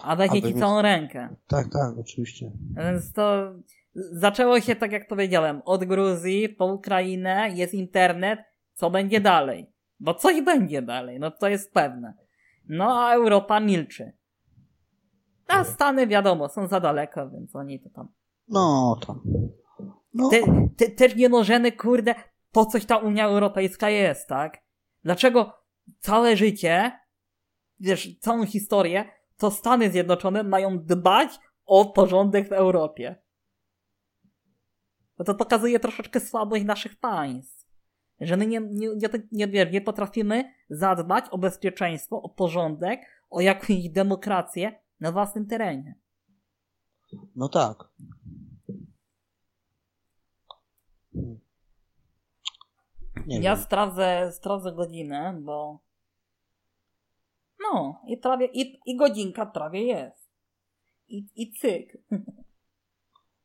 a 0.02 0.16
weźmie 0.16 0.42
ci 0.42 0.54
całą 0.54 0.82
rękę. 0.82 1.28
Tak, 1.46 1.66
tak, 1.72 1.98
oczywiście. 1.98 2.50
Więc 2.76 3.12
to 3.12 3.52
zaczęło 3.94 4.60
się, 4.60 4.76
tak 4.76 4.92
jak 4.92 5.08
powiedziałem, 5.08 5.62
od 5.64 5.84
Gruzji 5.84 6.48
po 6.48 6.66
Ukrainę, 6.66 7.50
jest 7.54 7.74
internet, 7.74 8.40
co 8.74 8.90
będzie 8.90 9.20
dalej? 9.20 9.70
Bo 10.00 10.14
coś 10.14 10.42
będzie 10.42 10.82
dalej, 10.82 11.20
no 11.20 11.30
to 11.30 11.48
jest 11.48 11.72
pewne. 11.72 12.14
No 12.68 13.06
a 13.06 13.14
Europa 13.14 13.60
milczy. 13.60 14.12
A 15.48 15.64
Stany 15.64 16.06
wiadomo, 16.06 16.48
są 16.48 16.66
za 16.66 16.80
daleko, 16.80 17.30
więc 17.30 17.56
oni 17.56 17.80
to 17.80 17.90
tam. 17.90 18.08
No 18.48 18.98
tam. 19.06 19.20
No. 20.14 20.28
Te, 20.28 20.40
te, 20.76 20.90
też 20.90 21.16
nie 21.16 21.28
możemy, 21.28 21.72
kurde, 21.72 22.14
po 22.52 22.66
coś 22.66 22.86
ta 22.86 22.96
Unia 22.96 23.26
Europejska 23.26 23.90
jest, 23.90 24.28
tak? 24.28 24.58
Dlaczego 25.04 25.52
całe 25.98 26.36
życie, 26.36 26.92
wiesz, 27.80 28.18
całą 28.18 28.46
historię, 28.46 29.04
to 29.36 29.50
Stany 29.50 29.90
Zjednoczone 29.90 30.42
mają 30.42 30.78
dbać 30.78 31.38
o 31.64 31.84
porządek 31.84 32.48
w 32.48 32.52
Europie? 32.52 33.16
No 35.18 35.24
to 35.24 35.34
pokazuje 35.34 35.80
troszeczkę 35.80 36.20
słabość 36.20 36.64
naszych 36.64 36.96
państw. 36.96 37.66
Że 38.20 38.36
my 38.36 38.46
nie, 38.46 38.60
nie, 38.60 38.88
nie, 39.32 39.46
nie, 39.46 39.66
nie 39.66 39.80
potrafimy 39.80 40.52
zadbać 40.70 41.24
o 41.30 41.38
bezpieczeństwo, 41.38 42.22
o 42.22 42.28
porządek, 42.28 43.00
o 43.30 43.40
jakąś 43.40 43.88
demokrację 43.88 44.80
na 45.00 45.12
własnym 45.12 45.46
terenie. 45.46 45.94
No 47.36 47.48
tak. 47.48 47.88
Nie 53.26 53.40
ja 53.40 53.56
wiem. 53.56 53.64
sprawdzę, 53.64 54.32
sprawdzę 54.32 54.72
godzinę, 54.72 55.40
bo. 55.42 55.80
No, 57.60 58.02
i 58.06 58.16
prawie, 58.16 58.46
i, 58.46 58.80
i 58.86 58.96
godzinka 58.96 59.46
prawie 59.46 59.82
jest. 59.82 60.30
I, 61.08 61.26
i 61.36 61.52
cyk. 61.52 61.98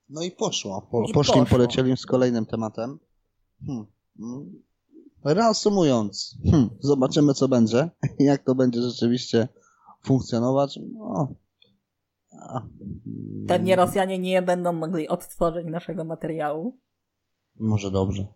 No 0.09 0.21
i 0.21 0.31
poszło. 0.31 0.87
Po, 0.91 1.03
I 1.03 1.13
poszli, 1.13 1.33
poszło. 1.33 1.45
polecieli 1.45 1.97
z 1.97 2.05
kolejnym 2.05 2.45
tematem. 2.45 2.99
Hmm. 3.65 3.85
hmm. 4.17 4.63
Reasumując, 5.23 6.37
hmm. 6.51 6.69
zobaczymy 6.79 7.33
co 7.33 7.47
będzie. 7.47 7.89
Jak 8.19 8.43
to 8.43 8.55
będzie 8.55 8.81
rzeczywiście 8.81 9.47
funkcjonować. 10.03 10.79
No. 10.93 11.33
Pewnie 13.47 13.75
Rosjanie 13.75 14.19
nie 14.19 14.41
będą 14.41 14.73
mogli 14.73 15.07
odtworzyć 15.07 15.65
naszego 15.67 16.03
materiału. 16.03 16.77
Może 17.59 17.91
dobrze. 17.91 18.27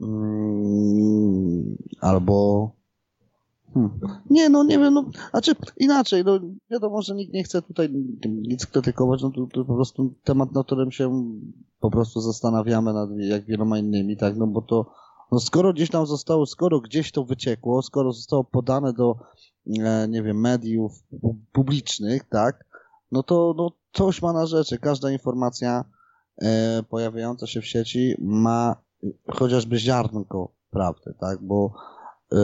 Mm, 0.00 1.76
albo. 2.00 2.70
Hmm. 3.74 4.00
Nie, 4.30 4.48
no 4.48 4.64
nie 4.64 4.78
wiem, 4.78 4.94
no, 4.94 5.04
znaczy 5.30 5.52
inaczej, 5.76 6.24
no 6.24 6.40
wiadomo, 6.70 7.02
że 7.02 7.14
nikt 7.14 7.32
nie 7.32 7.44
chce 7.44 7.62
tutaj 7.62 7.88
nic 8.26 8.66
krytykować, 8.66 9.22
no 9.22 9.30
to, 9.30 9.46
to 9.46 9.64
po 9.64 9.74
prostu 9.74 10.14
temat, 10.24 10.52
na 10.52 10.64
którym 10.64 10.92
się 10.92 11.30
po 11.80 11.90
prostu 11.90 12.20
zastanawiamy 12.20 12.92
nad 12.92 13.10
jak 13.18 13.44
wieloma 13.44 13.78
innymi, 13.78 14.16
tak, 14.16 14.36
no 14.36 14.46
bo 14.46 14.62
to, 14.62 14.92
no 15.32 15.40
skoro 15.40 15.72
gdzieś 15.72 15.90
tam 15.90 16.06
zostało, 16.06 16.46
skoro 16.46 16.80
gdzieś 16.80 17.12
to 17.12 17.24
wyciekło, 17.24 17.82
skoro 17.82 18.12
zostało 18.12 18.44
podane 18.44 18.92
do, 18.92 19.16
e, 19.78 20.08
nie 20.08 20.22
wiem, 20.22 20.40
mediów 20.40 20.92
publicznych, 21.52 22.28
tak, 22.28 22.64
no 23.12 23.22
to, 23.22 23.54
no 23.56 23.72
coś 23.92 24.22
ma 24.22 24.32
na 24.32 24.46
rzeczy, 24.46 24.78
każda 24.78 25.10
informacja 25.10 25.84
e, 26.42 26.82
pojawiająca 26.82 27.46
się 27.46 27.60
w 27.60 27.66
sieci 27.66 28.14
ma 28.18 28.76
chociażby 29.28 29.78
ziarnko 29.78 30.52
prawdy, 30.70 31.14
tak? 31.20 31.42
Bo 31.42 31.74
e, 32.32 32.36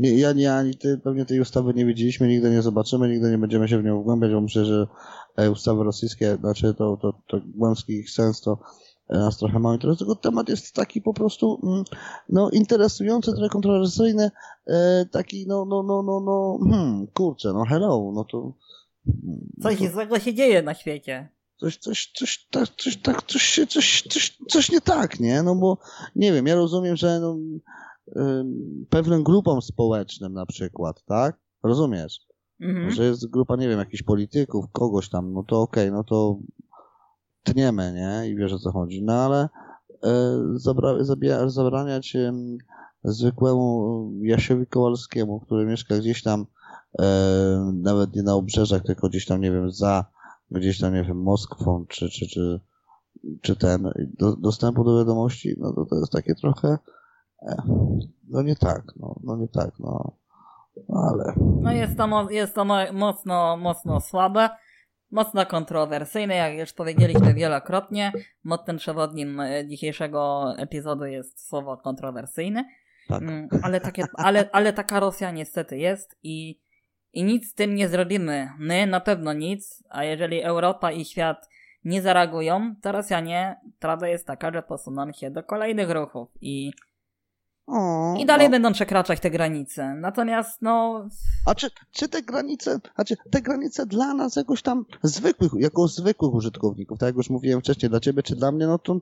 ja 0.00 0.32
nie 0.32 0.54
ani 0.54 0.74
ty 0.74 0.98
pewnie 0.98 1.24
tej 1.24 1.40
ustawy 1.40 1.74
nie 1.74 1.86
widzieliśmy, 1.86 2.28
nigdy 2.28 2.50
nie 2.50 2.62
zobaczymy, 2.62 3.08
nigdy 3.08 3.30
nie 3.30 3.38
będziemy 3.38 3.68
się 3.68 3.78
w 3.78 3.84
nią 3.84 4.00
wgłębiać, 4.00 4.32
bo 4.32 4.40
myślę, 4.40 4.64
że 4.64 4.86
e, 5.36 5.50
ustawy 5.50 5.84
rosyjskie, 5.84 6.36
znaczy 6.36 6.74
to, 6.74 6.96
to, 7.02 7.20
to 7.26 7.40
głębski 7.56 7.92
ich 7.92 8.10
sens 8.10 8.40
to 8.40 8.58
e, 9.08 9.18
nas 9.18 9.38
trochę 9.38 9.58
mało 9.58 9.74
interesuje, 9.74 9.98
tylko 9.98 10.14
temat 10.14 10.48
jest 10.48 10.74
taki 10.74 11.02
po 11.02 11.14
prostu 11.14 11.60
mm, 11.62 11.84
no, 12.28 12.50
interesujący, 12.50 13.32
trochę 13.32 13.48
kontrowersyjny, 13.48 14.30
taki 15.10 15.46
no, 15.46 15.64
no, 15.64 15.82
no, 15.82 16.02
no, 16.02 16.20
no, 16.20 16.58
hmm, 16.70 17.06
kurczę, 17.06 17.52
no 17.52 17.64
hello, 17.64 18.12
no 18.14 18.24
to... 18.24 18.52
Mm, 19.06 19.48
Coś 19.62 19.78
to... 19.78 19.88
złego 19.92 20.18
się 20.18 20.34
dzieje 20.34 20.62
na 20.62 20.74
świecie 20.74 21.28
coś, 21.56 21.76
coś, 21.78 22.12
coś, 22.14 22.46
tak, 22.50 22.68
coś, 22.76 22.96
tak, 22.96 23.22
coś, 23.22 23.42
się, 23.42 23.66
coś, 23.66 24.02
coś, 24.02 24.38
coś 24.48 24.70
nie 24.70 24.80
tak, 24.80 25.20
nie? 25.20 25.42
No 25.42 25.54
bo, 25.54 25.78
nie 26.16 26.32
wiem, 26.32 26.46
ja 26.46 26.54
rozumiem, 26.54 26.96
że 26.96 27.20
no, 27.20 27.36
pewnym 28.90 29.22
grupom 29.22 29.62
społecznym 29.62 30.32
na 30.32 30.46
przykład, 30.46 31.04
tak? 31.04 31.36
Rozumiesz? 31.62 32.20
Mhm. 32.60 32.90
Że 32.90 33.04
jest 33.04 33.30
grupa, 33.30 33.56
nie 33.56 33.68
wiem, 33.68 33.78
jakichś 33.78 34.02
polityków, 34.02 34.64
kogoś 34.72 35.08
tam, 35.08 35.32
no 35.32 35.42
to 35.42 35.60
okej, 35.62 35.88
okay, 35.88 35.96
no 35.96 36.04
to 36.04 36.38
tniemy, 37.44 37.92
nie? 37.92 38.28
I 38.28 38.36
wiesz 38.36 38.52
o 38.52 38.58
co 38.58 38.72
chodzi. 38.72 39.02
No 39.02 39.12
ale 39.12 39.48
e, 40.02 41.48
zabraniać 41.48 42.16
e, 42.16 42.32
zwykłemu 43.04 44.10
Jasiowi 44.22 44.66
Kowalskiemu, 44.66 45.40
który 45.40 45.66
mieszka 45.66 45.98
gdzieś 45.98 46.22
tam 46.22 46.46
e, 46.98 47.04
nawet 47.74 48.16
nie 48.16 48.22
na 48.22 48.34
obrzeżach, 48.34 48.82
tylko 48.82 49.08
gdzieś 49.08 49.26
tam, 49.26 49.40
nie 49.40 49.50
wiem, 49.50 49.70
za 49.70 50.04
gdzieś 50.50 50.80
tam, 50.80 50.94
nie 50.94 51.04
wiem, 51.04 51.22
Moskwą, 51.22 51.84
czy, 51.88 52.08
czy, 52.08 52.26
czy, 52.28 52.60
czy 53.42 53.56
ten, 53.56 53.92
do, 54.18 54.36
dostępu 54.36 54.84
do 54.84 54.98
wiadomości, 54.98 55.54
no 55.58 55.72
to 55.72 55.84
to 55.84 55.96
jest 55.96 56.12
takie 56.12 56.34
trochę, 56.34 56.78
e, 57.42 57.62
no 58.28 58.42
nie 58.42 58.56
tak, 58.56 58.82
no, 58.96 59.16
no 59.22 59.36
nie 59.36 59.48
tak, 59.48 59.70
no, 59.78 60.16
no 60.88 61.00
ale... 61.12 61.34
No 61.60 61.72
jest 61.72 61.96
to, 61.96 62.30
jest 62.30 62.54
to 62.54 62.64
mocno, 62.92 63.56
mocno 63.56 64.00
słabe, 64.00 64.50
mocno 65.10 65.46
kontrowersyjne, 65.46 66.34
jak 66.34 66.54
już 66.54 66.72
powiedzieliśmy 66.72 67.34
wielokrotnie. 67.34 68.12
Mottem 68.44 68.76
przewodnim 68.76 69.40
e, 69.40 69.68
dzisiejszego 69.68 70.52
epizodu 70.58 71.04
jest 71.04 71.48
słowo 71.48 71.76
kontrowersyjne. 71.76 72.64
Tak. 73.08 73.22
Mm, 73.22 73.48
ale, 73.62 73.80
takie, 73.80 74.04
ale, 74.14 74.48
ale 74.52 74.72
taka 74.72 75.00
Rosja 75.00 75.30
niestety 75.30 75.78
jest 75.78 76.18
i 76.22 76.64
i 77.14 77.24
nic 77.24 77.50
z 77.50 77.54
tym 77.54 77.74
nie 77.74 77.88
zrobimy. 77.88 78.50
My 78.58 78.86
na 78.86 79.00
pewno 79.00 79.32
nic, 79.32 79.84
a 79.88 80.04
jeżeli 80.04 80.42
Europa 80.42 80.92
i 80.92 81.04
świat 81.04 81.48
nie 81.84 82.02
zareagują, 82.02 82.74
to 82.82 82.92
Rosjanie, 82.92 83.56
prawda 83.78 84.08
jest 84.08 84.26
taka, 84.26 84.52
że 84.52 84.62
posuną 84.62 85.12
się 85.12 85.30
do 85.30 85.42
kolejnych 85.42 85.90
ruchów 85.90 86.28
i 86.40 86.72
o, 87.66 88.14
I 88.18 88.26
dalej 88.26 88.50
będą 88.50 88.72
przekraczać 88.72 89.20
te 89.20 89.30
granice. 89.30 89.94
Natomiast, 89.94 90.62
no. 90.62 91.06
A 91.46 91.54
czy, 91.54 91.70
czy 91.92 92.08
te 92.08 92.22
granice, 92.22 92.80
a 92.96 93.04
czy 93.04 93.16
te 93.30 93.42
granice 93.42 93.86
dla 93.86 94.14
nas 94.14 94.36
jakoś 94.36 94.62
tam 94.62 94.84
zwykłych, 95.02 95.52
jako 95.58 95.88
zwykłych 95.88 96.34
użytkowników, 96.34 96.98
tak 96.98 97.06
jak 97.06 97.16
już 97.16 97.30
mówiłem 97.30 97.60
wcześniej, 97.60 97.90
dla 97.90 98.00
ciebie 98.00 98.22
czy 98.22 98.36
dla 98.36 98.52
mnie, 98.52 98.66
no 98.66 98.78
to 98.78 99.00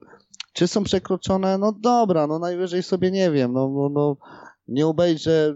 czy 0.52 0.68
są 0.68 0.84
przekroczone? 0.84 1.58
No 1.58 1.72
dobra, 1.72 2.26
no 2.26 2.38
najwyżej 2.38 2.82
sobie 2.82 3.10
nie 3.10 3.30
wiem, 3.30 3.52
no, 3.52 3.68
no, 3.68 3.88
no 3.88 4.16
nie 4.68 4.86
obejrzę 4.86 5.54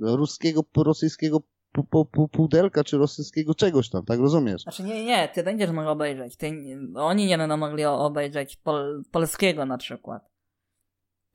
ruskiego, 0.00 0.64
rosyjskiego 0.76 1.40
pudelka 2.32 2.84
czy 2.84 2.98
rosyjskiego 2.98 3.54
czegoś 3.54 3.90
tam, 3.90 4.04
tak 4.04 4.20
rozumiesz? 4.20 4.62
Znaczy 4.62 4.82
nie, 4.82 5.04
nie, 5.04 5.28
ty 5.28 5.42
będziesz 5.42 5.70
mógł 5.70 5.88
obejrzeć. 5.88 6.36
Ty, 6.36 6.52
oni 6.94 7.26
nie 7.26 7.38
będą 7.38 7.56
mogli 7.56 7.84
obejrzeć 7.84 8.56
pol, 8.56 9.02
polskiego 9.10 9.66
na 9.66 9.78
przykład. 9.78 10.35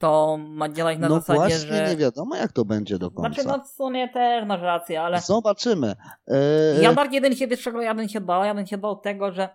To 0.01 0.37
ma 0.37 0.69
działać 0.69 0.99
na 0.99 1.09
no 1.09 1.15
zasadzie, 1.15 1.39
właśnie 1.39 1.57
że... 1.57 1.89
nie 1.89 1.97
wiadomo 1.97 2.35
jak 2.35 2.51
to 2.51 2.65
będzie 2.65 2.97
do 2.97 3.11
końca. 3.11 3.41
Znaczy 3.41 3.47
no 3.57 3.65
w 3.65 3.67
sumie 3.67 4.09
też 4.09 4.45
masz 4.47 4.61
rację, 4.61 5.01
ale... 5.01 5.21
Zobaczymy. 5.21 5.95
Eee... 6.27 6.81
Ja 6.81 6.93
bardziej 6.93 7.21
bym 7.21 7.35
się, 7.35 7.47
wiesz 7.47 7.61
czego 7.61 7.81
ja 7.81 7.95
bym 7.95 8.09
się 8.09 8.21
bał? 8.21 8.45
Ja 8.45 8.55
bym 8.55 8.67
się 8.67 8.77
bał 8.77 8.95
tego, 8.95 9.31
że 9.31 9.49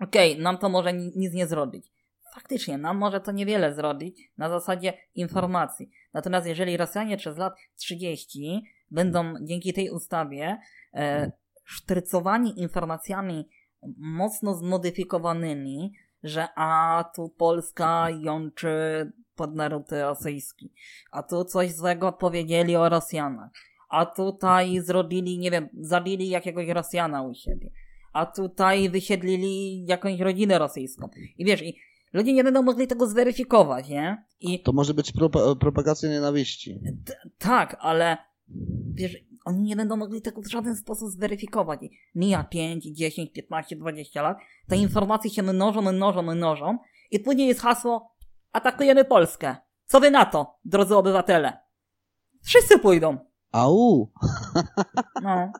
okej, 0.00 0.32
okay, 0.32 0.42
nam 0.42 0.58
to 0.58 0.68
może 0.68 0.92
nic 0.92 1.34
nie 1.34 1.46
zrobić. 1.46 1.92
Faktycznie, 2.34 2.78
nam 2.78 2.96
może 2.96 3.20
to 3.20 3.32
niewiele 3.32 3.74
zrobić 3.74 4.32
na 4.38 4.48
zasadzie 4.48 4.92
informacji. 5.14 5.90
Natomiast 6.12 6.46
jeżeli 6.46 6.76
Rosjanie 6.76 7.16
przez 7.16 7.38
lat 7.38 7.54
30 7.76 8.62
będą 8.90 9.34
dzięki 9.42 9.72
tej 9.72 9.90
ustawie 9.90 10.58
e, 10.94 11.32
sztrycowani 11.64 12.60
informacjami 12.60 13.48
mocno 13.96 14.54
zmodyfikowanymi, 14.54 15.92
że 16.22 16.48
a 16.56 17.04
tu 17.14 17.28
Polska 17.28 18.08
jączy 18.20 19.12
pod 19.36 19.54
naród 19.54 19.92
rosyjski, 19.92 20.72
a 21.10 21.22
tu 21.22 21.44
coś 21.44 21.72
złego 21.74 22.12
powiedzieli 22.12 22.76
o 22.76 22.88
Rosjanach, 22.88 23.50
a 23.88 24.06
tutaj 24.06 24.80
zrobili, 24.80 25.38
nie 25.38 25.50
wiem, 25.50 25.68
zabili 25.80 26.28
jakiegoś 26.28 26.68
Rosjana 26.68 27.22
u 27.22 27.34
siebie, 27.34 27.70
a 28.12 28.26
tutaj 28.26 28.90
wysiedlili 28.90 29.84
jakąś 29.86 30.20
rodzinę 30.20 30.58
rosyjską. 30.58 31.08
I 31.38 31.44
wiesz, 31.44 31.62
i 31.62 31.76
ludzie 32.12 32.32
nie 32.32 32.44
będą 32.44 32.62
mogli 32.62 32.86
tego 32.86 33.06
zweryfikować, 33.06 33.88
nie? 33.88 34.24
I 34.40 34.62
To 34.62 34.72
może 34.72 34.94
być 34.94 35.12
pro, 35.12 35.56
propagacja 35.56 36.08
nienawiści. 36.10 36.80
t- 37.06 37.16
tak, 37.38 37.76
ale 37.80 38.16
wiesz, 38.94 39.16
oni 39.44 39.62
nie 39.62 39.76
będą 39.76 39.96
mogli 39.96 40.22
tego 40.22 40.42
w 40.42 40.46
żaden 40.50 40.76
sposób 40.76 41.10
zweryfikować. 41.10 41.80
Mija 42.14 42.44
5, 42.44 42.84
10, 42.84 43.32
15, 43.32 43.76
20 43.76 44.22
lat, 44.22 44.38
te 44.68 44.76
informacje 44.76 45.30
się 45.30 45.42
mnożą, 45.42 45.92
mnożą, 45.92 46.22
mnożą 46.22 46.78
i 47.10 47.20
później 47.20 47.48
jest 47.48 47.60
hasło 47.60 48.13
atakujemy 48.54 49.04
Polskę. 49.04 49.56
Co 49.86 50.00
wy 50.00 50.10
na 50.10 50.24
to, 50.24 50.58
drodzy 50.64 50.96
obywatele? 50.96 51.58
Wszyscy 52.42 52.78
pójdą. 52.78 53.18
Au! 53.52 54.12
No. 55.22 55.52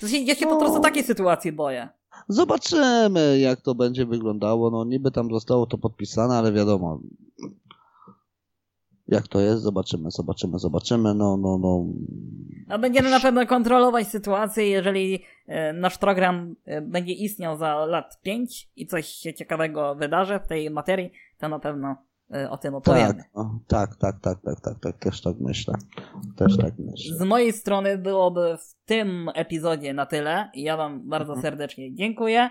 To 0.00 0.08
się, 0.08 0.18
ja 0.18 0.34
się 0.34 0.46
po 0.46 0.56
prostu 0.56 0.80
takiej 0.80 1.02
sytuacji 1.02 1.52
boję. 1.52 1.88
Zobaczymy, 2.28 3.38
jak 3.38 3.60
to 3.60 3.74
będzie 3.74 4.06
wyglądało. 4.06 4.70
No 4.70 4.84
niby 4.84 5.10
tam 5.10 5.30
zostało 5.30 5.66
to 5.66 5.78
podpisane, 5.78 6.34
ale 6.34 6.52
wiadomo. 6.52 7.00
Jak 9.08 9.28
to 9.28 9.40
jest, 9.40 9.62
zobaczymy, 9.62 10.10
zobaczymy, 10.10 10.58
zobaczymy. 10.58 11.14
No, 11.14 11.36
no, 11.36 11.58
no. 11.58 11.86
A 12.68 12.78
będziemy 12.78 13.10
na 13.10 13.20
pewno 13.20 13.46
kontrolować 13.46 14.08
sytuację, 14.08 14.68
jeżeli 14.68 15.24
e, 15.46 15.72
nasz 15.72 15.98
program 15.98 16.56
e, 16.64 16.80
będzie 16.80 17.12
istniał 17.12 17.56
za 17.56 17.86
lat 17.86 18.20
5 18.22 18.70
i 18.76 18.86
coś 18.86 19.06
się 19.06 19.34
ciekawego 19.34 19.94
wydarzy 19.94 20.40
w 20.44 20.46
tej 20.46 20.70
materii, 20.70 21.12
to 21.38 21.48
na 21.48 21.58
pewno 21.58 21.96
o 22.50 22.58
tym 22.58 22.74
opowiemy. 22.74 23.14
Tak, 23.14 23.30
o, 23.34 23.58
tak, 23.68 23.96
tak, 23.96 24.20
tak, 24.20 24.40
tak, 24.40 24.60
tak, 24.60 24.80
tak, 24.80 24.98
też 24.98 25.22
tak 25.22 25.36
myślę. 25.40 25.74
Też 26.36 26.56
tak 26.56 26.74
myślę. 26.78 27.16
Z 27.16 27.22
mojej 27.22 27.52
strony 27.52 27.98
byłoby 27.98 28.56
w 28.58 28.86
tym 28.86 29.28
epizodzie 29.34 29.94
na 29.94 30.06
tyle. 30.06 30.50
Ja 30.54 30.76
Wam 30.76 31.08
bardzo 31.08 31.32
Mhm. 31.32 31.42
serdecznie 31.42 31.94
dziękuję. 31.94 32.50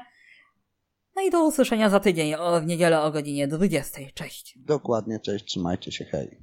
No 1.16 1.22
i 1.22 1.30
do 1.32 1.46
usłyszenia 1.48 1.90
za 1.90 2.00
tydzień 2.00 2.34
w 2.62 2.66
niedzielę 2.66 3.02
o 3.02 3.12
godzinie 3.12 3.48
20. 3.48 4.00
Cześć. 4.14 4.60
Dokładnie, 4.60 5.20
cześć, 5.20 5.46
trzymajcie 5.46 5.92
się, 5.92 6.06
hej. 6.06 6.38